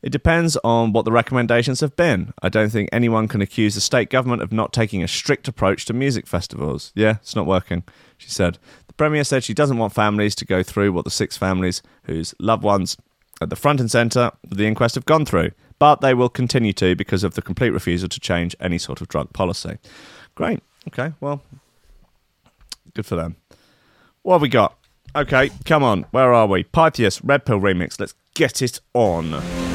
It 0.01 0.11
depends 0.11 0.57
on 0.63 0.93
what 0.93 1.03
the 1.05 1.11
recommendations 1.11 1.81
have 1.81 1.95
been. 1.95 2.33
I 2.41 2.49
don't 2.49 2.69
think 2.69 2.89
anyone 2.91 3.27
can 3.27 3.41
accuse 3.41 3.75
the 3.75 3.81
state 3.81 4.09
government 4.09 4.41
of 4.41 4.51
not 4.51 4.71
taking 4.71 5.03
a 5.03 5.07
strict 5.07 5.47
approach 5.47 5.85
to 5.85 5.93
music 5.93 6.25
festivals. 6.25 6.93
Yeah, 6.95 7.17
it's 7.21 7.35
not 7.35 7.45
working, 7.45 7.83
she 8.17 8.29
said. 8.29 8.57
The 8.87 8.93
Premier 8.93 9.25
said 9.25 9.43
she 9.43 9.53
doesn't 9.53 9.77
want 9.77 9.93
families 9.93 10.35
to 10.35 10.45
go 10.45 10.63
through 10.63 10.93
what 10.93 11.03
the 11.03 11.11
six 11.11 11.37
families 11.37 11.81
whose 12.03 12.33
loved 12.39 12.63
ones 12.63 12.95
at 13.41 13.49
the 13.49 13.55
front 13.55 13.79
and 13.79 13.89
centre 13.89 14.31
the 14.47 14.65
inquest 14.65 14.95
have 14.95 15.05
gone 15.05 15.25
through, 15.25 15.51
but 15.77 16.01
they 16.01 16.13
will 16.13 16.29
continue 16.29 16.73
to 16.73 16.95
because 16.95 17.23
of 17.23 17.35
the 17.35 17.41
complete 17.41 17.71
refusal 17.71 18.09
to 18.09 18.19
change 18.19 18.55
any 18.59 18.77
sort 18.77 19.01
of 19.01 19.07
drug 19.07 19.31
policy. 19.33 19.77
Great. 20.35 20.61
Okay, 20.87 21.13
well, 21.19 21.41
good 22.93 23.05
for 23.05 23.15
them. 23.15 23.35
What 24.23 24.35
have 24.35 24.41
we 24.41 24.49
got? 24.49 24.77
Okay, 25.15 25.49
come 25.65 25.83
on. 25.83 26.05
Where 26.11 26.33
are 26.33 26.47
we? 26.47 26.63
Pythius, 26.63 27.19
Red 27.23 27.45
Pill 27.45 27.59
remix. 27.59 27.99
Let's 27.99 28.13
get 28.33 28.61
it 28.61 28.79
on. 28.93 29.68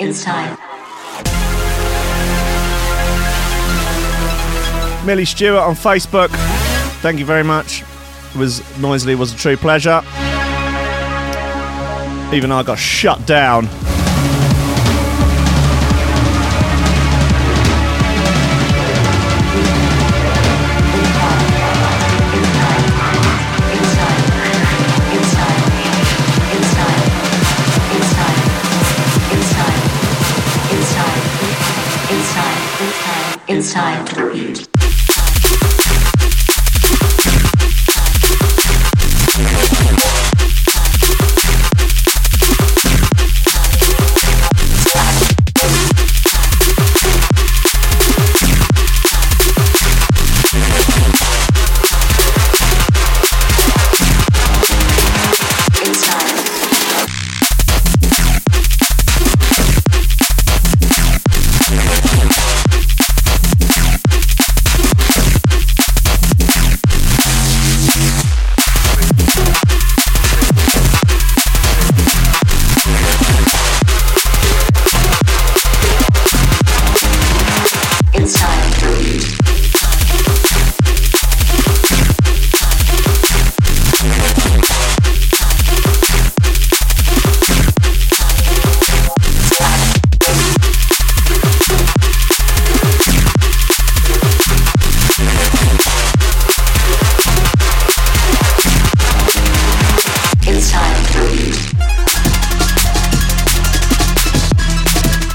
Inside. 0.00 0.56
Millie 5.04 5.24
Stewart 5.24 5.62
on 5.62 5.74
Facebook. 5.74 6.28
Thank 7.00 7.18
you 7.18 7.24
very 7.24 7.44
much. 7.44 7.82
It 8.34 8.36
was 8.36 8.62
noisily 8.78 9.14
was 9.14 9.32
a 9.32 9.36
true 9.36 9.56
pleasure. 9.56 10.02
Even 12.32 12.52
I 12.52 12.62
got 12.64 12.78
shut 12.78 13.26
down. 13.26 13.68
Inside 33.70 34.09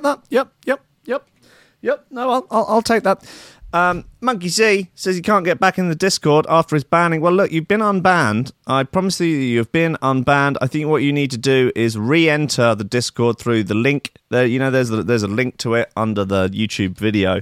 That. 0.06 0.24
Yep, 0.30 0.54
yep, 0.66 0.82
yep, 1.06 1.28
yep. 1.82 2.06
No, 2.10 2.30
I'll, 2.30 2.48
I'll, 2.52 2.66
I'll 2.70 2.82
take 2.82 3.04
that. 3.04 3.26
Um, 3.74 4.06
Monkey 4.22 4.48
Z 4.48 4.90
says 4.96 5.18
he 5.18 5.22
can't 5.22 5.44
get 5.44 5.60
back 5.60 5.78
in 5.78 5.90
the 5.90 5.96
Discord 5.96 6.46
after 6.48 6.78
his 6.78 6.86
banning. 6.86 7.20
Well, 7.20 7.34
look, 7.34 7.52
you've 7.52 7.68
been 7.68 7.82
unbanned. 7.82 8.54
I 8.68 8.84
promise 8.84 9.20
you, 9.20 9.28
you've 9.28 9.72
been 9.74 9.98
unbanned. 10.02 10.56
I 10.62 10.68
think 10.68 10.88
what 10.88 11.02
you 11.04 11.12
need 11.12 11.32
to 11.32 11.38
do 11.38 11.74
is 11.76 11.98
re-enter 11.98 12.74
the 12.76 12.86
Discord 12.86 13.38
through 13.38 13.66
the 13.66 13.74
link. 13.76 14.14
There, 14.30 14.46
you 14.46 14.60
know, 14.60 14.72
there's 14.72 14.92
a, 14.92 15.04
there's 15.04 15.24
a 15.24 15.28
link 15.28 15.58
to 15.58 15.74
it 15.74 15.92
under 15.98 16.24
the 16.24 16.48
YouTube 16.50 16.98
video 16.98 17.42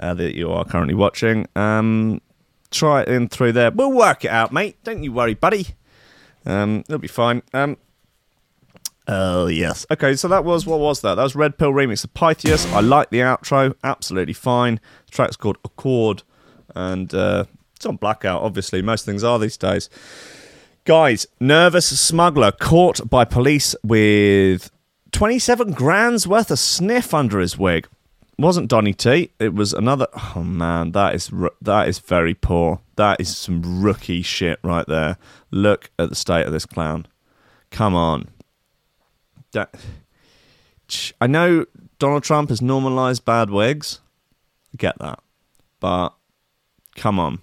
uh, 0.00 0.14
that 0.14 0.34
you 0.34 0.50
are 0.50 0.64
currently 0.64 0.94
watching. 0.94 1.46
Um, 1.54 2.22
try 2.70 3.02
it 3.02 3.08
in 3.08 3.28
through 3.28 3.52
there. 3.52 3.70
We'll 3.70 3.92
work 3.92 4.24
it 4.24 4.30
out, 4.30 4.52
mate. 4.52 4.82
Don't 4.84 5.02
you 5.02 5.12
worry, 5.12 5.34
buddy. 5.34 5.66
Um, 6.46 6.80
it'll 6.88 6.98
be 6.98 7.08
fine. 7.08 7.42
Um, 7.52 7.76
Oh 9.08 9.46
yes. 9.46 9.86
Okay, 9.90 10.14
so 10.16 10.28
that 10.28 10.44
was 10.44 10.66
what 10.66 10.80
was 10.80 11.00
that? 11.00 11.14
That 11.14 11.22
was 11.22 11.34
Red 11.34 11.56
Pill 11.56 11.72
remix 11.72 12.04
of 12.04 12.12
Pythius. 12.12 12.70
I 12.74 12.80
like 12.80 13.08
the 13.08 13.20
outro, 13.20 13.74
absolutely 13.82 14.34
fine. 14.34 14.78
The 15.06 15.12
track's 15.12 15.36
called 15.36 15.56
Accord, 15.64 16.22
and 16.74 17.12
uh, 17.14 17.46
it's 17.74 17.86
on 17.86 17.96
Blackout. 17.96 18.42
Obviously, 18.42 18.82
most 18.82 19.06
things 19.06 19.24
are 19.24 19.38
these 19.38 19.56
days. 19.56 19.88
Guys, 20.84 21.26
nervous 21.40 21.86
smuggler 21.98 22.52
caught 22.52 23.08
by 23.08 23.24
police 23.24 23.74
with 23.82 24.70
27 25.12 25.72
grand's 25.72 26.28
worth 26.28 26.50
of 26.50 26.58
sniff 26.58 27.14
under 27.14 27.40
his 27.40 27.56
wig. 27.56 27.88
Wasn't 28.38 28.68
Donny 28.68 28.92
T? 28.92 29.30
It 29.40 29.54
was 29.54 29.72
another. 29.72 30.06
Oh 30.36 30.44
man, 30.44 30.92
that 30.92 31.14
is 31.14 31.30
that 31.62 31.88
is 31.88 31.98
very 31.98 32.34
poor. 32.34 32.80
That 32.96 33.22
is 33.22 33.34
some 33.34 33.82
rookie 33.82 34.20
shit 34.20 34.58
right 34.62 34.86
there. 34.86 35.16
Look 35.50 35.90
at 35.98 36.10
the 36.10 36.14
state 36.14 36.44
of 36.44 36.52
this 36.52 36.66
clown. 36.66 37.06
Come 37.70 37.94
on 37.94 38.28
I 41.20 41.26
know 41.26 41.66
Donald 41.98 42.22
Trump 42.22 42.50
has 42.50 42.62
normalized 42.62 43.24
bad 43.24 43.50
wigs. 43.50 44.00
I 44.72 44.76
get 44.76 44.98
that. 44.98 45.20
But 45.80 46.14
come 46.96 47.18
on. 47.18 47.40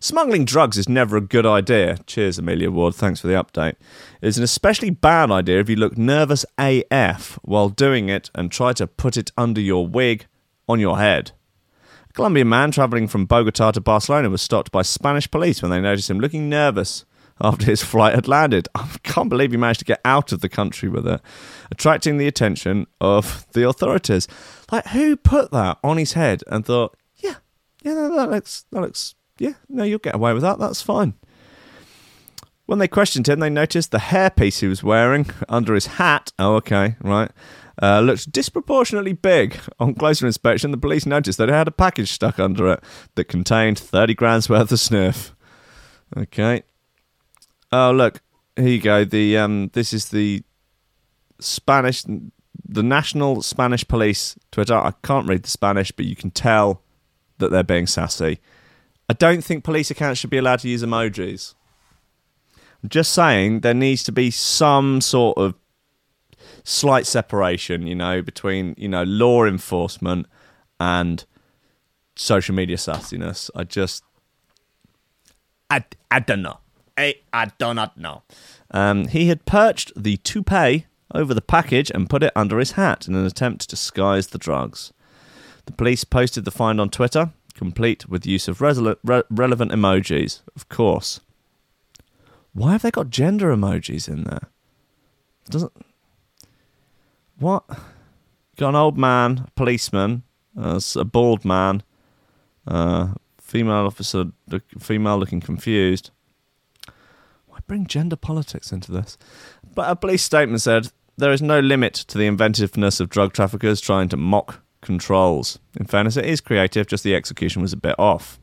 Smuggling 0.00 0.44
drugs 0.44 0.78
is 0.78 0.88
never 0.88 1.16
a 1.16 1.20
good 1.20 1.44
idea. 1.44 1.98
Cheers, 2.06 2.38
Amelia 2.38 2.70
Ward. 2.70 2.94
Thanks 2.94 3.20
for 3.20 3.26
the 3.26 3.34
update. 3.34 3.74
It's 4.22 4.36
an 4.36 4.44
especially 4.44 4.90
bad 4.90 5.30
idea 5.30 5.58
if 5.58 5.68
you 5.68 5.74
look 5.74 5.98
nervous 5.98 6.44
AF 6.56 7.38
while 7.42 7.68
doing 7.68 8.08
it 8.08 8.30
and 8.34 8.52
try 8.52 8.72
to 8.74 8.86
put 8.86 9.16
it 9.16 9.32
under 9.36 9.60
your 9.60 9.86
wig 9.86 10.26
on 10.68 10.78
your 10.78 10.98
head. 10.98 11.32
A 12.08 12.12
Colombian 12.12 12.48
man 12.48 12.70
traveling 12.70 13.08
from 13.08 13.26
Bogota 13.26 13.72
to 13.72 13.80
Barcelona 13.80 14.30
was 14.30 14.40
stopped 14.40 14.70
by 14.70 14.82
Spanish 14.82 15.28
police 15.28 15.62
when 15.62 15.70
they 15.72 15.80
noticed 15.80 16.10
him 16.10 16.20
looking 16.20 16.48
nervous 16.48 17.04
after 17.40 17.66
his 17.66 17.82
flight 17.82 18.14
had 18.14 18.28
landed. 18.28 18.68
I 18.74 18.88
can't 19.02 19.28
believe 19.28 19.50
he 19.50 19.56
managed 19.56 19.80
to 19.80 19.84
get 19.84 20.00
out 20.04 20.32
of 20.32 20.40
the 20.40 20.48
country 20.48 20.88
with 20.88 21.06
it, 21.06 21.20
attracting 21.70 22.18
the 22.18 22.26
attention 22.26 22.86
of 23.00 23.46
the 23.52 23.68
authorities. 23.68 24.28
Like, 24.70 24.86
who 24.88 25.16
put 25.16 25.50
that 25.52 25.78
on 25.82 25.96
his 25.96 26.14
head 26.14 26.42
and 26.48 26.64
thought, 26.64 26.96
yeah, 27.16 27.36
yeah, 27.82 27.94
no, 27.94 28.16
that 28.16 28.30
looks, 28.30 28.64
that 28.72 28.80
looks, 28.80 29.14
yeah, 29.38 29.54
no, 29.68 29.84
you'll 29.84 29.98
get 29.98 30.14
away 30.14 30.32
with 30.32 30.42
that. 30.42 30.58
That's 30.58 30.82
fine. 30.82 31.14
When 32.66 32.78
they 32.78 32.88
questioned 32.88 33.28
him, 33.28 33.40
they 33.40 33.48
noticed 33.48 33.92
the 33.92 33.98
hairpiece 33.98 34.60
he 34.60 34.66
was 34.66 34.82
wearing 34.82 35.30
under 35.48 35.74
his 35.74 35.86
hat. 35.86 36.32
Oh, 36.38 36.56
okay, 36.56 36.96
right. 37.00 37.30
Uh, 37.80 38.00
looked 38.00 38.30
disproportionately 38.32 39.12
big. 39.12 39.58
On 39.78 39.94
closer 39.94 40.26
inspection, 40.26 40.70
the 40.70 40.76
police 40.76 41.06
noticed 41.06 41.38
that 41.38 41.48
it 41.48 41.54
had 41.54 41.68
a 41.68 41.70
package 41.72 42.10
stuck 42.10 42.38
under 42.38 42.72
it 42.72 42.84
that 43.14 43.24
contained 43.24 43.78
30 43.78 44.14
grams 44.14 44.50
worth 44.50 44.72
of 44.72 44.80
snuff. 44.80 45.34
Okay. 46.16 46.62
Oh, 47.70 47.90
look, 47.90 48.22
here 48.56 48.68
you 48.68 48.80
go. 48.80 49.04
The 49.04 49.36
um, 49.38 49.70
this 49.74 49.92
is 49.92 50.08
the 50.08 50.42
Spanish, 51.38 52.04
the 52.04 52.82
National 52.82 53.42
Spanish 53.42 53.86
Police 53.86 54.36
Twitter. 54.50 54.74
I 54.74 54.92
can't 55.02 55.28
read 55.28 55.42
the 55.42 55.50
Spanish, 55.50 55.90
but 55.90 56.06
you 56.06 56.16
can 56.16 56.30
tell 56.30 56.82
that 57.38 57.50
they're 57.50 57.62
being 57.62 57.86
sassy. 57.86 58.40
I 59.08 59.14
don't 59.14 59.42
think 59.42 59.64
police 59.64 59.90
accounts 59.90 60.20
should 60.20 60.30
be 60.30 60.38
allowed 60.38 60.60
to 60.60 60.68
use 60.68 60.82
emojis. 60.82 61.54
I'm 62.82 62.88
just 62.88 63.12
saying 63.12 63.60
there 63.60 63.74
needs 63.74 64.02
to 64.04 64.12
be 64.12 64.30
some 64.30 65.00
sort 65.00 65.36
of 65.38 65.54
slight 66.64 67.06
separation, 67.06 67.86
you 67.86 67.94
know, 67.94 68.22
between 68.22 68.74
you 68.78 68.88
know 68.88 69.04
law 69.04 69.44
enforcement 69.44 70.26
and 70.80 71.24
social 72.16 72.54
media 72.54 72.76
sassiness. 72.76 73.50
I 73.54 73.64
just, 73.64 74.04
I, 75.70 75.84
I 76.10 76.20
don't 76.20 76.42
know. 76.42 76.58
I, 76.98 77.14
I 77.32 77.46
do 77.58 77.72
not 77.72 77.96
know. 77.96 78.22
Um, 78.70 79.06
he 79.08 79.28
had 79.28 79.46
perched 79.46 79.92
the 79.96 80.16
toupee 80.18 80.86
over 81.14 81.32
the 81.32 81.40
package 81.40 81.90
and 81.94 82.10
put 82.10 82.22
it 82.22 82.32
under 82.36 82.58
his 82.58 82.72
hat 82.72 83.06
in 83.06 83.14
an 83.14 83.24
attempt 83.24 83.62
to 83.62 83.68
disguise 83.68 84.28
the 84.28 84.38
drugs. 84.38 84.92
The 85.66 85.72
police 85.72 86.04
posted 86.04 86.44
the 86.44 86.50
find 86.50 86.80
on 86.80 86.90
Twitter, 86.90 87.30
complete 87.54 88.08
with 88.08 88.26
use 88.26 88.48
of 88.48 88.60
re- 88.60 89.22
relevant 89.30 89.72
emojis, 89.72 90.40
of 90.56 90.68
course. 90.68 91.20
Why 92.52 92.72
have 92.72 92.82
they 92.82 92.90
got 92.90 93.10
gender 93.10 93.54
emojis 93.54 94.08
in 94.08 94.24
there? 94.24 94.48
Doesn't 95.48 95.72
what? 97.38 97.64
Got 98.56 98.70
an 98.70 98.74
old 98.74 98.98
man, 98.98 99.44
a 99.46 99.50
policeman, 99.52 100.24
uh, 100.58 100.80
a 100.96 101.04
bald 101.04 101.44
man, 101.44 101.82
uh, 102.66 103.14
female 103.40 103.86
officer, 103.86 104.26
look, 104.48 104.64
female 104.78 105.18
looking 105.18 105.40
confused. 105.40 106.10
Bring 107.68 107.86
gender 107.86 108.16
politics 108.16 108.72
into 108.72 108.90
this? 108.90 109.16
But 109.74 109.90
a 109.90 109.94
police 109.94 110.24
statement 110.24 110.62
said 110.62 110.90
there 111.18 111.32
is 111.32 111.42
no 111.42 111.60
limit 111.60 111.94
to 111.94 112.18
the 112.18 112.26
inventiveness 112.26 112.98
of 112.98 113.10
drug 113.10 113.32
traffickers 113.34 113.80
trying 113.80 114.08
to 114.08 114.16
mock 114.16 114.62
controls. 114.80 115.58
In 115.78 115.86
fairness, 115.86 116.16
it 116.16 116.24
is 116.24 116.40
creative, 116.40 116.86
just 116.86 117.04
the 117.04 117.14
execution 117.14 117.62
was 117.62 117.72
a 117.72 117.76
bit 117.76 117.94
off. 117.98 118.40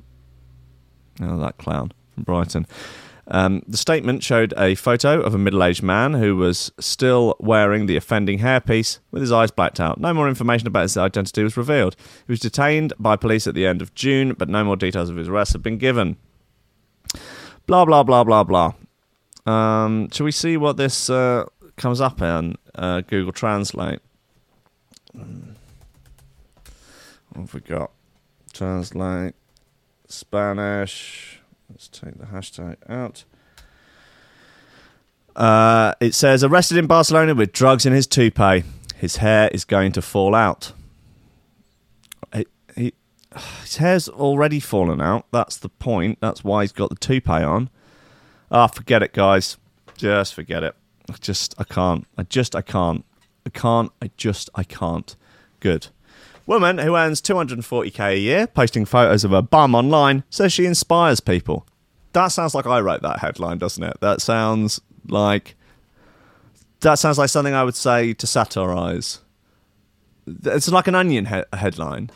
Oh, 1.21 1.37
that 1.39 1.57
clown 1.57 1.91
from 2.13 2.23
Brighton. 2.23 2.67
Um, 3.27 3.63
the 3.67 3.77
statement 3.77 4.21
showed 4.21 4.53
a 4.55 4.75
photo 4.75 5.19
of 5.19 5.33
a 5.33 5.39
middle 5.39 5.63
aged 5.63 5.81
man 5.81 6.13
who 6.13 6.35
was 6.35 6.71
still 6.79 7.35
wearing 7.39 7.87
the 7.87 7.97
offending 7.97 8.39
hairpiece 8.39 8.99
with 9.09 9.21
his 9.21 9.31
eyes 9.31 9.49
blacked 9.49 9.79
out. 9.79 9.99
No 9.99 10.13
more 10.13 10.29
information 10.29 10.67
about 10.67 10.83
his 10.83 10.97
identity 10.97 11.41
was 11.41 11.57
revealed. 11.57 11.95
He 12.27 12.31
was 12.31 12.39
detained 12.39 12.93
by 12.99 13.15
police 13.15 13.47
at 13.47 13.55
the 13.55 13.65
end 13.65 13.81
of 13.81 13.95
June, 13.95 14.33
but 14.33 14.49
no 14.49 14.63
more 14.63 14.75
details 14.75 15.09
of 15.09 15.15
his 15.15 15.27
arrest 15.27 15.53
have 15.53 15.63
been 15.63 15.79
given. 15.79 16.17
Blah, 17.65 17.85
blah, 17.85 18.03
blah, 18.03 18.23
blah, 18.23 18.43
blah. 18.43 18.73
Um, 19.45 20.09
shall 20.11 20.25
we 20.25 20.31
see 20.31 20.57
what 20.57 20.77
this 20.77 21.09
uh, 21.09 21.45
comes 21.77 22.01
up 22.01 22.21
in 22.21 22.55
uh, 22.73 23.01
Google 23.01 23.31
Translate? 23.31 23.99
What 25.13 25.25
have 27.35 27.53
we 27.53 27.59
got? 27.61 27.91
Translate 28.53 29.35
Spanish. 30.07 31.39
Let's 31.69 31.87
take 31.87 32.17
the 32.17 32.25
hashtag 32.25 32.77
out. 32.89 33.23
Uh, 35.35 35.93
it 35.99 36.13
says 36.13 36.43
arrested 36.43 36.77
in 36.77 36.87
Barcelona 36.87 37.35
with 37.35 37.51
drugs 37.51 37.85
in 37.85 37.93
his 37.93 38.07
toupee. 38.07 38.63
His 38.95 39.17
hair 39.17 39.49
is 39.51 39.65
going 39.65 39.91
to 39.93 40.01
fall 40.01 40.33
out. 40.33 40.71
He, 42.75 42.93
his 43.61 43.77
hair's 43.77 44.07
already 44.07 44.59
fallen 44.59 45.01
out. 45.01 45.25
That's 45.31 45.57
the 45.57 45.69
point. 45.69 46.19
That's 46.21 46.43
why 46.43 46.63
he's 46.63 46.71
got 46.71 46.89
the 46.89 46.95
toupee 46.95 47.43
on. 47.43 47.69
Ah, 48.51 48.67
forget 48.67 49.03
it, 49.03 49.13
guys. 49.13 49.57
Just 49.97 50.33
forget 50.33 50.63
it. 50.63 50.75
I 51.09 51.13
just, 51.13 51.55
I 51.57 51.63
can't. 51.63 52.05
I 52.17 52.23
just, 52.23 52.55
I 52.55 52.61
can't. 52.61 53.05
I 53.45 53.49
can't. 53.49 53.91
I 54.01 54.09
just, 54.17 54.49
I 54.55 54.63
can't. 54.63 55.15
Good. 55.59 55.87
Woman 56.47 56.77
who 56.77 56.95
earns 56.95 57.21
240k 57.21 57.99
a 58.13 58.17
year, 58.19 58.47
posting 58.47 58.85
photos 58.85 59.23
of 59.23 59.31
her 59.31 59.41
bum 59.41 59.73
online, 59.73 60.23
says 60.29 60.53
she 60.53 60.65
inspires 60.65 61.19
people. 61.19 61.65
That 62.13 62.27
sounds 62.27 62.53
like 62.53 62.67
I 62.67 62.79
wrote 62.79 63.01
that 63.01 63.19
headline, 63.19 63.57
doesn't 63.57 63.83
it? 63.83 63.97
That 63.99 64.21
sounds 64.21 64.79
like 65.07 65.55
that 66.81 66.95
sounds 66.95 67.17
like 67.17 67.29
something 67.29 67.53
I 67.53 67.63
would 67.63 67.75
say 67.75 68.13
to 68.13 68.27
satirize. 68.27 69.19
It's 70.27 70.69
like 70.69 70.87
an 70.87 70.95
onion 70.95 71.25
he- 71.25 71.43
headline. 71.57 72.11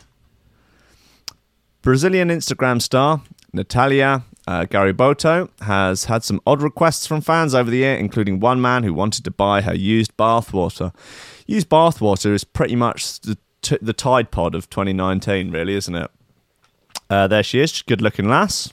Brazilian 1.82 2.28
Instagram 2.28 2.80
star 2.80 3.22
Natalia 3.52 4.22
uh, 4.50 4.64
Garibotto 4.64 5.48
has 5.62 6.06
had 6.06 6.24
some 6.24 6.40
odd 6.44 6.60
requests 6.60 7.06
from 7.06 7.20
fans 7.20 7.54
over 7.54 7.70
the 7.70 7.76
year, 7.76 7.94
including 7.94 8.40
one 8.40 8.60
man 8.60 8.82
who 8.82 8.92
wanted 8.92 9.22
to 9.22 9.30
buy 9.30 9.60
her 9.60 9.76
used 9.76 10.16
bathwater. 10.16 10.92
Used 11.46 11.68
bathwater 11.68 12.34
is 12.34 12.42
pretty 12.42 12.74
much 12.74 13.20
the, 13.20 13.38
t- 13.62 13.78
the 13.80 13.92
Tide 13.92 14.32
Pod 14.32 14.56
of 14.56 14.68
2019, 14.68 15.52
really, 15.52 15.76
isn't 15.76 15.94
it? 15.94 16.10
Uh, 17.08 17.28
there 17.28 17.44
she 17.44 17.60
is, 17.60 17.80
good 17.82 18.02
looking 18.02 18.28
lass. 18.28 18.72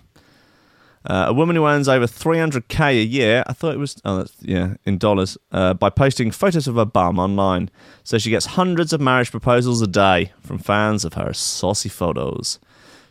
Uh, 1.06 1.26
a 1.28 1.34
woman 1.34 1.56
who 1.56 1.68
earns 1.68 1.88
over 1.88 2.08
300k 2.08 3.00
a 3.00 3.06
year, 3.06 3.44
I 3.46 3.54
thought 3.54 3.76
it 3.76 3.80
was, 3.80 4.02
oh, 4.04 4.26
yeah, 4.42 4.78
in 4.84 4.98
dollars, 4.98 5.38
uh, 5.52 5.76
by 5.76 5.92
posting 5.92 6.32
photos 6.32 6.68
of 6.68 6.74
her 6.74 6.86
bum 6.86 7.20
online. 7.20 7.70
So 8.04 8.18
she 8.18 8.32
gets 8.32 8.48
hundreds 8.48 8.94
of 8.94 9.00
marriage 9.00 9.30
proposals 9.30 9.84
a 9.84 9.88
day 9.88 10.32
from 10.42 10.58
fans 10.58 11.06
of 11.06 11.14
her 11.14 11.34
saucy 11.34 11.90
photos. 11.90 12.58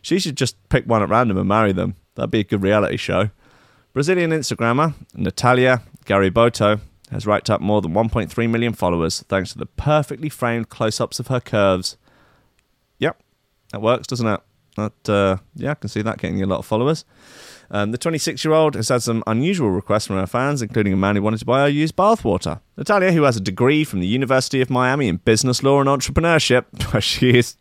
She 0.02 0.18
should 0.18 0.36
just 0.36 0.56
pick 0.68 0.84
one 0.84 1.04
at 1.04 1.08
random 1.08 1.38
and 1.38 1.48
marry 1.48 1.70
them. 1.70 1.94
That'd 2.16 2.30
be 2.30 2.40
a 2.40 2.44
good 2.44 2.62
reality 2.62 2.96
show. 2.96 3.30
Brazilian 3.92 4.30
Instagrammer 4.30 4.94
Natalia 5.14 5.82
Garibotto 6.04 6.80
has 7.10 7.26
racked 7.26 7.48
up 7.48 7.60
more 7.60 7.80
than 7.80 7.92
1.3 7.92 8.50
million 8.50 8.72
followers 8.72 9.24
thanks 9.28 9.52
to 9.52 9.58
the 9.58 9.66
perfectly 9.66 10.28
framed 10.28 10.68
close 10.68 11.00
ups 11.00 11.20
of 11.20 11.28
her 11.28 11.40
curves. 11.40 11.96
Yep, 12.98 13.22
that 13.72 13.80
works, 13.80 14.06
doesn't 14.06 14.26
it? 14.26 14.40
That, 14.76 15.08
uh, 15.08 15.36
yeah, 15.54 15.70
I 15.70 15.74
can 15.74 15.88
see 15.88 16.02
that 16.02 16.18
getting 16.18 16.38
you 16.38 16.44
a 16.44 16.46
lot 16.46 16.58
of 16.58 16.66
followers. 16.66 17.04
Um, 17.70 17.90
the 17.92 17.98
26 17.98 18.44
year 18.44 18.52
old 18.52 18.74
has 18.74 18.90
had 18.90 19.02
some 19.02 19.24
unusual 19.26 19.70
requests 19.70 20.06
from 20.06 20.16
her 20.16 20.26
fans, 20.26 20.62
including 20.62 20.92
a 20.92 20.96
man 20.96 21.16
who 21.16 21.22
wanted 21.22 21.38
to 21.38 21.46
buy 21.46 21.60
her 21.60 21.68
used 21.68 21.96
bathwater. 21.96 22.60
Natalia, 22.76 23.12
who 23.12 23.22
has 23.22 23.36
a 23.36 23.40
degree 23.40 23.84
from 23.84 24.00
the 24.00 24.06
University 24.06 24.60
of 24.60 24.70
Miami 24.70 25.08
in 25.08 25.16
business 25.16 25.62
law 25.62 25.80
and 25.80 25.88
entrepreneurship, 25.88 26.64
she 27.02 27.38
is 27.38 27.56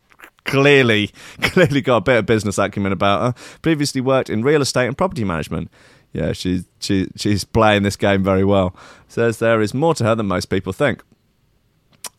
clearly, 0.46 1.10
clearly 1.42 1.80
got 1.80 1.96
a 1.98 2.00
bit 2.00 2.18
of 2.18 2.26
business 2.26 2.58
acumen 2.58 2.92
about 2.92 3.20
her. 3.20 3.58
Previously 3.62 4.00
worked 4.00 4.30
in 4.30 4.42
real 4.42 4.62
estate 4.62 4.86
and 4.86 4.96
property 4.96 5.24
management. 5.24 5.70
Yeah, 6.12 6.32
she's 6.32 6.64
she, 6.80 7.08
she's 7.16 7.44
playing 7.44 7.82
this 7.82 7.96
game 7.96 8.22
very 8.22 8.44
well. 8.44 8.74
Says 9.08 9.38
there 9.38 9.60
is 9.60 9.74
more 9.74 9.94
to 9.94 10.04
her 10.04 10.14
than 10.14 10.26
most 10.26 10.46
people 10.46 10.72
think. 10.72 11.02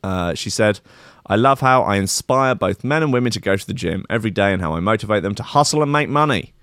Uh, 0.03 0.36
she 0.36 0.49
said, 0.49 0.80
I 1.25 1.36
love 1.36 1.59
how 1.59 1.82
I 1.84 1.97
inspire 1.97 2.55
both 2.55 2.84
men 2.84 3.03
and 3.03 3.11
women 3.11 3.32
to 3.32 3.39
go 3.39 3.57
to 3.57 3.67
the 3.67 3.73
gym 3.73 4.05
every 4.09 4.32
day 4.32 4.53
and 4.53 4.61
how 4.61 4.73
I 4.73 4.80
motivate 4.80 5.23
them 5.23 5.36
to 5.36 5.43
hustle 5.43 5.82
and 5.82 5.91
make 5.91 6.09
money. 6.09 6.53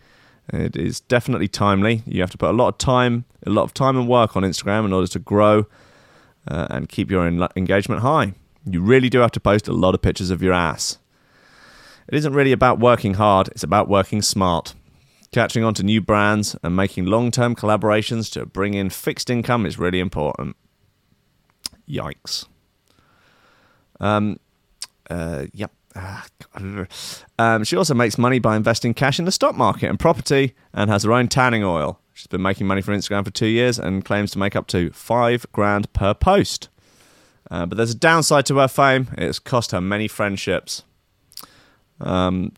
It 0.52 0.76
is 0.76 1.00
definitely 1.00 1.48
timely. 1.48 2.02
You 2.06 2.20
have 2.20 2.30
to 2.30 2.38
put 2.38 2.50
a 2.50 2.52
lot 2.52 2.68
of 2.68 2.78
time, 2.78 3.24
a 3.46 3.50
lot 3.50 3.64
of 3.64 3.74
time 3.74 3.96
and 3.96 4.08
work 4.08 4.36
on 4.36 4.42
Instagram 4.42 4.84
in 4.84 4.92
order 4.92 5.06
to 5.08 5.18
grow 5.18 5.66
uh, 6.48 6.66
and 6.70 6.88
keep 6.88 7.10
your 7.10 7.26
en- 7.26 7.48
engagement 7.56 8.02
high. 8.02 8.34
You 8.66 8.80
really 8.80 9.08
do 9.10 9.18
have 9.20 9.32
to 9.32 9.40
post 9.40 9.68
a 9.68 9.72
lot 9.72 9.94
of 9.94 10.02
pictures 10.02 10.30
of 10.30 10.42
your 10.42 10.52
ass. 10.54 10.98
It 12.08 12.14
isn't 12.16 12.32
really 12.34 12.52
about 12.52 12.78
working 12.78 13.14
hard, 13.14 13.48
it's 13.48 13.62
about 13.62 13.88
working 13.88 14.22
smart. 14.22 14.74
Catching 15.32 15.64
on 15.64 15.74
to 15.74 15.82
new 15.82 16.00
brands 16.00 16.54
and 16.62 16.76
making 16.76 17.06
long 17.06 17.30
term 17.30 17.56
collaborations 17.56 18.30
to 18.32 18.46
bring 18.46 18.74
in 18.74 18.90
fixed 18.90 19.30
income 19.30 19.66
is 19.66 19.78
really 19.78 19.98
important. 19.98 20.54
Yikes. 21.88 22.46
Um, 24.00 24.38
uh, 25.10 25.46
yep. 25.52 25.72
Ah, 25.96 26.24
Um, 27.38 27.64
she 27.64 27.76
also 27.76 27.94
makes 27.94 28.18
money 28.18 28.38
by 28.38 28.56
investing 28.56 28.94
cash 28.94 29.18
in 29.18 29.24
the 29.24 29.32
stock 29.32 29.56
market 29.56 29.88
and 29.88 29.98
property 29.98 30.54
and 30.72 30.90
has 30.90 31.04
her 31.04 31.12
own 31.12 31.28
tanning 31.28 31.64
oil. 31.64 32.00
She's 32.12 32.26
been 32.26 32.42
making 32.42 32.66
money 32.66 32.80
from 32.80 32.94
Instagram 32.94 33.24
for 33.24 33.30
two 33.30 33.46
years 33.46 33.78
and 33.78 34.04
claims 34.04 34.30
to 34.32 34.38
make 34.38 34.54
up 34.54 34.66
to 34.68 34.90
five 34.90 35.46
grand 35.52 35.92
per 35.92 36.14
post. 36.14 36.68
Uh, 37.50 37.66
but 37.66 37.76
there's 37.76 37.90
a 37.90 37.96
downside 37.96 38.46
to 38.46 38.58
her 38.58 38.68
fame. 38.68 39.08
It's 39.18 39.38
cost 39.38 39.72
her 39.72 39.80
many 39.80 40.08
friendships. 40.08 40.84
Um, 42.00 42.52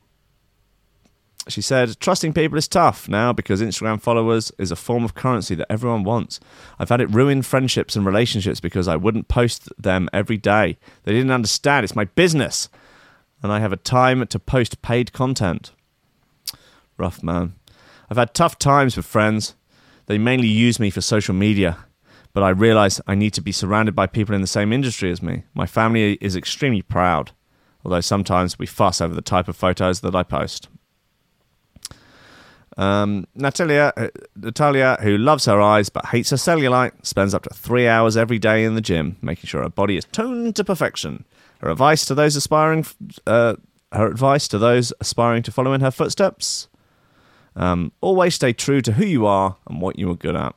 she 1.48 1.62
said, 1.62 2.00
Trusting 2.00 2.32
people 2.32 2.58
is 2.58 2.66
tough 2.66 3.08
now 3.08 3.32
because 3.32 3.62
Instagram 3.62 4.00
followers 4.00 4.50
is 4.58 4.72
a 4.72 4.76
form 4.76 5.04
of 5.04 5.14
currency 5.14 5.54
that 5.54 5.70
everyone 5.70 6.02
wants. 6.02 6.40
I've 6.78 6.88
had 6.88 7.00
it 7.00 7.10
ruin 7.14 7.42
friendships 7.42 7.94
and 7.94 8.04
relationships 8.04 8.60
because 8.60 8.88
I 8.88 8.96
wouldn't 8.96 9.28
post 9.28 9.68
them 9.80 10.08
every 10.12 10.36
day. 10.36 10.76
They 11.04 11.12
didn't 11.12 11.30
understand. 11.30 11.84
It's 11.84 11.96
my 11.96 12.04
business. 12.04 12.68
And 13.42 13.52
I 13.52 13.60
have 13.60 13.72
a 13.72 13.76
time 13.76 14.26
to 14.26 14.38
post 14.38 14.82
paid 14.82 15.12
content. 15.12 15.72
Rough, 16.96 17.22
man. 17.22 17.54
I've 18.10 18.16
had 18.16 18.34
tough 18.34 18.58
times 18.58 18.96
with 18.96 19.06
friends. 19.06 19.54
They 20.06 20.18
mainly 20.18 20.48
use 20.48 20.80
me 20.80 20.90
for 20.90 21.00
social 21.00 21.34
media, 21.34 21.78
but 22.32 22.42
I 22.42 22.50
realize 22.50 23.00
I 23.06 23.14
need 23.14 23.34
to 23.34 23.40
be 23.40 23.52
surrounded 23.52 23.94
by 23.94 24.06
people 24.06 24.34
in 24.34 24.40
the 24.40 24.46
same 24.46 24.72
industry 24.72 25.10
as 25.10 25.22
me. 25.22 25.44
My 25.54 25.66
family 25.66 26.14
is 26.20 26.36
extremely 26.36 26.82
proud, 26.82 27.32
although 27.86 28.00
sometimes 28.00 28.58
we 28.58 28.66
fuss 28.66 29.00
over 29.00 29.14
the 29.14 29.22
type 29.22 29.46
of 29.46 29.54
photos 29.54 30.00
that 30.00 30.16
I 30.16 30.24
post. 30.24 30.68
Um, 32.76 33.28
Natalia, 33.36 33.92
uh, 33.96 34.08
Natalia, 34.34 34.98
who 35.02 35.16
loves 35.16 35.44
her 35.44 35.60
eyes 35.60 35.88
but 35.88 36.06
hates 36.06 36.30
her 36.30 36.36
cellulite, 36.36 37.06
spends 37.06 37.32
up 37.32 37.44
to 37.44 37.54
three 37.54 37.86
hours 37.86 38.16
every 38.16 38.40
day 38.40 38.64
in 38.64 38.74
the 38.74 38.80
gym, 38.80 39.16
making 39.22 39.46
sure 39.46 39.62
her 39.62 39.68
body 39.68 39.96
is 39.96 40.04
toned 40.06 40.56
to 40.56 40.64
perfection. 40.64 41.24
Her 41.60 41.70
advice 41.70 42.04
to 42.06 42.14
those 42.14 42.34
aspiring, 42.34 42.84
uh, 43.24 43.54
her 43.92 44.08
advice 44.08 44.48
to 44.48 44.58
those 44.58 44.92
aspiring 45.00 45.44
to 45.44 45.52
follow 45.52 45.72
in 45.72 45.80
her 45.80 45.92
footsteps: 45.92 46.66
um, 47.54 47.92
always 48.00 48.34
stay 48.34 48.52
true 48.52 48.82
to 48.82 48.92
who 48.94 49.06
you 49.06 49.26
are 49.26 49.56
and 49.68 49.80
what 49.80 49.96
you 49.96 50.10
are 50.10 50.16
good 50.16 50.34
at. 50.34 50.56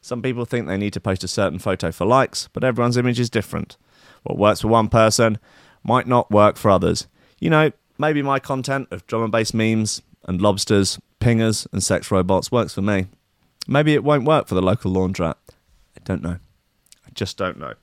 Some 0.00 0.22
people 0.22 0.46
think 0.46 0.66
they 0.66 0.78
need 0.78 0.94
to 0.94 1.00
post 1.00 1.22
a 1.24 1.28
certain 1.28 1.58
photo 1.58 1.92
for 1.92 2.06
likes, 2.06 2.48
but 2.54 2.64
everyone's 2.64 2.96
image 2.96 3.20
is 3.20 3.28
different. 3.28 3.76
What 4.22 4.38
works 4.38 4.62
for 4.62 4.68
one 4.68 4.88
person 4.88 5.38
might 5.82 6.06
not 6.06 6.30
work 6.30 6.56
for 6.56 6.70
others. 6.70 7.06
You 7.38 7.50
know, 7.50 7.72
maybe 7.98 8.22
my 8.22 8.38
content 8.38 8.88
of 8.90 9.06
drum 9.06 9.22
and 9.22 9.32
bass 9.32 9.54
memes 9.54 10.02
and 10.24 10.40
lobsters, 10.40 10.98
pingers, 11.20 11.66
and 11.72 11.82
sex 11.82 12.10
robots 12.10 12.52
works 12.52 12.74
for 12.74 12.82
me. 12.82 13.06
Maybe 13.66 13.94
it 13.94 14.04
won't 14.04 14.24
work 14.24 14.46
for 14.46 14.54
the 14.54 14.62
local 14.62 14.92
laundrette. 14.92 15.36
I 15.96 16.00
don't 16.04 16.22
know. 16.22 16.38
I 17.06 17.10
just 17.14 17.36
don't 17.36 17.58
know. 17.58 17.74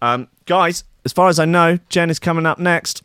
Um, 0.00 0.28
guys, 0.46 0.84
as 1.04 1.12
far 1.12 1.28
as 1.28 1.38
I 1.38 1.44
know, 1.44 1.78
Jen 1.88 2.10
is 2.10 2.18
coming 2.18 2.46
up 2.46 2.58
next. 2.58 3.02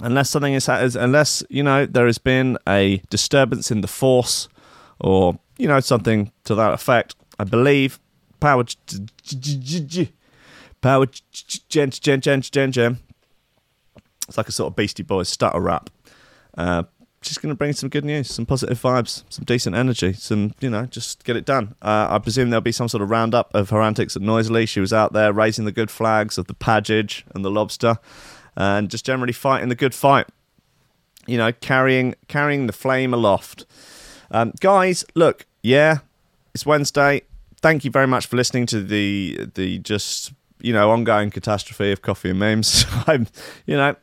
Unless 0.00 0.30
something 0.30 0.54
is, 0.54 0.68
unless 0.68 1.42
you 1.50 1.62
know 1.62 1.84
there 1.84 2.06
has 2.06 2.18
been 2.18 2.56
a 2.66 3.02
disturbance 3.10 3.70
in 3.70 3.82
the 3.82 3.88
force, 3.88 4.48
or 4.98 5.38
you 5.58 5.68
know 5.68 5.80
something 5.80 6.32
to 6.44 6.54
that 6.54 6.72
effect, 6.72 7.14
I 7.38 7.44
believe 7.44 8.00
power, 8.40 8.64
power, 10.80 11.06
Jen, 11.68 11.90
Jen, 11.90 12.20
Jen, 12.20 12.40
Jen, 12.40 12.72
Jen. 12.72 12.98
It's 14.30 14.38
like 14.38 14.48
a 14.48 14.52
sort 14.52 14.70
of 14.70 14.76
Beastie 14.76 15.02
Boys 15.02 15.28
stutter 15.28 15.60
rap. 15.60 15.90
Uh, 16.56 16.84
just 17.20 17.42
going 17.42 17.50
to 17.50 17.56
bring 17.56 17.72
some 17.72 17.88
good 17.88 18.04
news, 18.04 18.32
some 18.32 18.46
positive 18.46 18.80
vibes, 18.80 19.24
some 19.28 19.44
decent 19.44 19.76
energy, 19.76 20.12
some, 20.12 20.54
you 20.60 20.70
know, 20.70 20.86
just 20.86 21.24
get 21.24 21.36
it 21.36 21.44
done. 21.44 21.74
Uh, 21.82 22.06
I 22.08 22.18
presume 22.18 22.48
there'll 22.48 22.62
be 22.62 22.72
some 22.72 22.88
sort 22.88 23.02
of 23.02 23.10
roundup 23.10 23.54
of 23.54 23.70
her 23.70 23.82
antics 23.82 24.16
at 24.16 24.22
Noisily. 24.22 24.66
She 24.66 24.80
was 24.80 24.92
out 24.92 25.12
there 25.12 25.32
raising 25.32 25.66
the 25.66 25.72
good 25.72 25.90
flags 25.90 26.38
of 26.38 26.46
the 26.46 26.54
Padgage 26.54 27.24
and 27.34 27.44
the 27.44 27.50
Lobster 27.50 27.98
and 28.56 28.88
just 28.88 29.04
generally 29.04 29.32
fighting 29.32 29.68
the 29.68 29.74
good 29.74 29.94
fight. 29.94 30.26
You 31.26 31.36
know, 31.36 31.52
carrying 31.52 32.14
carrying 32.28 32.66
the 32.66 32.72
flame 32.72 33.12
aloft. 33.12 33.66
Um, 34.30 34.52
guys, 34.60 35.04
look, 35.14 35.46
yeah, 35.62 35.98
it's 36.54 36.64
Wednesday. 36.64 37.22
Thank 37.60 37.84
you 37.84 37.90
very 37.90 38.06
much 38.06 38.26
for 38.26 38.36
listening 38.36 38.66
to 38.66 38.82
the 38.82 39.46
the 39.54 39.78
just 39.78 40.32
you 40.60 40.72
know 40.72 40.90
ongoing 40.90 41.30
catastrophe 41.30 41.92
of 41.92 42.00
coffee 42.00 42.30
and 42.30 42.38
memes. 42.38 42.86
I'm, 43.06 43.26
you 43.66 43.76
know, 43.76 43.96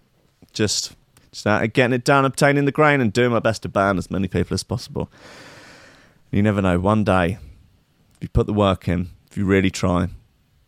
just 0.57 0.95
just 1.31 1.45
getting 1.73 1.93
it 1.93 2.03
done, 2.03 2.25
obtaining 2.25 2.65
the 2.65 2.71
grain, 2.71 2.99
and 2.99 3.13
doing 3.13 3.31
my 3.31 3.39
best 3.39 3.61
to 3.61 3.69
ban 3.69 3.97
as 3.97 4.09
many 4.09 4.27
people 4.27 4.53
as 4.55 4.63
possible. 4.63 5.09
You 6.31 6.41
never 6.41 6.61
know. 6.61 6.79
One 6.79 7.03
day, 7.03 7.37
if 8.15 8.21
you 8.21 8.29
put 8.29 8.47
the 8.47 8.53
work 8.53 8.87
in, 8.87 9.09
if 9.29 9.37
you 9.37 9.45
really 9.45 9.69
try, 9.69 10.07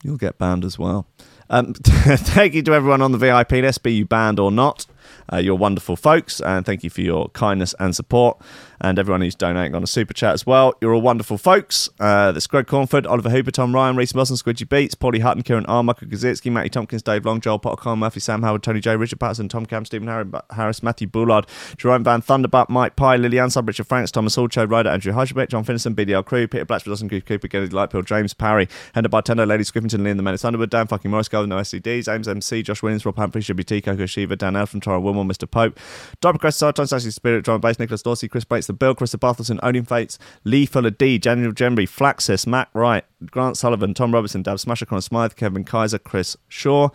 you'll 0.03 0.17
get 0.17 0.37
banned 0.37 0.63
as 0.63 0.77
well. 0.77 1.07
Um, 1.49 1.73
thank 1.83 2.53
you 2.53 2.61
to 2.61 2.73
everyone 2.73 3.01
on 3.01 3.11
the 3.11 3.17
VIP 3.17 3.53
list, 3.53 3.81
be 3.83 3.93
you 3.93 4.05
banned 4.05 4.39
or 4.39 4.51
not. 4.51 4.85
Uh, 5.31 5.37
you're 5.37 5.55
wonderful 5.55 5.95
folks, 5.95 6.39
and 6.39 6.65
thank 6.65 6.83
you 6.83 6.89
for 6.89 7.01
your 7.01 7.29
kindness 7.29 7.73
and 7.79 7.95
support. 7.95 8.39
And 8.81 8.97
everyone 8.97 9.21
who's 9.21 9.35
donating 9.35 9.75
on 9.75 9.83
a 9.83 9.87
super 9.87 10.13
chat 10.13 10.33
as 10.33 10.45
well. 10.45 10.73
You're 10.79 10.93
all 10.93 11.01
wonderful 11.01 11.37
folks. 11.37 11.89
Uh, 11.99 12.31
there's 12.31 12.47
Greg 12.47 12.67
Cornford, 12.67 13.05
Oliver 13.05 13.29
Hooper, 13.29 13.51
Tom 13.51 13.73
Ryan, 13.73 13.95
Reese 13.95 14.13
Wilson, 14.13 14.37
Squidgy 14.37 14.67
Beats, 14.67 14.95
Paulie 14.95 15.21
Hutton, 15.21 15.43
Kieran 15.43 15.65
R, 15.65 15.83
Michael 15.83 16.07
Gazitsky, 16.07 16.51
Matty 16.51 16.69
Tompkins, 16.69 17.01
Dave 17.01 17.25
Long, 17.25 17.41
Joel 17.41 17.59
Potter, 17.59 17.75
Colin 17.75 17.99
Murphy, 17.99 18.19
Sam 18.19 18.41
Howard, 18.43 18.63
Tony 18.63 18.79
J, 18.79 18.95
Richard 18.95 19.19
Patterson, 19.19 19.49
Tom 19.49 19.65
Cam, 19.65 19.83
Stephen 19.83 20.07
Harris, 20.51 20.81
Matthew 20.81 21.07
Bullard, 21.07 21.45
Jerome 21.77 22.03
Van 22.03 22.21
Thunderbutt, 22.21 22.69
Mike 22.69 22.95
Pye, 22.95 23.17
Lillian 23.17 23.49
Sub, 23.49 23.67
Richard 23.67 23.87
Franks, 23.87 24.11
Thomas 24.11 24.37
Alcho, 24.37 24.65
Ryder, 24.65 24.89
Andrew 24.89 25.11
Hajabek, 25.11 25.49
John 25.49 25.63
Finnison, 25.63 25.93
BDL 25.93 26.25
Crew, 26.25 26.47
Peter 26.47 26.65
Blatchford, 26.65 26.85
Dawson 26.85 27.09
Cooper, 27.09 27.47
Gennady 27.47 27.69
Lightpill, 27.69 28.05
James 28.05 28.33
Parry, 28.33 28.69
Hender 28.93 29.09
Bartender, 29.09 29.45
Lady 29.45 29.63
Scriffington, 29.63 30.03
Lee 30.03 30.13
the 30.13 30.23
Men 30.23 30.33
of 30.33 30.39
Thunderwood, 30.39 30.69
Dan 30.69 30.87
fucking 30.87 31.11
Morris, 31.11 31.27
Golden 31.27 31.49
No 31.49 31.57
SCDs, 31.57 32.05
James 32.05 32.27
MC, 32.27 32.63
Josh 32.63 32.81
Williams, 32.81 33.05
Rob 33.05 33.17
Humphrey, 33.17 33.41
WT, 33.41 33.83
Coco 33.83 34.05
Shiva, 34.05 34.35
Dan 34.35 34.55
Elfin, 34.55 34.79
Tara 34.79 35.01
Wilmore, 35.01 35.25
Mr. 35.25 35.49
Pope, 35.49 35.77
Dr. 36.21 36.37
Crest, 36.37 36.59
Sassy 36.59 37.11
Spirit, 37.11 37.45
John 37.45 37.59
Bass, 37.59 37.77
Nicholas 37.77 38.01
Dorsey, 38.01 38.27
Chris 38.27 38.45
Bates, 38.45 38.68
The 38.69 38.73
Bill, 38.73 38.93
Chris 38.93 39.15
Barthelson, 39.15 39.59
Odin 39.63 39.83
Fates, 39.83 40.19
Lee 40.43 40.67
Fuller 40.67 40.91
D, 40.91 41.17
Daniel 41.17 41.51
Jembry, 41.51 41.89
Flaxis, 41.89 42.45
Matt 42.45 42.69
Wright, 42.75 43.03
Grant 43.25 43.57
Sullivan, 43.57 43.95
Tom 43.95 44.13
Robertson, 44.13 44.43
Dab 44.43 44.59
Smasher, 44.59 44.85
Connor 44.85 45.01
Smythe, 45.01 45.35
Kevin 45.35 45.63
Kaiser, 45.63 45.97
Chris 45.97 46.37
Shaw. 46.47 46.89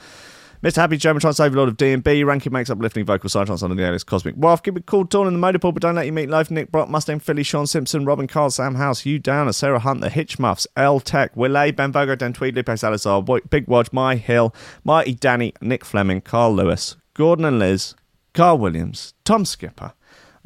Mr. 0.62 0.76
Happy 0.76 0.96
German 0.96 1.20
Trans 1.20 1.40
Overlord 1.40 1.68
of 1.68 1.76
D&B, 1.76 2.22
Ranking 2.22 2.52
makes 2.52 2.70
uplifting 2.70 3.04
vocal 3.04 3.28
side 3.28 3.46
trance 3.46 3.64
under 3.64 3.74
the 3.74 3.84
alias 3.84 4.04
Cosmic 4.04 4.36
Waff. 4.38 4.62
Keep 4.62 4.78
it 4.78 4.86
cool, 4.86 5.02
Dawn 5.02 5.26
in 5.26 5.38
the 5.38 5.46
Motorpool, 5.46 5.74
but 5.74 5.82
don't 5.82 5.96
let 5.96 6.06
you 6.06 6.12
meet 6.12 6.30
life. 6.30 6.48
Nick 6.48 6.70
Brock, 6.70 6.88
Mustang 6.88 7.18
Philly, 7.18 7.42
Sean 7.42 7.66
Simpson, 7.66 8.04
Robin 8.04 8.28
Carl, 8.28 8.50
Sam 8.50 8.76
House, 8.76 9.00
Hugh 9.00 9.18
Downer, 9.18 9.52
Sarah 9.52 9.80
Hunt, 9.80 10.00
The 10.00 10.10
Hitch 10.10 10.38
Muffs, 10.38 10.66
L 10.76 11.00
Tech, 11.00 11.34
Willay, 11.34 11.72
Ben 11.72 11.92
Bogo, 11.92 12.16
Dan 12.16 12.32
Tweed, 12.32 12.54
Lupe 12.54 12.78
Salazar, 12.78 13.22
Big 13.50 13.66
Watch, 13.66 13.92
My 13.92 14.16
Hill, 14.16 14.54
Mighty 14.84 15.12
Danny, 15.14 15.52
Nick 15.60 15.84
Fleming, 15.84 16.20
Carl 16.20 16.54
Lewis, 16.54 16.96
Gordon 17.12 17.44
and 17.44 17.58
Liz, 17.58 17.94
Carl 18.32 18.56
Williams, 18.56 19.12
Tom 19.24 19.44
Skipper. 19.44 19.92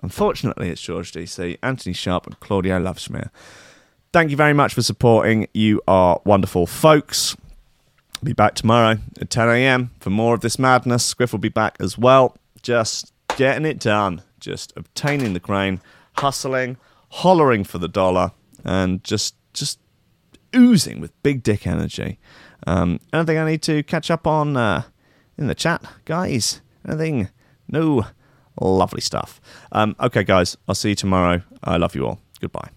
Unfortunately, 0.02 0.68
it's 0.70 0.80
George 0.80 1.12
DC, 1.12 1.58
Anthony 1.62 1.92
Sharp, 1.92 2.26
and 2.26 2.38
Claudio 2.40 2.78
Loveschmier. 2.78 3.30
Thank 4.12 4.30
you 4.30 4.36
very 4.36 4.52
much 4.52 4.74
for 4.74 4.82
supporting. 4.82 5.48
You 5.52 5.82
are 5.86 6.20
wonderful 6.24 6.66
folks. 6.66 7.36
Be 8.22 8.32
back 8.32 8.54
tomorrow 8.54 8.98
at 9.20 9.30
10 9.30 9.48
a.m. 9.48 9.90
for 10.00 10.10
more 10.10 10.34
of 10.34 10.40
this 10.40 10.58
madness. 10.58 11.12
Squiff 11.12 11.32
will 11.32 11.38
be 11.38 11.48
back 11.48 11.76
as 11.78 11.98
well. 11.98 12.36
Just 12.62 13.12
getting 13.36 13.64
it 13.64 13.78
done. 13.78 14.22
Just 14.40 14.72
obtaining 14.76 15.34
the 15.34 15.40
grain, 15.40 15.80
hustling, 16.16 16.76
hollering 17.10 17.64
for 17.64 17.78
the 17.78 17.88
dollar, 17.88 18.32
and 18.64 19.02
just 19.04 19.34
just 19.52 19.78
oozing 20.54 21.00
with 21.00 21.22
big 21.22 21.42
dick 21.42 21.66
energy. 21.66 22.18
Um, 22.66 23.00
anything 23.12 23.38
I 23.38 23.50
need 23.50 23.62
to 23.62 23.82
catch 23.82 24.10
up 24.10 24.26
on 24.26 24.56
uh, 24.56 24.82
in 25.36 25.46
the 25.46 25.54
chat, 25.54 25.84
guys? 26.04 26.60
Anything? 26.86 27.28
No. 27.68 28.06
Lovely 28.60 29.00
stuff. 29.00 29.40
Um, 29.72 29.94
okay, 30.00 30.24
guys, 30.24 30.56
I'll 30.66 30.74
see 30.74 30.90
you 30.90 30.94
tomorrow. 30.94 31.42
I 31.62 31.76
love 31.76 31.94
you 31.94 32.06
all. 32.06 32.20
Goodbye. 32.40 32.70